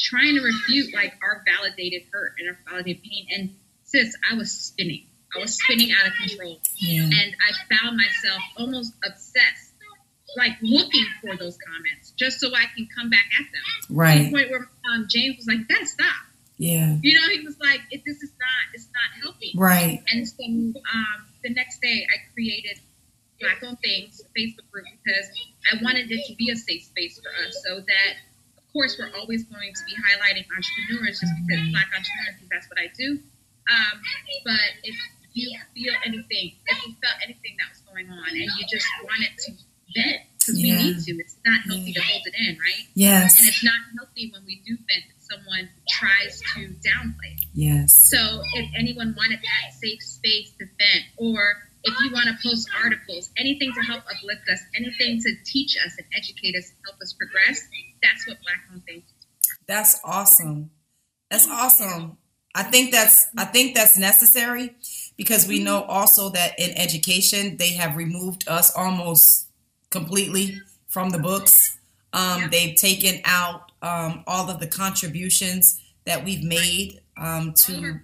trying 0.00 0.34
to 0.34 0.40
refute 0.40 0.94
like 0.94 1.12
our 1.22 1.44
validated 1.46 2.02
hurt 2.10 2.34
and 2.38 2.48
our 2.48 2.58
validated 2.68 3.02
pain. 3.02 3.26
And 3.36 3.54
sis, 3.84 4.14
I 4.30 4.34
was 4.34 4.50
spinning. 4.50 5.06
I 5.34 5.40
was 5.40 5.54
spinning 5.54 5.92
out 5.92 6.08
of 6.08 6.14
control. 6.14 6.58
Yeah. 6.78 7.02
And 7.02 7.14
I 7.14 7.76
found 7.76 7.96
myself 7.96 8.42
almost 8.56 8.94
obsessed, 9.04 9.72
like 10.36 10.56
looking 10.62 11.06
for 11.20 11.36
those 11.36 11.58
comments 11.58 12.12
just 12.18 12.40
so 12.40 12.48
I 12.54 12.64
can 12.76 12.88
come 12.96 13.10
back 13.10 13.26
at 13.38 13.46
them. 13.46 13.96
Right. 13.96 14.18
To 14.18 14.24
the 14.24 14.30
point 14.30 14.50
where 14.50 14.68
um, 14.92 15.06
James 15.08 15.36
was 15.36 15.46
like, 15.46 15.58
"You 15.58 15.66
gotta 15.66 15.86
stop. 15.86 16.14
Yeah. 16.56 16.98
You 17.02 17.14
know, 17.14 17.28
he 17.32 17.44
was 17.44 17.58
like, 17.60 17.80
"If 17.90 18.04
"This 18.04 18.22
is 18.22 18.30
not, 18.38 18.74
it's 18.74 18.86
not 18.86 19.22
healthy." 19.22 19.52
Right. 19.56 20.02
And 20.12 20.26
so 20.26 20.44
um, 20.44 20.74
the 21.42 21.50
next 21.50 21.80
day, 21.80 22.06
I 22.08 22.32
created 22.32 22.78
Black 23.40 23.62
Owned 23.64 23.80
Things 23.80 24.20
Facebook 24.36 24.70
group 24.70 24.84
because 25.02 25.26
I 25.72 25.82
wanted 25.82 26.10
it 26.10 26.26
to 26.26 26.34
be 26.34 26.50
a 26.50 26.56
safe 26.56 26.84
space 26.84 27.18
for 27.18 27.30
us, 27.46 27.56
so 27.66 27.80
that, 27.80 28.12
course, 28.72 28.98
we're 28.98 29.12
always 29.18 29.44
going 29.44 29.72
to 29.74 29.82
be 29.84 29.94
highlighting 29.94 30.46
entrepreneurs 30.50 31.20
just 31.20 31.32
because 31.42 31.60
Black 31.70 31.88
entrepreneurs, 31.90 32.36
that's 32.50 32.68
what 32.68 32.78
I 32.78 32.88
do. 32.96 33.18
Um, 33.70 33.96
but 34.44 34.70
if 34.82 34.96
you 35.32 35.58
feel 35.74 35.94
anything, 36.04 36.58
if 36.66 36.86
you 36.86 36.94
felt 37.02 37.18
anything 37.22 37.54
that 37.58 37.70
was 37.70 37.80
going 37.86 38.10
on, 38.10 38.28
and 38.28 38.48
you 38.58 38.64
just 38.68 38.86
wanted 39.04 39.30
to 39.46 39.52
vent, 39.94 40.22
because 40.38 40.58
yeah. 40.58 40.78
we 40.78 40.82
need 40.82 40.98
to, 41.04 41.12
it's 41.18 41.36
not 41.44 41.60
healthy 41.66 41.92
to 41.92 42.02
hold 42.02 42.22
it 42.26 42.34
in, 42.34 42.58
right? 42.58 42.86
Yes. 42.94 43.38
And 43.38 43.48
it's 43.48 43.62
not 43.62 43.78
healthy 43.98 44.30
when 44.32 44.44
we 44.46 44.62
do 44.66 44.76
vent 44.88 45.04
someone 45.30 45.68
tries 45.88 46.40
to 46.54 46.74
downplay. 46.82 47.38
Yes. 47.54 47.94
So 47.94 48.42
if 48.54 48.70
anyone 48.76 49.14
wanted 49.16 49.38
that 49.38 49.74
safe 49.74 50.02
space 50.02 50.50
to 50.58 50.66
vent, 50.66 51.04
or 51.16 51.56
if 51.84 51.94
you 52.02 52.10
want 52.12 52.26
to 52.26 52.36
post 52.42 52.68
articles, 52.82 53.30
anything 53.38 53.72
to 53.74 53.80
help 53.80 54.02
uplift 54.04 54.48
us, 54.50 54.60
anything 54.76 55.20
to 55.20 55.30
teach 55.44 55.76
us 55.76 55.94
and 55.96 56.06
educate 56.16 56.56
us, 56.56 56.72
help 56.84 57.00
us 57.00 57.12
progress, 57.14 57.62
that's 58.02 58.26
what 58.26 58.38
Black 58.42 58.60
Owned 58.72 58.84
Things. 58.84 59.04
That's 59.66 60.00
awesome. 60.04 60.70
That's 61.30 61.48
awesome. 61.48 62.16
I 62.54 62.64
think 62.64 62.90
that's 62.90 63.28
I 63.36 63.44
think 63.44 63.74
that's 63.74 63.96
necessary 63.96 64.74
because 65.16 65.46
we 65.46 65.62
know 65.62 65.82
also 65.82 66.30
that 66.30 66.58
in 66.58 66.76
education 66.76 67.56
they 67.56 67.74
have 67.74 67.96
removed 67.96 68.48
us 68.48 68.74
almost 68.76 69.48
completely 69.90 70.60
from 70.88 71.10
the 71.10 71.18
books. 71.18 71.78
Um, 72.12 72.42
yeah. 72.42 72.48
They've 72.48 72.76
taken 72.76 73.20
out 73.24 73.70
um, 73.82 74.24
all 74.26 74.50
of 74.50 74.58
the 74.58 74.66
contributions 74.66 75.80
that 76.04 76.24
we've 76.24 76.42
made 76.42 77.00
um, 77.16 77.52
to 77.54 78.00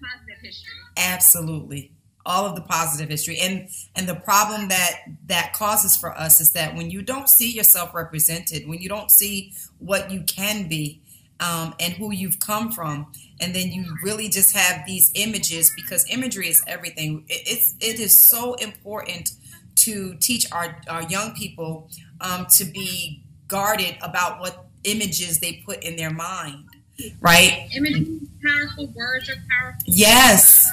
absolutely 0.97 1.91
all 2.27 2.45
of 2.45 2.55
the 2.55 2.61
positive 2.61 3.09
history 3.09 3.39
and 3.39 3.69
and 3.95 4.09
the 4.09 4.15
problem 4.15 4.69
that 4.69 5.01
that 5.27 5.53
causes 5.53 5.97
for 5.97 6.17
us 6.19 6.41
is 6.41 6.51
that 6.51 6.75
when 6.75 6.91
you 6.91 7.01
don't 7.01 7.29
see 7.29 7.51
yourself 7.51 7.95
represented 7.95 8.69
when 8.69 8.81
you 8.81 8.89
don't 8.89 9.11
see 9.11 9.53
what 9.79 10.11
you 10.11 10.23
can 10.23 10.69
be 10.69 11.01
um, 11.39 11.75
and 11.81 11.93
who 11.95 12.13
you've 12.13 12.41
come 12.41 12.73
from 12.73 13.07
and 13.41 13.55
then 13.55 13.71
you 13.71 13.97
really 14.03 14.29
just 14.29 14.57
have 14.57 14.87
these 14.87 15.13
images 15.15 15.71
because 15.77 16.05
imagery 16.11 16.49
is 16.49 16.63
everything 16.67 17.25
it, 17.29 17.43
it's 17.47 17.75
it 17.81 18.01
is 18.01 18.15
so 18.15 18.55
important 18.55 19.33
to 19.77 20.15
teach 20.17 20.51
our, 20.53 20.77
our 20.89 21.03
young 21.05 21.33
people 21.35 21.89
um, 22.21 22.47
to 22.51 22.65
be 22.65 23.23
guarded 23.49 23.97
about 24.03 24.41
what 24.41 24.67
images 24.85 25.39
they 25.41 25.63
put 25.67 25.83
in 25.85 25.97
their 25.97 26.11
mind, 26.11 26.65
right? 27.21 27.69
Images 27.77 28.09
powerful, 28.43 28.87
words 28.97 29.29
are 29.29 29.37
powerful. 29.51 29.83
Yes. 29.85 30.69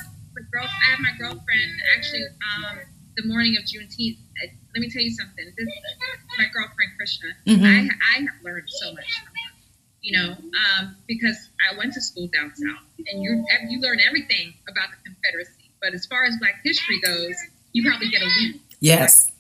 Girl, 0.54 0.70
I 0.70 0.92
have 0.92 1.00
my 1.00 1.18
girlfriend 1.18 1.72
actually 1.98 2.22
um, 2.22 2.78
the 3.18 3.26
morning 3.26 3.58
of 3.58 3.64
Juneteenth. 3.64 4.20
Uh, 4.38 4.54
let 4.76 4.82
me 4.82 4.90
tell 4.90 5.02
you 5.02 5.10
something. 5.10 5.46
This 5.58 5.68
my 6.38 6.46
girlfriend 6.54 6.92
Krishna. 6.96 7.30
Mm-hmm. 7.48 7.66
I, 7.66 7.90
I 7.90 8.22
have 8.22 8.44
learned 8.44 8.70
so 8.70 8.94
much 8.94 9.20
from 9.20 9.34
her. 9.34 9.50
You 10.02 10.20
know, 10.20 10.32
um, 10.34 10.96
because 11.08 11.50
I 11.72 11.78
went 11.78 11.94
to 11.94 12.02
school 12.02 12.30
down 12.32 12.54
south, 12.54 12.86
and 13.00 13.24
you 13.24 13.44
you 13.70 13.80
learn 13.82 14.00
everything 14.06 14.54
about 14.70 14.90
the 14.92 15.10
Confederacy. 15.10 15.72
But 15.82 15.96
as 15.96 16.06
far 16.06 16.24
as 16.26 16.38
Black 16.38 16.62
history 16.64 17.02
goes, 17.02 17.36
you 17.72 17.84
probably 17.90 18.10
get 18.10 18.22
a 18.22 18.26
week. 18.26 18.62
Yes. 18.80 19.32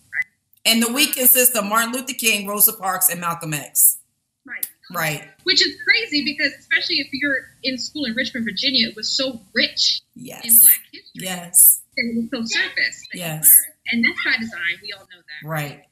And 0.66 0.82
the 0.82 0.91
week 0.91 1.14
consists 1.14 1.55
of 1.55 1.66
Martin 1.66 1.91
Luther 1.91 2.14
King, 2.14 2.47
Rosa 2.47 2.74
Parks, 2.74 3.09
and 3.09 3.22
Malcolm 3.22 3.53
X. 3.53 3.99
Right. 4.47 4.66
Right. 4.94 5.24
Which 5.44 5.66
is 5.66 5.76
crazy 5.84 6.24
because 6.24 6.54
especially 6.54 6.98
if 6.98 7.08
you're 7.12 7.38
in 7.64 7.78
school 7.78 8.06
in 8.06 8.14
Richmond, 8.14 8.46
Virginia, 8.46 8.88
it 8.88 8.96
was 8.96 9.10
so 9.10 9.41
rich 9.54 10.02
yes. 10.16 10.46
in 10.46 10.52
Black 10.58 10.82
history. 10.91 11.12
Yes. 11.16 11.82
And 11.98 12.18
it 12.18 12.32
was 12.32 12.48
so 12.48 12.60
surface. 12.60 13.08
Yes. 13.14 13.54
And 13.91 14.04
that's 14.04 14.24
by 14.24 14.38
design. 14.39 14.80
We 14.82 14.94
all 14.94 15.04
know 15.04 15.22
that. 15.22 15.48
Right. 15.48 15.84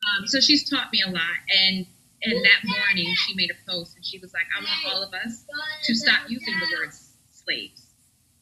Um, 0.00 0.26
so 0.26 0.40
she's 0.40 0.68
taught 0.68 0.92
me 0.92 1.02
a 1.06 1.10
lot. 1.10 1.36
And 1.66 1.86
and 2.22 2.44
that 2.44 2.60
morning 2.64 3.14
she 3.14 3.34
made 3.34 3.50
a 3.50 3.70
post 3.70 3.96
and 3.96 4.04
she 4.04 4.18
was 4.18 4.32
like, 4.34 4.44
I 4.56 4.62
want 4.62 4.94
all 4.94 5.02
of 5.02 5.14
us 5.14 5.44
to 5.84 5.94
stop 5.94 6.28
using 6.28 6.54
the 6.58 6.66
word 6.76 6.92
slaves. 7.30 7.86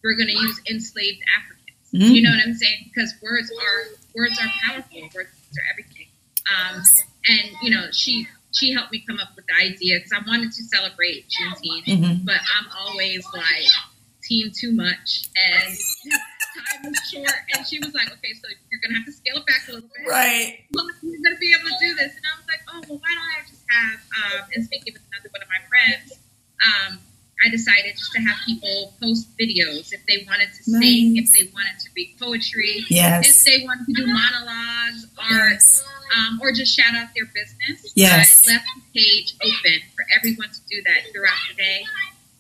We're 0.03 0.17
going 0.17 0.29
to 0.29 0.35
use 0.35 0.61
enslaved 0.69 1.23
Africans. 1.39 1.59
Mm-hmm. 1.95 2.15
You 2.15 2.23
know 2.23 2.31
what 2.31 2.41
I'm 2.45 2.55
saying? 2.55 2.91
Because 2.93 3.15
words 3.23 3.51
are 3.51 3.99
words 4.15 4.39
are 4.41 4.49
powerful. 4.67 5.01
Words 5.15 5.31
are 5.57 5.67
everything. 5.73 6.07
Um, 6.49 6.83
and 7.29 7.51
you 7.63 7.71
know, 7.71 7.91
she 7.93 8.27
she 8.53 8.73
helped 8.73 8.93
me 8.93 9.05
come 9.07 9.19
up 9.19 9.29
with 9.37 9.45
the 9.47 9.57
idea 9.65 9.99
because 9.99 10.13
I 10.13 10.23
wanted 10.27 10.53
to 10.53 10.63
celebrate 10.65 11.27
Juneteenth, 11.29 11.85
mm-hmm. 11.85 12.25
but 12.25 12.41
I'm 12.57 12.67
always 12.87 13.25
like 13.35 13.69
team 14.23 14.51
too 14.53 14.73
much 14.73 15.29
and 15.37 15.73
time 15.73 16.93
is 16.93 17.01
short. 17.11 17.39
And 17.55 17.67
she 17.67 17.79
was 17.79 17.95
like, 17.95 18.13
okay, 18.13 18.33
so 18.35 18.49
you're 18.71 18.81
gonna 18.83 18.97
have 18.99 19.07
to 19.07 19.13
scale 19.13 19.37
it 19.37 19.47
back 19.47 19.69
a 19.69 19.73
little 19.73 19.89
bit, 19.89 20.09
right? 20.09 20.65
Well, 20.73 20.87
you're 21.03 21.23
gonna 21.25 21.41
be 21.41 21.53
able 21.53 21.69
to 21.69 21.79
do 21.81 21.95
this. 21.95 22.17
And 22.17 22.25
I 22.25 22.33
was 22.37 22.47
like, 22.49 22.63
oh 22.69 22.81
well, 22.89 23.01
why 23.01 23.13
don't 23.15 23.31
I 23.37 23.41
just 23.49 23.65
have? 23.69 23.99
Um, 24.17 24.49
and 24.55 24.65
speaking 24.65 24.93
with 24.93 25.03
another 25.13 25.31
one 25.33 25.43
of 25.43 25.49
my 25.49 25.63
friends, 25.69 26.19
um, 26.65 26.93
I 27.45 27.51
decided 27.51 27.97
just 27.97 28.13
to 28.13 28.21
have 28.21 28.37
people 28.45 28.95
post 29.01 29.31
videos 29.39 29.93
if 29.93 30.05
they 30.07 30.27
wanted 30.27 30.49
to 30.53 30.71
nice. 30.73 30.83
sing, 30.83 31.17
if 31.17 31.33
they 31.33 31.51
wanted 31.55 31.79
to 31.79 31.89
read 31.95 32.17
poetry, 32.19 32.85
yes. 32.91 33.29
if 33.29 33.45
they 33.45 33.65
wanted 33.65 33.87
to 33.87 33.93
do 33.95 34.07
monologues, 34.07 35.07
art, 35.19 35.53
yes. 35.53 35.85
um, 36.17 36.41
or 36.43 36.51
just 36.51 36.77
shout 36.77 36.95
out 36.97 37.09
their 37.15 37.27
business. 37.27 37.93
Yes. 37.95 38.45
I 38.49 38.55
left 38.55 38.67
the 38.75 39.01
page 39.01 39.35
open 39.41 39.79
for 39.95 40.05
everyone 40.17 40.51
to 40.51 40.61
do 40.69 40.83
that 40.83 41.13
throughout 41.13 41.39
the 41.49 41.55
day. 41.55 41.85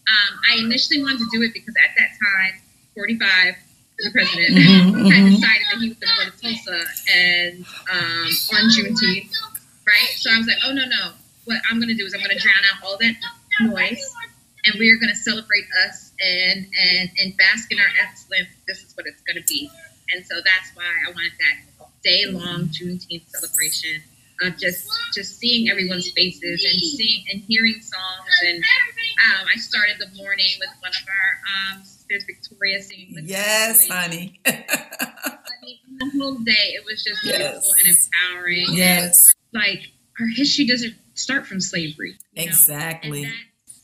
Um, 0.08 0.40
I 0.50 0.58
initially 0.58 1.02
wanted 1.02 1.18
to 1.18 1.28
do 1.30 1.42
it 1.42 1.52
because 1.52 1.74
at 1.78 1.94
that 1.96 2.10
time, 2.18 2.60
45, 2.94 3.54
the 3.98 4.10
president 4.10 4.50
mm-hmm, 4.50 5.06
had 5.06 5.14
mm-hmm. 5.14 5.34
decided 5.34 5.66
that 5.70 5.78
he 5.78 5.88
was 5.90 5.98
going 5.98 6.10
to 6.10 6.24
go 6.24 6.30
to 6.30 6.42
Tulsa 6.42 6.80
and 7.14 7.66
um, 7.92 8.26
on 8.54 8.70
Juneteenth, 8.70 9.30
right? 9.86 10.10
So 10.16 10.30
I 10.30 10.38
was 10.38 10.46
like, 10.46 10.58
oh 10.66 10.72
no 10.72 10.86
no, 10.86 11.12
what 11.44 11.58
I'm 11.70 11.78
going 11.78 11.88
to 11.88 11.94
do 11.94 12.06
is 12.06 12.14
I'm 12.14 12.20
going 12.20 12.34
to 12.34 12.42
drown 12.42 12.62
out 12.72 12.82
all 12.86 12.96
that 12.98 13.14
noise 13.60 14.14
and 14.68 14.78
we 14.78 14.90
are 14.90 14.96
going 14.96 15.10
to 15.10 15.16
celebrate 15.16 15.64
us 15.86 16.12
and 16.20 16.66
and 16.66 17.10
and 17.18 17.36
bask 17.36 17.72
in 17.72 17.78
our 17.78 17.92
excellence. 18.02 18.48
This 18.66 18.82
is 18.82 18.96
what 18.96 19.06
it's 19.06 19.22
going 19.22 19.36
to 19.36 19.46
be, 19.48 19.70
and 20.12 20.24
so 20.26 20.36
that's 20.36 20.74
why 20.74 20.84
I 20.84 21.10
wanted 21.10 21.32
that 21.38 21.88
day 22.02 22.26
long 22.26 22.66
Juneteenth 22.68 23.28
celebration 23.28 24.02
of 24.40 24.56
just 24.56 24.88
just 25.14 25.38
seeing 25.38 25.68
everyone's 25.68 26.10
faces 26.12 26.64
and 26.64 26.80
seeing 26.80 27.24
and 27.32 27.40
hearing 27.42 27.80
songs. 27.80 28.30
And 28.46 28.58
um, 28.58 29.46
I 29.54 29.58
started 29.58 29.96
the 29.98 30.14
morning 30.16 30.48
with 30.60 30.70
one 30.80 30.92
of 30.92 31.08
our 31.08 31.76
um, 31.76 31.84
sisters, 31.84 32.24
Victoria, 32.24 32.82
singing. 32.82 33.14
With 33.14 33.28
yes, 33.28 33.88
honey. 33.88 34.40
The 35.98 36.10
whole 36.16 36.36
day 36.36 36.52
it 36.52 36.84
was 36.84 37.02
just 37.02 37.24
yes. 37.24 37.36
beautiful 37.36 37.72
and 37.80 37.88
empowering. 37.88 38.66
Yes, 38.70 39.34
and, 39.52 39.62
like 39.62 39.80
our 40.20 40.26
history 40.28 40.66
doesn't 40.66 40.94
start 41.14 41.46
from 41.46 41.60
slavery. 41.60 42.16
Exactly. 42.36 43.24
That, 43.24 43.32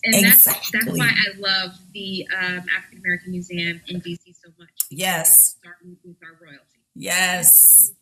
and 0.05 0.15
exactly. 0.15 0.53
that's, 0.53 0.71
that's 0.71 0.99
why 0.99 1.09
I 1.09 1.39
love 1.39 1.71
the 1.95 2.29
um, 2.37 2.65
African 2.77 2.99
American 2.99 3.33
Museum 3.33 3.81
in 3.89 4.01
DC 4.03 4.21
so 4.35 4.51
much. 4.59 4.69
Yes. 4.91 5.57
Starting 5.59 5.97
with 6.05 6.17
our 6.23 6.39
royalty. 6.41 6.65
Yes. 6.95 7.93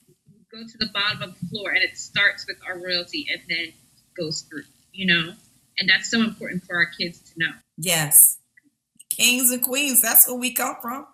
go 0.50 0.62
to 0.66 0.78
the 0.78 0.90
bottom 0.92 1.22
of 1.22 1.38
the 1.38 1.46
floor 1.46 1.70
and 1.70 1.82
it 1.82 1.96
starts 1.96 2.44
with 2.46 2.56
our 2.66 2.78
royalty 2.78 3.26
and 3.32 3.40
then 3.48 3.72
goes 4.16 4.42
through, 4.42 4.64
you 4.92 5.06
know? 5.06 5.32
And 5.78 5.88
that's 5.88 6.10
so 6.10 6.20
important 6.20 6.64
for 6.64 6.76
our 6.76 6.86
kids 6.86 7.20
to 7.20 7.32
know. 7.36 7.52
Yes. 7.78 8.38
Kings 9.08 9.52
and 9.52 9.62
queens, 9.62 10.02
that's 10.02 10.26
where 10.26 10.36
we 10.36 10.52
come 10.52 10.76
from. 10.82 11.06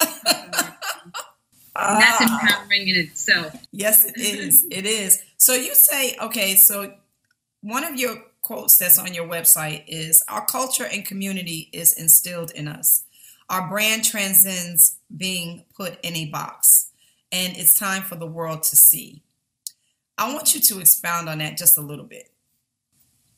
that's 1.74 2.20
empowering 2.20 2.88
in 2.88 2.96
itself. 2.96 3.56
Yes, 3.72 4.04
it 4.04 4.16
is. 4.18 4.64
It 4.70 4.86
is. 4.86 5.22
So 5.36 5.54
you 5.54 5.74
say, 5.74 6.16
okay, 6.22 6.54
so 6.54 6.94
one 7.60 7.84
of 7.84 7.96
your 7.96 8.22
quotes 8.42 8.78
that's 8.78 8.98
on 8.98 9.14
your 9.14 9.26
website 9.28 9.84
is 9.86 10.22
Our 10.28 10.44
culture 10.44 10.86
and 10.86 11.04
community 11.04 11.68
is 11.72 11.92
instilled 11.92 12.50
in 12.52 12.68
us. 12.68 13.04
Our 13.48 13.68
brand 13.68 14.04
transcends 14.04 14.96
being 15.14 15.64
put 15.76 15.98
in 16.04 16.14
a 16.14 16.26
box, 16.26 16.90
and 17.32 17.56
it's 17.56 17.74
time 17.74 18.02
for 18.02 18.14
the 18.14 18.26
world 18.26 18.62
to 18.64 18.76
see. 18.76 19.22
I 20.16 20.32
want 20.32 20.54
you 20.54 20.60
to 20.60 20.80
expound 20.80 21.28
on 21.28 21.38
that 21.38 21.56
just 21.56 21.78
a 21.78 21.80
little 21.80 22.04
bit. 22.04 22.30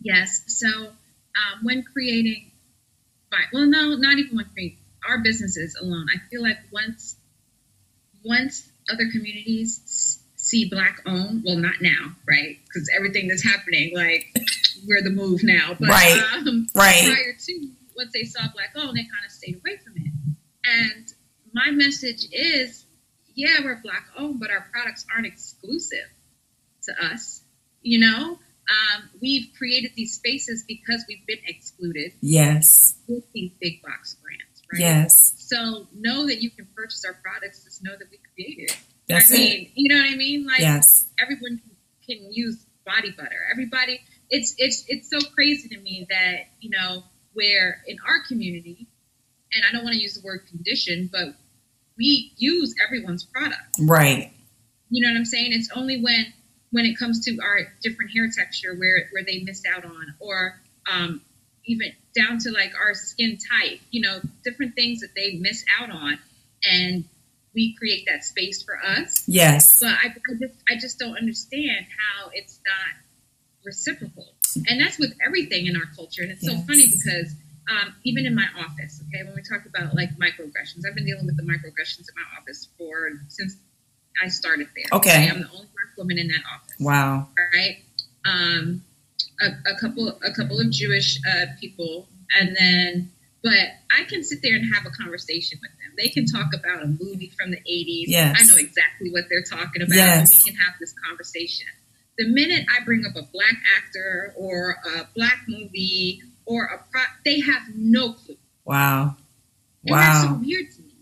Yes. 0.00 0.42
So, 0.48 0.68
um, 0.68 1.60
when 1.62 1.82
creating, 1.82 2.50
well, 3.52 3.66
no, 3.66 3.94
not 3.96 4.18
even 4.18 4.36
when 4.36 4.46
creating 4.52 4.78
our 5.08 5.18
businesses 5.22 5.76
alone, 5.80 6.06
I 6.14 6.18
feel 6.28 6.42
like 6.42 6.58
once, 6.72 7.16
once 8.24 8.68
other 8.90 9.04
communities 9.12 10.20
see 10.36 10.68
black 10.68 11.00
owned, 11.06 11.44
well, 11.46 11.56
not 11.56 11.80
now, 11.80 12.14
right? 12.28 12.58
Because 12.64 12.90
everything 12.94 13.28
that's 13.28 13.44
happening, 13.44 13.92
like 13.94 14.26
we're 14.86 15.02
the 15.02 15.10
move 15.10 15.42
now. 15.42 15.74
But 15.78 15.88
right. 15.88 16.22
Um, 16.34 16.66
right. 16.74 17.04
prior 17.04 17.36
to 17.38 17.68
once 17.96 18.12
they 18.12 18.24
saw 18.24 18.40
black 18.54 18.72
owned, 18.76 18.96
they 18.96 19.02
kind 19.02 19.24
of 19.24 19.30
stayed 19.30 19.56
away 19.56 19.78
from 19.84 19.94
it. 19.96 20.12
And 20.64 21.06
my 21.52 21.70
message 21.70 22.26
is, 22.32 22.86
yeah, 23.34 23.58
we're 23.62 23.80
black 23.82 24.06
owned, 24.16 24.40
but 24.40 24.50
our 24.50 24.66
products 24.72 25.04
aren't 25.12 25.26
exclusive 25.26 26.08
to 26.84 26.92
us. 27.04 27.42
You 27.82 28.00
know, 28.00 28.38
um, 28.70 29.10
we've 29.20 29.48
created 29.56 29.92
these 29.96 30.14
spaces 30.14 30.64
because 30.66 31.04
we've 31.08 31.26
been 31.26 31.38
excluded. 31.46 32.12
Yes. 32.20 32.94
With 33.08 33.24
these 33.32 33.52
big 33.60 33.82
box 33.82 34.16
brands, 34.22 34.62
right? 34.72 34.80
Yes. 34.80 35.34
So 35.38 35.88
know 35.94 36.26
that 36.26 36.42
you 36.42 36.50
can 36.50 36.68
purchase 36.74 37.04
our 37.04 37.14
products. 37.14 37.64
Just 37.64 37.82
know 37.82 37.92
that 37.92 38.06
we 38.10 38.18
created. 38.34 38.76
That's 39.08 39.32
I 39.32 39.36
mean, 39.36 39.62
it. 39.62 39.68
you 39.74 39.94
know 39.94 40.00
what 40.02 40.12
I 40.12 40.16
mean? 40.16 40.46
Like, 40.46 40.60
yes. 40.60 41.08
everyone 41.20 41.60
can, 41.60 41.76
can 42.06 42.32
use 42.32 42.64
body 42.84 43.10
butter. 43.10 43.46
Everybody, 43.50 44.00
it's 44.30 44.54
it's 44.58 44.84
it's 44.88 45.10
so 45.10 45.20
crazy 45.34 45.68
to 45.68 45.78
me 45.80 46.06
that 46.10 46.48
you 46.60 46.70
know 46.70 47.04
where 47.34 47.82
in 47.86 47.96
our 48.06 48.22
community, 48.26 48.86
and 49.52 49.64
I 49.68 49.72
don't 49.72 49.84
want 49.84 49.94
to 49.94 50.00
use 50.00 50.14
the 50.14 50.24
word 50.24 50.46
condition, 50.48 51.08
but 51.12 51.34
we 51.96 52.32
use 52.36 52.74
everyone's 52.84 53.24
product. 53.24 53.78
Right. 53.78 54.32
You 54.90 55.02
know 55.02 55.12
what 55.12 55.18
I'm 55.18 55.24
saying? 55.24 55.52
It's 55.52 55.70
only 55.74 56.02
when 56.02 56.32
when 56.70 56.86
it 56.86 56.98
comes 56.98 57.24
to 57.26 57.38
our 57.42 57.60
different 57.82 58.10
hair 58.12 58.28
texture 58.34 58.74
where 58.74 59.08
where 59.12 59.24
they 59.24 59.40
missed 59.40 59.66
out 59.66 59.84
on, 59.84 60.14
or 60.18 60.60
um, 60.90 61.20
even 61.64 61.92
down 62.14 62.38
to 62.38 62.50
like 62.50 62.72
our 62.78 62.94
skin 62.94 63.38
type. 63.38 63.80
You 63.90 64.02
know, 64.02 64.20
different 64.44 64.74
things 64.74 65.00
that 65.00 65.14
they 65.14 65.38
miss 65.38 65.64
out 65.80 65.90
on, 65.90 66.18
and 66.64 67.04
we 67.54 67.74
create 67.76 68.06
that 68.06 68.24
space 68.24 68.62
for 68.62 68.78
us. 68.78 69.24
Yes. 69.26 69.80
But 69.80 69.90
I, 69.90 70.06
I 70.08 70.34
just 70.40 70.54
I 70.70 70.74
just 70.76 70.98
don't 70.98 71.16
understand 71.16 71.86
how 71.86 72.30
it's 72.32 72.60
not 72.64 73.02
reciprocal. 73.64 74.26
And 74.68 74.80
that's 74.80 74.98
with 74.98 75.14
everything 75.24 75.66
in 75.66 75.76
our 75.76 75.86
culture. 75.96 76.22
And 76.22 76.30
it's 76.30 76.42
yes. 76.42 76.52
so 76.52 76.58
funny 76.66 76.86
because 76.88 77.34
um, 77.70 77.94
even 78.04 78.26
in 78.26 78.34
my 78.34 78.46
office, 78.58 79.00
okay, 79.08 79.24
when 79.24 79.34
we 79.34 79.42
talk 79.42 79.66
about 79.66 79.94
like 79.94 80.10
microaggressions, 80.18 80.84
I've 80.86 80.94
been 80.94 81.06
dealing 81.06 81.26
with 81.26 81.36
the 81.36 81.42
microaggressions 81.42 82.00
in 82.00 82.14
my 82.16 82.38
office 82.38 82.68
for 82.76 83.12
since 83.28 83.56
I 84.22 84.28
started 84.28 84.68
there. 84.74 84.84
Okay. 84.92 85.10
okay? 85.10 85.30
I'm 85.30 85.40
the 85.40 85.48
only 85.48 85.66
black 85.66 85.96
woman 85.96 86.18
in 86.18 86.28
that 86.28 86.42
office. 86.54 86.74
Wow. 86.80 87.28
Right. 87.54 87.82
Um, 88.26 88.82
a, 89.40 89.46
a 89.70 89.78
couple, 89.80 90.08
a 90.08 90.32
couple 90.32 90.60
of 90.60 90.70
Jewish 90.70 91.18
uh, 91.28 91.46
people, 91.60 92.06
and 92.38 92.56
then, 92.58 93.10
but 93.42 93.68
I 93.90 94.04
can 94.04 94.22
sit 94.22 94.40
there 94.42 94.54
and 94.54 94.74
have 94.74 94.86
a 94.86 94.90
conversation 94.90 95.58
with 95.60 95.70
them. 95.70 95.92
They 95.98 96.08
can 96.08 96.26
talk 96.26 96.54
about 96.54 96.82
a 96.82 96.86
movie 96.86 97.32
from 97.36 97.50
the 97.50 97.58
80s. 97.58 98.04
Yes. 98.06 98.36
I 98.38 98.50
know 98.50 98.58
exactly 98.58 99.10
what 99.10 99.24
they're 99.28 99.42
talking 99.42 99.82
about. 99.82 99.96
Yes. 99.96 100.44
we 100.44 100.52
can 100.52 100.60
have 100.60 100.74
this 100.80 100.94
conversation 101.08 101.66
the 102.18 102.28
minute 102.28 102.66
I 102.68 102.84
bring 102.84 103.04
up 103.06 103.16
a 103.16 103.22
black 103.22 103.56
actor 103.76 104.34
or 104.36 104.76
a 104.96 105.08
black 105.14 105.42
movie 105.48 106.22
or 106.44 106.64
a 106.64 106.78
pro, 106.90 107.02
they 107.24 107.40
have 107.40 107.62
no 107.74 108.12
clue. 108.12 108.36
Wow. 108.64 109.16
And 109.84 109.92
wow. 109.92 109.98
that's 109.98 110.24
so 110.24 110.34
weird 110.34 110.70
to 110.72 110.82
me. 110.82 110.94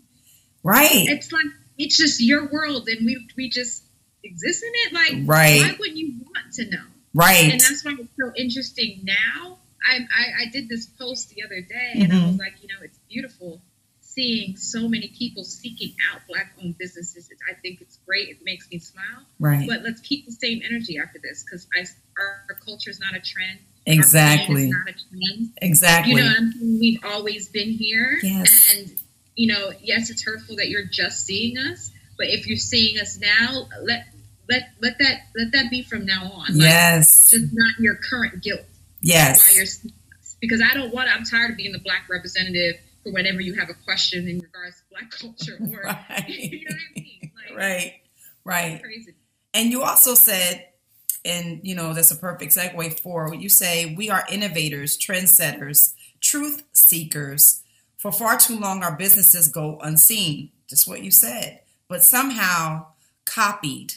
Right. 0.63 1.07
It's 1.09 1.31
like 1.31 1.45
it's 1.77 1.97
just 1.97 2.21
your 2.21 2.47
world 2.47 2.87
and 2.87 3.05
we 3.05 3.27
we 3.35 3.49
just 3.49 3.83
exist 4.23 4.63
in 4.63 4.71
it. 4.73 4.93
Like 4.93 5.13
right. 5.27 5.61
why 5.61 5.75
wouldn't 5.79 5.97
you 5.97 6.13
want 6.23 6.53
to 6.53 6.69
know? 6.69 6.83
Right. 7.13 7.51
And 7.51 7.59
that's 7.59 7.83
why 7.83 7.95
it's 7.99 8.09
so 8.19 8.31
interesting 8.35 9.01
now. 9.03 9.57
I 9.87 9.97
I, 9.97 10.43
I 10.43 10.49
did 10.51 10.69
this 10.69 10.85
post 10.85 11.29
the 11.29 11.43
other 11.43 11.61
day 11.61 11.91
and 11.95 12.11
mm-hmm. 12.11 12.23
I 12.23 12.27
was 12.27 12.37
like, 12.37 12.55
you 12.61 12.67
know, 12.67 12.83
it's 12.83 12.99
beautiful 13.09 13.61
seeing 14.13 14.57
so 14.57 14.87
many 14.87 15.07
people 15.17 15.43
seeking 15.43 15.95
out 16.11 16.21
black 16.27 16.53
owned 16.61 16.77
businesses. 16.77 17.29
I 17.49 17.53
think 17.53 17.81
it's 17.81 17.97
great. 18.05 18.29
It 18.29 18.39
makes 18.43 18.69
me 18.69 18.79
smile. 18.79 19.25
Right. 19.39 19.67
But 19.67 19.83
let's 19.83 20.01
keep 20.01 20.25
the 20.25 20.31
same 20.31 20.61
energy 20.65 20.99
after 20.99 21.19
this 21.19 21.43
because 21.43 21.67
our, 21.75 21.85
our 22.49 22.55
culture 22.55 22.89
is 22.89 22.99
not 22.99 23.15
a 23.15 23.21
trend. 23.21 23.59
Exactly. 23.85 24.69
not 24.69 24.89
a 24.89 24.93
trend. 24.93 25.51
Exactly. 25.61 26.13
You 26.13 26.19
know, 26.19 26.51
we've 26.79 26.99
always 27.05 27.47
been 27.49 27.69
here. 27.69 28.19
Yes. 28.21 28.75
And, 28.75 29.01
you 29.35 29.53
know, 29.53 29.71
yes, 29.81 30.09
it's 30.09 30.23
hurtful 30.23 30.57
that 30.57 30.69
you're 30.69 30.85
just 30.85 31.25
seeing 31.25 31.57
us, 31.57 31.91
but 32.17 32.27
if 32.27 32.47
you're 32.47 32.57
seeing 32.57 32.99
us 32.99 33.17
now, 33.17 33.67
let 33.81 34.05
let 34.49 34.69
let 34.81 34.97
that 34.99 35.21
let 35.35 35.53
that 35.53 35.71
be 35.71 35.81
from 35.81 36.05
now 36.05 36.23
on. 36.23 36.57
Like, 36.57 36.67
yes. 36.67 37.29
Just 37.29 37.53
not 37.53 37.79
your 37.79 37.95
current 37.95 38.43
guilt. 38.43 38.61
Yes. 39.01 39.85
because 40.39 40.61
I 40.61 40.73
don't 40.75 40.93
want. 40.93 41.07
to, 41.07 41.13
I'm 41.13 41.23
tired 41.23 41.51
of 41.51 41.57
being 41.57 41.71
the 41.71 41.79
black 41.79 42.07
representative 42.09 42.79
for 43.03 43.11
whenever 43.11 43.41
you 43.41 43.55
have 43.55 43.69
a 43.69 43.73
question 43.73 44.27
in 44.27 44.39
regards 44.39 44.77
to 44.77 44.83
black 44.91 45.11
culture 45.19 45.57
or 45.59 45.83
right. 45.83 46.25
you 46.27 46.65
know 46.65 46.75
what 46.75 46.79
I 46.95 46.99
mean? 46.99 47.31
Like, 47.35 47.57
right. 47.57 47.93
Right. 48.43 48.81
Crazy. 48.81 49.13
And 49.53 49.69
you 49.71 49.83
also 49.83 50.15
said 50.15 50.67
and 51.23 51.59
you 51.63 51.75
know 51.75 51.93
that's 51.93 52.11
a 52.11 52.15
perfect 52.15 52.55
segue 52.55 52.99
for 52.99 53.29
what 53.29 53.41
you 53.41 53.49
say 53.49 53.93
we 53.95 54.09
are 54.09 54.25
innovators, 54.29 54.97
trendsetters, 54.97 55.93
truth 56.19 56.63
seekers. 56.73 57.61
For 57.97 58.11
far 58.11 58.37
too 58.37 58.59
long, 58.59 58.83
our 58.83 58.95
businesses 58.95 59.47
go 59.47 59.77
unseen. 59.79 60.51
Just 60.67 60.87
what 60.87 61.03
you 61.03 61.11
said, 61.11 61.61
but 61.87 62.03
somehow 62.03 62.87
copied. 63.25 63.93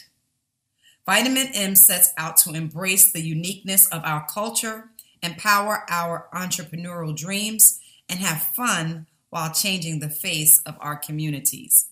Vitamin 1.05 1.47
M 1.53 1.75
sets 1.75 2.13
out 2.17 2.37
to 2.37 2.53
embrace 2.53 3.11
the 3.11 3.21
uniqueness 3.21 3.87
of 3.87 4.03
our 4.03 4.25
culture, 4.27 4.89
empower 5.25 5.85
our 5.89 6.27
entrepreneurial 6.33 7.15
dreams, 7.15 7.79
and 8.07 8.19
have 8.19 8.41
fun 8.41 9.07
while 9.29 9.51
changing 9.51 9.99
the 9.99 10.09
face 10.09 10.61
of 10.65 10.77
our 10.79 10.95
communities. 10.95 11.87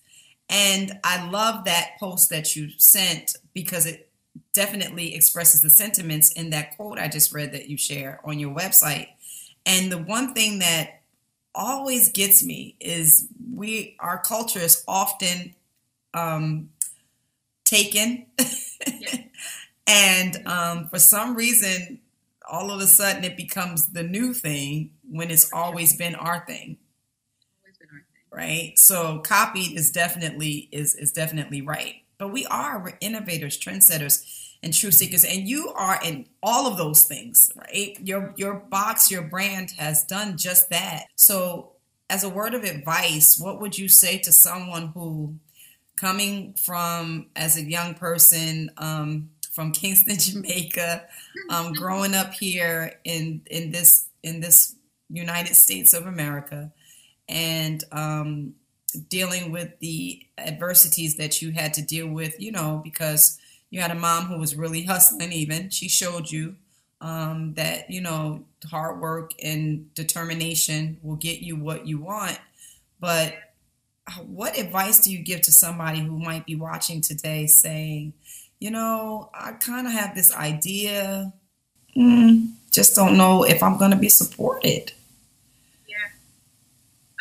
And 0.49 0.99
I 1.03 1.29
love 1.29 1.65
that 1.65 1.91
post 1.99 2.29
that 2.29 2.55
you 2.55 2.69
sent 2.77 3.35
because 3.53 3.85
it 3.85 4.09
definitely 4.53 5.15
expresses 5.15 5.61
the 5.61 5.69
sentiments 5.69 6.31
in 6.31 6.51
that 6.51 6.75
quote 6.75 6.99
I 6.99 7.07
just 7.07 7.33
read 7.33 7.51
that 7.53 7.69
you 7.69 7.77
share 7.77 8.19
on 8.23 8.39
your 8.39 8.53
website. 8.53 9.07
And 9.65 9.91
the 9.91 9.97
one 9.97 10.33
thing 10.33 10.59
that 10.59 11.01
always 11.55 12.11
gets 12.11 12.43
me 12.43 12.75
is 12.79 13.27
we 13.53 13.95
our 13.99 14.19
culture 14.19 14.59
is 14.59 14.83
often 14.87 15.53
um, 16.13 16.69
taken, 17.65 18.25
and 19.87 20.47
um, 20.47 20.87
for 20.89 20.99
some 20.99 21.35
reason, 21.35 21.99
all 22.49 22.71
of 22.71 22.81
a 22.81 22.87
sudden 22.87 23.23
it 23.23 23.37
becomes 23.37 23.89
the 23.89 24.03
new 24.03 24.33
thing 24.33 24.91
when 25.09 25.31
it's 25.31 25.51
always 25.53 25.95
been 25.95 26.15
our 26.15 26.45
thing 26.45 26.77
right? 28.33 28.73
So 28.77 29.19
copied 29.19 29.77
is 29.77 29.91
definitely 29.91 30.67
is 30.71 30.95
is 30.95 31.11
definitely 31.11 31.61
right. 31.61 31.95
But 32.17 32.29
we 32.29 32.45
are 32.47 32.97
innovators, 32.99 33.59
trendsetters, 33.59 34.23
and 34.61 34.73
truth 34.73 34.95
seekers, 34.95 35.23
and 35.23 35.47
you 35.47 35.69
are 35.75 35.99
in 36.03 36.27
all 36.41 36.67
of 36.67 36.77
those 36.77 37.03
things, 37.03 37.51
right? 37.55 37.97
Your 38.01 38.33
your 38.37 38.55
box, 38.55 39.11
your 39.11 39.23
brand 39.23 39.71
has 39.77 40.03
done 40.05 40.37
just 40.37 40.69
that. 40.69 41.05
So, 41.15 41.73
as 42.09 42.23
a 42.23 42.29
word 42.29 42.53
of 42.53 42.63
advice, 42.63 43.37
what 43.39 43.61
would 43.61 43.77
you 43.77 43.87
say 43.87 44.17
to 44.19 44.31
someone 44.31 44.87
who, 44.87 45.35
coming 45.95 46.53
from 46.53 47.27
as 47.35 47.57
a 47.57 47.63
young 47.63 47.93
person 47.93 48.71
um, 48.77 49.29
from 49.53 49.71
Kingston, 49.71 50.17
Jamaica, 50.19 51.03
um, 51.49 51.73
growing 51.73 52.13
up 52.13 52.33
here 52.33 52.99
in 53.03 53.41
in 53.49 53.71
this 53.71 54.07
in 54.23 54.39
this 54.39 54.75
United 55.09 55.55
States 55.55 55.93
of 55.93 56.07
America, 56.07 56.71
and 57.29 57.83
um, 57.91 58.55
dealing 59.09 59.51
with 59.51 59.79
the 59.79 60.25
adversities 60.37 61.17
that 61.17 61.41
you 61.41 61.51
had 61.51 61.73
to 61.75 61.81
deal 61.81 62.07
with, 62.07 62.39
you 62.39 62.51
know, 62.51 62.81
because 62.83 63.39
you 63.69 63.81
had 63.81 63.91
a 63.91 63.95
mom 63.95 64.25
who 64.25 64.37
was 64.37 64.55
really 64.55 64.83
hustling, 64.83 65.31
even. 65.31 65.69
She 65.69 65.89
showed 65.89 66.29
you 66.29 66.55
um, 67.01 67.53
that, 67.55 67.89
you 67.89 68.01
know, 68.01 68.45
hard 68.69 69.01
work 69.01 69.31
and 69.43 69.93
determination 69.93 70.97
will 71.01 71.15
get 71.15 71.39
you 71.39 71.55
what 71.55 71.87
you 71.87 71.99
want. 71.99 72.39
But 72.99 73.35
what 74.25 74.57
advice 74.57 75.03
do 75.03 75.11
you 75.11 75.19
give 75.19 75.41
to 75.41 75.51
somebody 75.51 75.99
who 75.99 76.19
might 76.19 76.45
be 76.45 76.55
watching 76.55 77.01
today 77.01 77.47
saying, 77.47 78.13
you 78.63 78.71
know, 78.71 79.29
I 79.33 79.51
kind 79.51 79.87
of 79.87 79.91
have 79.91 80.15
this 80.15 80.33
idea, 80.33 81.33
mm, 81.97 82.53
just 82.71 82.95
don't 82.95 83.17
know 83.17 83.43
if 83.43 83.61
I'm 83.61 83.77
going 83.77 83.91
to 83.91 83.97
be 83.97 84.07
supported? 84.07 84.93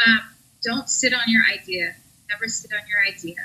Um, 0.06 0.20
don't 0.64 0.88
sit 0.88 1.12
on 1.12 1.22
your 1.26 1.42
idea. 1.52 1.94
Never 2.30 2.48
sit 2.48 2.70
on 2.72 2.80
your 2.88 2.98
idea. 3.14 3.36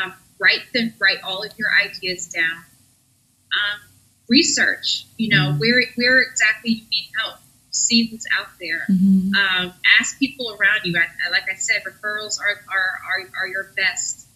Um, 0.00 0.14
write 0.38 0.72
them. 0.74 0.92
Write 1.00 1.22
all 1.22 1.42
of 1.42 1.52
your 1.58 1.68
ideas 1.84 2.26
down. 2.26 2.56
Um, 2.56 3.80
research. 4.28 5.06
You 5.16 5.30
know 5.30 5.50
mm-hmm. 5.50 5.58
where 5.58 5.82
where 5.96 6.22
exactly 6.22 6.72
you 6.72 6.82
need 6.90 7.10
help. 7.20 7.38
See 7.70 8.10
what's 8.10 8.26
out 8.38 8.48
there. 8.60 8.84
Mm-hmm. 8.90 9.34
Um, 9.34 9.72
ask 10.00 10.18
people 10.18 10.56
around 10.58 10.80
you. 10.84 10.96
I, 10.98 11.30
like 11.30 11.44
I 11.50 11.56
said, 11.56 11.82
referrals 11.84 12.38
are, 12.40 12.60
are 12.68 13.00
are, 13.08 13.30
are 13.40 13.48
your 13.48 13.72
best 13.76 14.26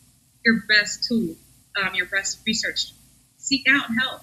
your 0.44 0.62
best 0.68 1.04
tool. 1.08 1.36
Um, 1.80 1.94
your 1.94 2.06
breast 2.06 2.40
research. 2.46 2.92
Seek 3.38 3.66
out 3.68 3.86
help. 3.98 4.20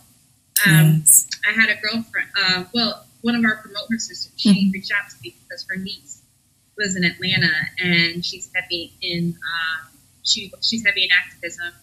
Um, 0.66 0.98
yes. 1.00 1.28
I 1.48 1.54
had 1.54 1.70
a 1.70 1.80
girlfriend. 1.82 2.30
Uh, 2.40 2.64
well, 2.74 3.06
one 3.22 3.36
of 3.36 3.44
our 3.44 3.58
promoter 3.58 3.98
sisters. 3.98 4.32
She 4.38 4.50
mm-hmm. 4.50 4.72
reached 4.72 4.92
out 4.92 5.10
to 5.10 5.16
me 5.24 5.36
because 5.44 5.66
her 5.70 5.78
niece 5.78 6.22
lives 6.78 6.96
in 6.96 7.04
Atlanta, 7.04 7.52
and 7.80 8.26
she's 8.26 8.50
heavy 8.54 8.94
in 9.02 9.36
um, 9.36 9.90
she 10.24 10.52
she's 10.62 10.86
heavy 10.86 11.04
in 11.04 11.10
activism, 11.12 11.74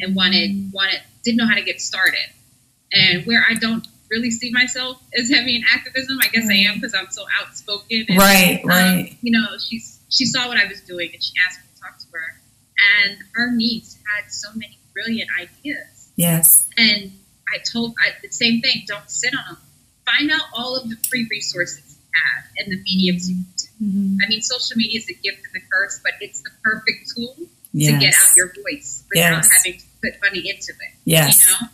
and 0.00 0.14
wanted 0.14 0.70
wanted 0.72 1.00
didn't 1.24 1.38
know 1.38 1.46
how 1.48 1.56
to 1.56 1.62
get 1.62 1.80
started. 1.80 2.28
And 2.92 3.26
where 3.26 3.44
I 3.48 3.54
don't 3.54 3.86
really 4.10 4.30
see 4.30 4.52
myself 4.52 5.02
as 5.18 5.28
heavy 5.28 5.56
in 5.56 5.64
activism, 5.74 6.18
I 6.22 6.28
guess 6.28 6.48
I 6.48 6.54
am 6.54 6.76
because 6.76 6.94
I'm 6.94 7.10
so 7.10 7.24
outspoken. 7.40 8.06
And, 8.08 8.18
right, 8.18 8.60
um, 8.62 8.70
right. 8.70 9.16
You 9.20 9.32
know, 9.32 9.46
she's 9.58 10.00
she 10.10 10.26
saw 10.26 10.46
what 10.48 10.58
I 10.58 10.66
was 10.66 10.80
doing, 10.82 11.10
and 11.12 11.22
she 11.22 11.32
asked 11.46 11.60
me 11.60 11.66
to 11.74 11.80
talk 11.80 11.98
to 11.98 12.06
her. 12.12 12.40
And 13.06 13.18
her 13.34 13.50
niece 13.52 13.98
had 14.14 14.30
so 14.30 14.48
many 14.54 14.78
brilliant 14.94 15.28
ideas. 15.38 16.10
Yes. 16.16 16.68
And 16.78 17.12
I 17.52 17.58
told 17.58 17.94
I, 17.98 18.12
the 18.22 18.32
same 18.32 18.60
thing. 18.60 18.84
Don't 18.86 19.10
sit 19.10 19.34
on 19.34 19.54
them. 19.54 19.62
Find 20.06 20.30
out 20.30 20.46
all 20.56 20.76
of 20.76 20.88
the 20.88 20.96
free 21.08 21.26
resources 21.30 21.98
you 21.98 22.10
have 22.14 22.44
and 22.58 22.72
the 22.72 22.82
mediums 22.82 23.30
you 23.30 23.44
Mm-hmm. 23.82 24.16
I 24.24 24.28
mean, 24.28 24.40
social 24.40 24.76
media 24.76 24.98
is 24.98 25.08
a 25.08 25.14
gift 25.14 25.42
and 25.52 25.62
a 25.62 25.66
curse, 25.70 26.00
but 26.02 26.12
it's 26.20 26.40
the 26.42 26.50
perfect 26.62 27.12
tool 27.14 27.36
yes. 27.72 27.92
to 27.92 27.98
get 27.98 28.14
out 28.14 28.36
your 28.36 28.52
voice 28.62 29.04
without 29.10 29.42
yes. 29.42 29.50
having 29.56 29.78
to 29.78 29.86
put 30.02 30.20
money 30.22 30.48
into 30.48 30.72
it. 30.72 30.94
Yes. 31.04 31.48
You 31.48 31.54
know? 31.54 31.70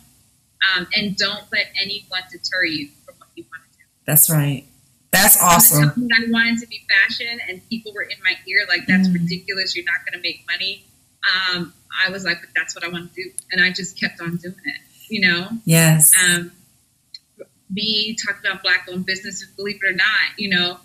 Um, 0.75 0.87
and 0.95 1.15
don't 1.15 1.43
let 1.51 1.67
anyone 1.81 2.21
deter 2.31 2.65
you 2.65 2.89
from 3.05 3.15
what 3.17 3.29
you 3.35 3.45
want 3.51 3.63
to 3.71 3.77
do. 3.77 3.83
That's 4.05 4.29
right. 4.29 4.65
That's 5.11 5.41
awesome. 5.41 5.89
I 5.89 6.29
wanted 6.29 6.59
to 6.61 6.67
be 6.67 6.81
fashion, 6.89 7.39
and 7.49 7.67
people 7.69 7.91
were 7.93 8.03
in 8.03 8.17
my 8.23 8.35
ear 8.47 8.65
like, 8.69 8.87
"That's 8.87 9.09
mm. 9.09 9.13
ridiculous. 9.15 9.75
You're 9.75 9.85
not 9.85 10.05
going 10.05 10.13
to 10.13 10.23
make 10.23 10.45
money." 10.47 10.85
Um, 11.25 11.73
I 12.05 12.09
was 12.09 12.23
like, 12.23 12.37
that's 12.55 12.75
what 12.75 12.83
I 12.83 12.87
want 12.89 13.13
to 13.13 13.23
do," 13.23 13.31
and 13.51 13.61
I 13.63 13.71
just 13.71 13.99
kept 13.99 14.21
on 14.21 14.37
doing 14.37 14.55
it. 14.65 14.81
You 15.09 15.21
know? 15.21 15.49
Yes. 15.65 16.11
Um, 16.23 16.51
me 17.69 18.15
talking 18.15 18.49
about 18.49 18.63
black-owned 18.63 19.05
businesses, 19.05 19.47
believe 19.55 19.79
it 19.81 19.89
or 19.89 19.93
not, 19.93 20.37
you 20.37 20.49
know, 20.49 20.77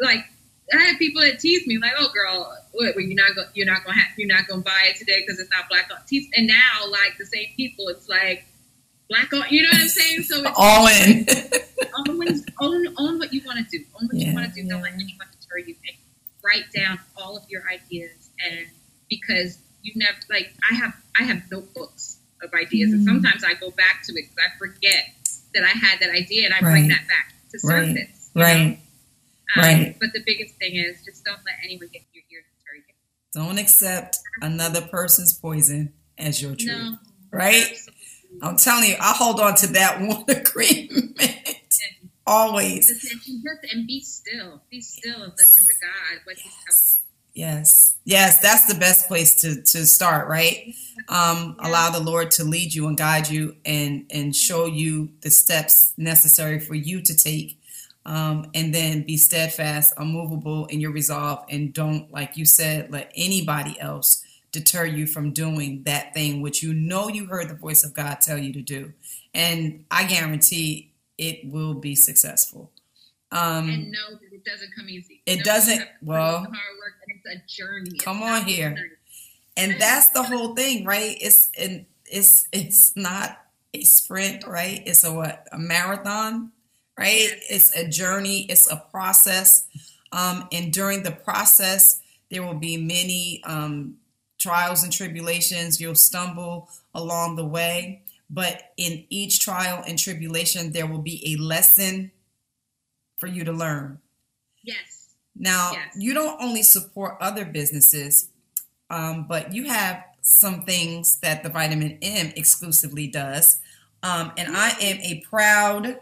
like 0.00 0.24
I 0.72 0.82
had 0.82 0.98
people 0.98 1.22
that 1.22 1.40
tease 1.40 1.66
me 1.66 1.78
like, 1.78 1.92
"Oh, 1.98 2.08
girl, 2.12 2.56
what? 2.72 2.94
Well, 2.94 3.04
you're 3.04 3.14
not 3.14 3.34
going, 3.34 3.48
you're 3.54 3.66
not 3.66 3.84
going, 3.84 3.96
to 3.96 4.04
you're 4.16 4.28
not 4.28 4.46
going 4.46 4.60
to 4.60 4.64
buy 4.64 4.90
it 4.90 4.96
today 4.96 5.22
because 5.24 5.40
it's 5.40 5.50
not 5.50 5.68
black 5.68 5.88
owned." 5.90 6.06
Tease, 6.06 6.28
and 6.36 6.46
now, 6.46 6.90
like 6.90 7.16
the 7.18 7.26
same 7.26 7.48
people, 7.56 7.88
it's 7.88 8.08
like 8.08 8.44
black 9.08 9.32
owned. 9.32 9.50
You 9.50 9.62
know 9.62 9.68
what 9.72 9.82
I'm 9.82 9.88
saying? 9.88 10.22
So 10.22 10.40
it's 10.40 10.50
all 10.56 10.86
in. 10.86 11.26
always 12.08 12.44
own 12.60 12.86
own 12.98 13.18
what 13.18 13.32
you 13.32 13.42
want 13.44 13.58
to 13.58 13.78
do. 13.78 13.84
Own 14.00 14.08
what 14.08 14.16
yeah, 14.16 14.28
you 14.28 14.34
want 14.34 14.46
to 14.46 14.52
do. 14.52 14.66
Yeah. 14.66 14.74
Don't 14.74 14.82
let 14.82 14.92
anyone 14.92 15.26
deter 15.40 15.58
you. 15.58 15.74
And 15.86 15.96
write 16.44 16.70
down 16.74 16.98
all 17.16 17.36
of 17.36 17.44
your 17.48 17.62
ideas, 17.70 18.30
and 18.44 18.66
because 19.08 19.58
you 19.82 19.92
never 19.96 20.18
like 20.30 20.52
I 20.70 20.74
have 20.74 20.94
I 21.18 21.24
have 21.24 21.42
notebooks 21.50 22.18
of 22.42 22.52
ideas, 22.54 22.90
mm-hmm. 22.90 23.08
and 23.08 23.22
sometimes 23.22 23.44
I 23.44 23.54
go 23.54 23.70
back 23.70 24.02
to 24.04 24.12
it 24.12 24.26
because 24.28 24.36
I 24.38 24.56
forget 24.58 25.14
that 25.54 25.64
I 25.64 25.76
had 25.76 26.00
that 26.00 26.10
idea, 26.10 26.46
and 26.46 26.54
I 26.54 26.60
right. 26.60 26.72
bring 26.72 26.88
that 26.88 27.06
back 27.08 27.34
to 27.52 27.58
surface. 27.58 28.30
Right. 28.34 28.44
Right. 28.44 28.78
Um, 29.56 29.62
right. 29.62 29.96
But 29.98 30.12
the 30.12 30.22
biggest 30.24 30.54
thing 30.56 30.76
is 30.76 31.02
just 31.04 31.24
don't 31.24 31.40
let 31.44 31.54
anyone 31.64 31.88
get 31.92 32.02
your 32.12 32.22
ear 32.30 32.40
to 32.42 32.76
you. 32.76 32.82
Don't 33.32 33.58
accept 33.58 34.18
another 34.42 34.82
person's 34.82 35.32
poison 35.32 35.92
as 36.18 36.42
your 36.42 36.54
truth. 36.54 36.68
No, 36.68 36.96
right? 37.30 37.62
Absolutely. 37.70 37.94
I'm 38.42 38.56
telling 38.56 38.90
you, 38.90 38.96
I 39.00 39.14
hold 39.16 39.40
on 39.40 39.54
to 39.56 39.66
that 39.68 40.00
one 40.00 40.24
agreement. 40.28 41.18
And 41.18 42.10
Always. 42.26 42.90
And 43.72 43.86
be 43.86 44.00
still. 44.00 44.60
Be 44.70 44.80
still 44.82 45.22
and 45.22 45.32
listen 45.36 45.64
to 45.66 45.74
God. 45.80 46.20
What 46.24 46.36
He's 46.36 46.52
telling 46.52 46.97
Yes. 47.38 47.94
Yes, 48.04 48.40
that's 48.40 48.66
the 48.66 48.74
best 48.74 49.06
place 49.06 49.36
to, 49.42 49.62
to 49.62 49.86
start, 49.86 50.26
right? 50.26 50.74
Um, 51.08 51.54
yeah. 51.60 51.68
Allow 51.68 51.90
the 51.90 52.00
Lord 52.00 52.32
to 52.32 52.44
lead 52.44 52.74
you 52.74 52.88
and 52.88 52.96
guide 52.96 53.28
you 53.28 53.54
and, 53.64 54.06
and 54.10 54.34
show 54.34 54.66
you 54.66 55.10
the 55.20 55.30
steps 55.30 55.94
necessary 55.96 56.58
for 56.58 56.74
you 56.74 57.00
to 57.00 57.16
take 57.16 57.60
um, 58.04 58.50
and 58.54 58.74
then 58.74 59.04
be 59.04 59.16
steadfast, 59.16 59.94
unmovable 59.98 60.66
in 60.66 60.80
your 60.80 60.90
resolve, 60.90 61.44
and 61.48 61.72
don't, 61.72 62.10
like 62.12 62.36
you 62.36 62.44
said, 62.44 62.90
let 62.90 63.12
anybody 63.14 63.78
else 63.78 64.24
deter 64.50 64.84
you 64.84 65.06
from 65.06 65.32
doing 65.32 65.84
that 65.84 66.14
thing 66.14 66.40
which 66.42 66.60
you 66.60 66.74
know 66.74 67.08
you 67.08 67.26
heard 67.26 67.48
the 67.48 67.54
voice 67.54 67.84
of 67.84 67.94
God 67.94 68.20
tell 68.20 68.38
you 68.38 68.52
to 68.52 68.62
do. 68.62 68.92
And 69.32 69.84
I 69.92 70.08
guarantee 70.08 70.90
it 71.16 71.48
will 71.48 71.74
be 71.74 71.94
successful. 71.94 72.72
Um, 73.30 73.68
and 73.68 73.90
know 73.90 74.16
that 74.20 74.32
it 74.32 74.44
doesn't 74.44 74.74
come 74.74 74.88
easy. 74.88 75.20
It 75.26 75.44
doesn't. 75.44 75.82
Well, 76.02 76.38
hard 76.38 76.50
work, 76.50 76.94
a 77.28 77.42
journey. 77.46 77.98
Come 77.98 78.22
on 78.22 78.44
here, 78.44 78.76
and 79.56 79.76
that's 79.80 80.10
the 80.10 80.22
whole 80.22 80.54
thing, 80.54 80.84
right? 80.84 81.16
It's 81.20 81.50
and 81.58 81.86
it's 82.06 82.48
it's 82.52 82.96
not 82.96 83.38
a 83.74 83.82
sprint, 83.82 84.46
right? 84.46 84.82
It's 84.86 85.04
a 85.04 85.12
what? 85.12 85.46
A 85.52 85.58
marathon 85.58 86.52
right? 86.98 87.30
It's 87.48 87.74
a 87.76 87.86
journey, 87.88 88.40
it's 88.50 88.70
a 88.70 88.76
process. 88.90 89.66
Um, 90.10 90.48
and 90.50 90.72
during 90.72 91.04
the 91.04 91.12
process, 91.12 92.00
there 92.30 92.42
will 92.42 92.54
be 92.54 92.76
many 92.76 93.40
um, 93.44 93.96
trials 94.38 94.82
and 94.82 94.92
tribulations. 94.92 95.80
You'll 95.80 95.94
stumble 95.94 96.68
along 96.94 97.36
the 97.36 97.44
way, 97.44 98.02
but 98.28 98.72
in 98.76 99.04
each 99.08 99.40
trial 99.40 99.82
and 99.86 99.98
tribulation, 99.98 100.72
there 100.72 100.86
will 100.86 101.02
be 101.02 101.34
a 101.34 101.40
lesson 101.40 102.10
for 103.16 103.28
you 103.28 103.44
to 103.44 103.52
learn. 103.52 104.00
Yes. 104.62 104.97
Now, 105.38 105.72
Yes. 105.72 105.94
you 105.96 106.14
don't 106.14 106.40
only 106.42 106.62
support 106.62 107.16
other 107.20 107.44
businesses, 107.44 108.28
um, 108.90 109.26
but 109.28 109.54
you 109.54 109.64
have 109.66 110.04
some 110.20 110.64
things 110.64 111.20
that 111.20 111.42
the 111.42 111.48
Vitamin 111.48 111.98
M 112.02 112.32
exclusively 112.36 113.06
does. 113.06 113.60
Um, 114.02 114.32
and 114.36 114.56
I 114.56 114.70
am 114.70 115.00
a 115.00 115.20
proud, 115.20 116.00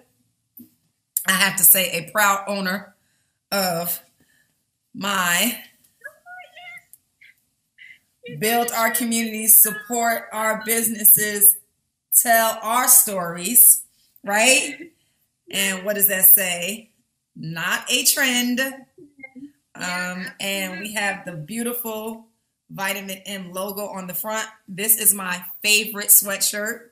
I 1.26 1.32
have 1.32 1.57
to 1.57 1.64
say, 1.64 1.91
a 1.91 2.11
proud 2.11 2.45
owner 2.49 2.95
of 3.53 4.03
my 4.95 5.62
build 8.39 8.72
our 8.72 8.91
communities, 8.91 9.57
support 9.57 10.28
our 10.32 10.62
businesses, 10.64 11.59
tell 12.14 12.59
our 12.62 12.89
stories, 12.89 13.82
right? 14.24 14.91
And 15.51 15.84
what 15.84 15.95
does 15.95 16.09
that 16.09 16.24
say? 16.24 16.91
Not 17.37 17.91
a 17.91 18.05
trend. 18.05 18.61
Um, 19.82 20.26
and 20.40 20.80
we 20.80 20.92
have 20.94 21.24
the 21.24 21.32
beautiful 21.32 22.26
Vitamin 22.70 23.18
M 23.26 23.52
logo 23.52 23.86
on 23.86 24.06
the 24.06 24.14
front. 24.14 24.48
This 24.66 24.98
is 24.98 25.14
my 25.14 25.44
favorite 25.62 26.08
sweatshirt. 26.08 26.90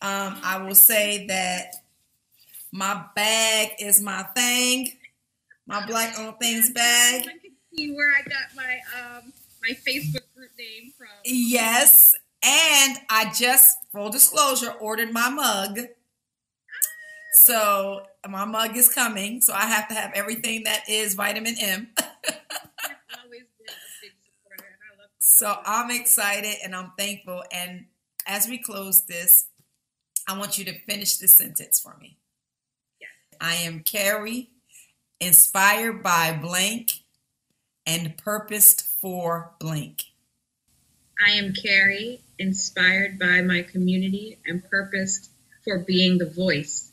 Um, 0.00 0.40
I 0.42 0.62
will 0.62 0.74
say 0.74 1.26
that 1.26 1.74
my 2.72 3.04
bag 3.14 3.72
is 3.78 4.00
my 4.00 4.22
thing, 4.34 4.92
my 5.66 5.84
Black 5.86 6.18
Owned 6.18 6.38
Things 6.40 6.70
bag. 6.70 7.22
I 7.22 7.24
can 7.24 7.50
see 7.74 7.92
where 7.92 8.10
I 8.10 8.22
got 8.22 8.54
my 8.56 8.80
um 8.98 9.32
my 9.62 9.74
Facebook 9.74 10.24
group 10.34 10.50
name 10.58 10.92
from. 10.96 11.08
Yes. 11.24 12.14
And 12.44 12.98
I 13.08 13.32
just, 13.32 13.78
full 13.92 14.10
disclosure, 14.10 14.72
ordered 14.72 15.12
my 15.12 15.28
mug. 15.28 15.78
So 17.32 18.02
my 18.28 18.44
mug 18.44 18.76
is 18.76 18.90
coming. 18.90 19.40
So 19.40 19.54
I 19.54 19.64
have 19.64 19.88
to 19.88 19.94
have 19.94 20.12
everything 20.14 20.64
that 20.64 20.88
is 20.88 21.14
vitamin 21.14 21.56
M. 21.58 21.88
I've 21.98 22.06
always 23.24 23.44
been 23.58 23.68
a 23.68 23.92
big 24.02 24.12
supporter, 24.22 24.66
and 24.66 24.76
I 24.92 25.00
love 25.00 25.08
it 25.08 25.18
So 25.18 25.56
I'm 25.64 25.90
excited 25.90 26.56
and 26.62 26.74
I'm 26.74 26.92
thankful. 26.98 27.42
And 27.50 27.86
as 28.26 28.48
we 28.48 28.58
close 28.58 29.06
this, 29.06 29.46
I 30.28 30.38
want 30.38 30.58
you 30.58 30.66
to 30.66 30.78
finish 30.80 31.16
this 31.16 31.32
sentence 31.32 31.80
for 31.80 31.96
me. 31.98 32.18
Yes. 33.00 33.10
I 33.40 33.54
am 33.54 33.80
Kerry, 33.80 34.50
inspired 35.18 36.02
by 36.02 36.38
blank 36.40 36.92
and 37.86 38.16
purposed 38.18 38.82
for 39.00 39.52
blank. 39.58 40.04
I 41.26 41.32
am 41.32 41.54
Kerry, 41.54 42.20
inspired 42.38 43.18
by 43.18 43.40
my 43.40 43.62
community 43.62 44.38
and 44.46 44.62
purposed 44.68 45.30
for 45.64 45.78
being 45.78 46.18
the 46.18 46.28
voice 46.28 46.91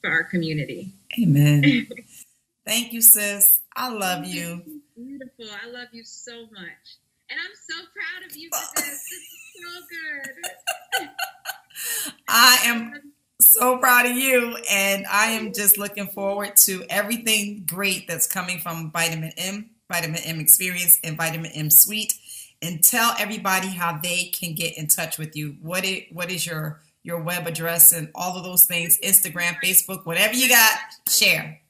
for 0.00 0.10
our 0.10 0.24
community. 0.24 0.94
Amen. 1.20 1.88
Thank 2.66 2.92
you, 2.92 3.02
sis. 3.02 3.60
I 3.76 3.90
love 3.90 4.24
you. 4.24 4.62
Beautiful. 4.96 5.46
I 5.62 5.70
love 5.70 5.88
you 5.92 6.04
so 6.04 6.42
much. 6.42 6.98
And 7.30 7.38
I'm 7.38 7.54
so 7.68 7.76
proud 7.94 8.30
of 8.30 8.36
you 8.36 8.48
for 8.52 8.76
this. 8.76 8.84
This 8.84 9.02
is 9.02 9.28
so 9.56 9.70
good. 10.98 11.08
I 12.28 12.58
am 12.64 13.12
so 13.40 13.78
proud 13.78 14.06
of 14.06 14.16
you, 14.16 14.56
and 14.70 15.06
I 15.10 15.26
am 15.26 15.52
just 15.52 15.78
looking 15.78 16.08
forward 16.08 16.56
to 16.64 16.84
everything 16.90 17.64
great 17.66 18.06
that's 18.06 18.26
coming 18.26 18.58
from 18.58 18.90
Vitamin 18.90 19.32
M, 19.36 19.70
Vitamin 19.90 20.20
M 20.24 20.40
Experience, 20.40 20.98
and 21.02 21.16
Vitamin 21.16 21.52
M 21.52 21.70
Suite. 21.70 22.14
And 22.62 22.84
tell 22.84 23.14
everybody 23.18 23.68
how 23.68 23.98
they 24.02 24.24
can 24.24 24.54
get 24.54 24.76
in 24.76 24.86
touch 24.86 25.16
with 25.16 25.34
you. 25.34 25.56
What 25.62 25.84
it 25.84 26.12
what 26.12 26.30
is 26.30 26.46
your 26.46 26.82
your 27.02 27.22
web 27.22 27.46
address 27.46 27.92
and 27.92 28.10
all 28.14 28.36
of 28.36 28.44
those 28.44 28.64
things? 28.64 28.98
Instagram, 29.02 29.56
Facebook, 29.62 30.06
whatever 30.06 30.34
you 30.34 30.48
got, 30.48 30.78
share. 31.08 31.60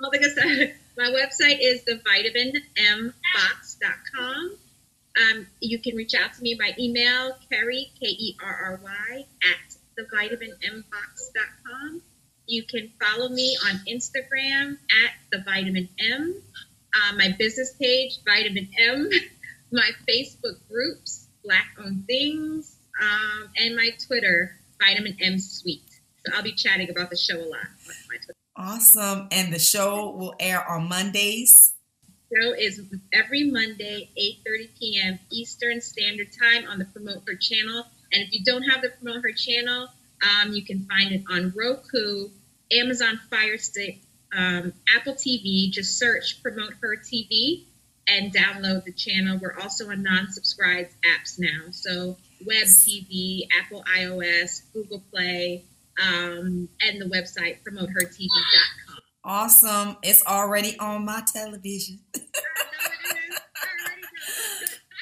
Well, 0.00 0.10
like 0.12 0.24
I 0.24 0.28
said, 0.28 0.74
my 0.96 1.12
website 1.12 1.58
is 1.60 1.84
thevitaminmbox.com. 1.84 4.56
Um, 5.20 5.46
you 5.60 5.78
can 5.78 5.94
reach 5.96 6.14
out 6.14 6.32
to 6.34 6.42
me 6.42 6.54
by 6.54 6.74
email, 6.78 7.36
Kerry, 7.50 7.90
K 7.98 8.06
E 8.06 8.36
R 8.42 8.58
R 8.64 8.78
Y, 8.82 9.26
at 9.50 9.76
thevitaminmbox.com. 9.98 12.02
You 12.46 12.62
can 12.64 12.90
follow 13.00 13.28
me 13.28 13.56
on 13.68 13.80
Instagram 13.88 14.78
at 15.04 15.12
the 15.30 15.42
Vitamin 15.44 15.88
M, 15.98 16.42
uh, 16.94 17.12
my 17.16 17.34
business 17.38 17.74
page, 17.74 18.20
Vitamin 18.24 18.68
M, 18.78 19.10
my 19.72 19.90
Facebook 20.08 20.58
groups, 20.68 21.26
Black 21.44 21.66
Owned 21.78 22.06
Things, 22.06 22.76
um, 23.00 23.50
and 23.56 23.76
my 23.76 23.90
Twitter, 24.06 24.56
Vitamin 24.80 25.16
M 25.20 25.38
Suite. 25.38 26.00
So 26.26 26.32
I'll 26.34 26.42
be 26.42 26.52
chatting 26.52 26.90
about 26.90 27.10
the 27.10 27.16
show 27.16 27.36
a 27.36 27.46
lot 27.46 27.60
on 27.60 27.94
my 28.08 28.16
Twitter. 28.16 28.34
Awesome. 28.56 29.28
And 29.30 29.52
the 29.52 29.58
show 29.58 30.10
will 30.10 30.34
air 30.38 30.68
on 30.68 30.88
Mondays. 30.88 31.72
show 32.34 32.52
is 32.52 32.82
every 33.12 33.44
Monday, 33.44 34.10
8:30 34.46 34.68
p.m. 34.78 35.18
Eastern 35.30 35.80
Standard 35.80 36.28
Time 36.32 36.68
on 36.68 36.78
the 36.78 36.84
Promote 36.84 37.22
Her 37.26 37.36
channel. 37.36 37.86
And 38.12 38.22
if 38.22 38.32
you 38.32 38.44
don't 38.44 38.62
have 38.64 38.82
the 38.82 38.90
Promote 38.90 39.22
Her 39.22 39.32
channel, 39.32 39.88
um, 40.22 40.52
you 40.52 40.62
can 40.62 40.86
find 40.86 41.12
it 41.12 41.24
on 41.30 41.52
Roku, 41.56 42.28
Amazon 42.72 43.20
Fire 43.30 43.56
Stick, 43.56 44.00
um, 44.36 44.72
Apple 44.96 45.14
TV. 45.14 45.70
Just 45.70 45.98
search 45.98 46.42
Promote 46.42 46.74
Her 46.82 46.96
TV 46.96 47.64
and 48.06 48.32
download 48.32 48.84
the 48.84 48.92
channel. 48.92 49.38
We're 49.40 49.58
also 49.58 49.88
on 49.90 50.02
non-subscribed 50.02 50.90
apps 51.04 51.38
now, 51.38 51.70
so 51.70 52.16
Web 52.46 52.66
TV, 52.66 53.46
Apple 53.60 53.84
iOS, 53.96 54.62
Google 54.72 55.02
Play, 55.10 55.64
um, 56.02 56.68
and 56.80 57.00
the 57.00 57.06
website 57.06 57.58
promotehertv.com. 57.62 58.98
Awesome. 59.22 59.96
It's 60.02 60.24
already 60.26 60.78
on 60.78 61.04
my 61.04 61.22
television. 61.32 62.00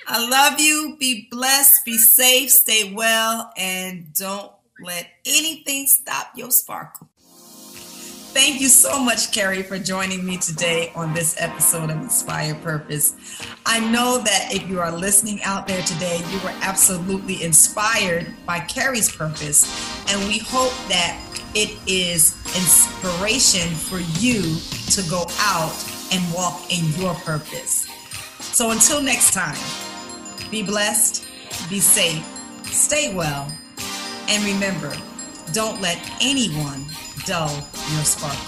I 0.09 0.27
love 0.29 0.59
you. 0.59 0.97
Be 0.99 1.29
blessed. 1.31 1.85
Be 1.85 1.99
safe. 1.99 2.51
Stay 2.51 2.93
well. 2.95 3.53
And 3.57 4.13
don't 4.15 4.51
let 4.83 5.07
anything 5.27 5.87
stop 5.87 6.33
your 6.35 6.51
sparkle. 6.51 7.09
Thank 8.31 8.61
you 8.61 8.69
so 8.69 9.03
much, 9.03 9.33
Kerry, 9.33 9.63
for 9.63 9.79
joining 9.79 10.25
me 10.25 10.37
today 10.37 10.93
on 10.95 11.15
this 11.15 11.35
episode 11.41 11.91
of 11.91 11.97
Inspire 11.97 12.55
Purpose. 12.57 13.15
I 13.65 13.81
know 13.91 14.19
that 14.19 14.49
if 14.53 14.69
you 14.69 14.81
are 14.81 14.93
listening 14.93 15.43
out 15.45 15.67
there 15.67 15.83
today, 15.83 16.21
you 16.31 16.39
were 16.41 16.55
absolutely 16.61 17.43
inspired 17.43 18.27
by 18.45 18.61
Kerry's 18.61 19.11
purpose. 19.11 19.65
And 20.13 20.29
we 20.29 20.39
hope 20.39 20.73
that 20.89 21.19
it 21.55 21.77
is 21.87 22.37
inspiration 22.55 23.75
for 23.75 23.99
you 24.21 24.43
to 24.93 25.11
go 25.11 25.25
out 25.41 25.75
and 26.13 26.33
walk 26.35 26.71
in 26.71 26.85
your 27.01 27.15
purpose. 27.15 27.89
So 28.41 28.71
until 28.71 29.03
next 29.03 29.33
time, 29.33 29.59
be 30.51 30.63
blessed, 30.63 31.27
be 31.71 31.81
safe, 31.81 32.25
stay 32.67 33.15
well, 33.15 33.51
and 34.29 34.45
remember, 34.45 34.95
don't 35.53 35.81
let 35.81 35.99
anyone 36.21 36.85
dull 37.29 37.51
your 37.93 38.05
sparkle. 38.05 38.48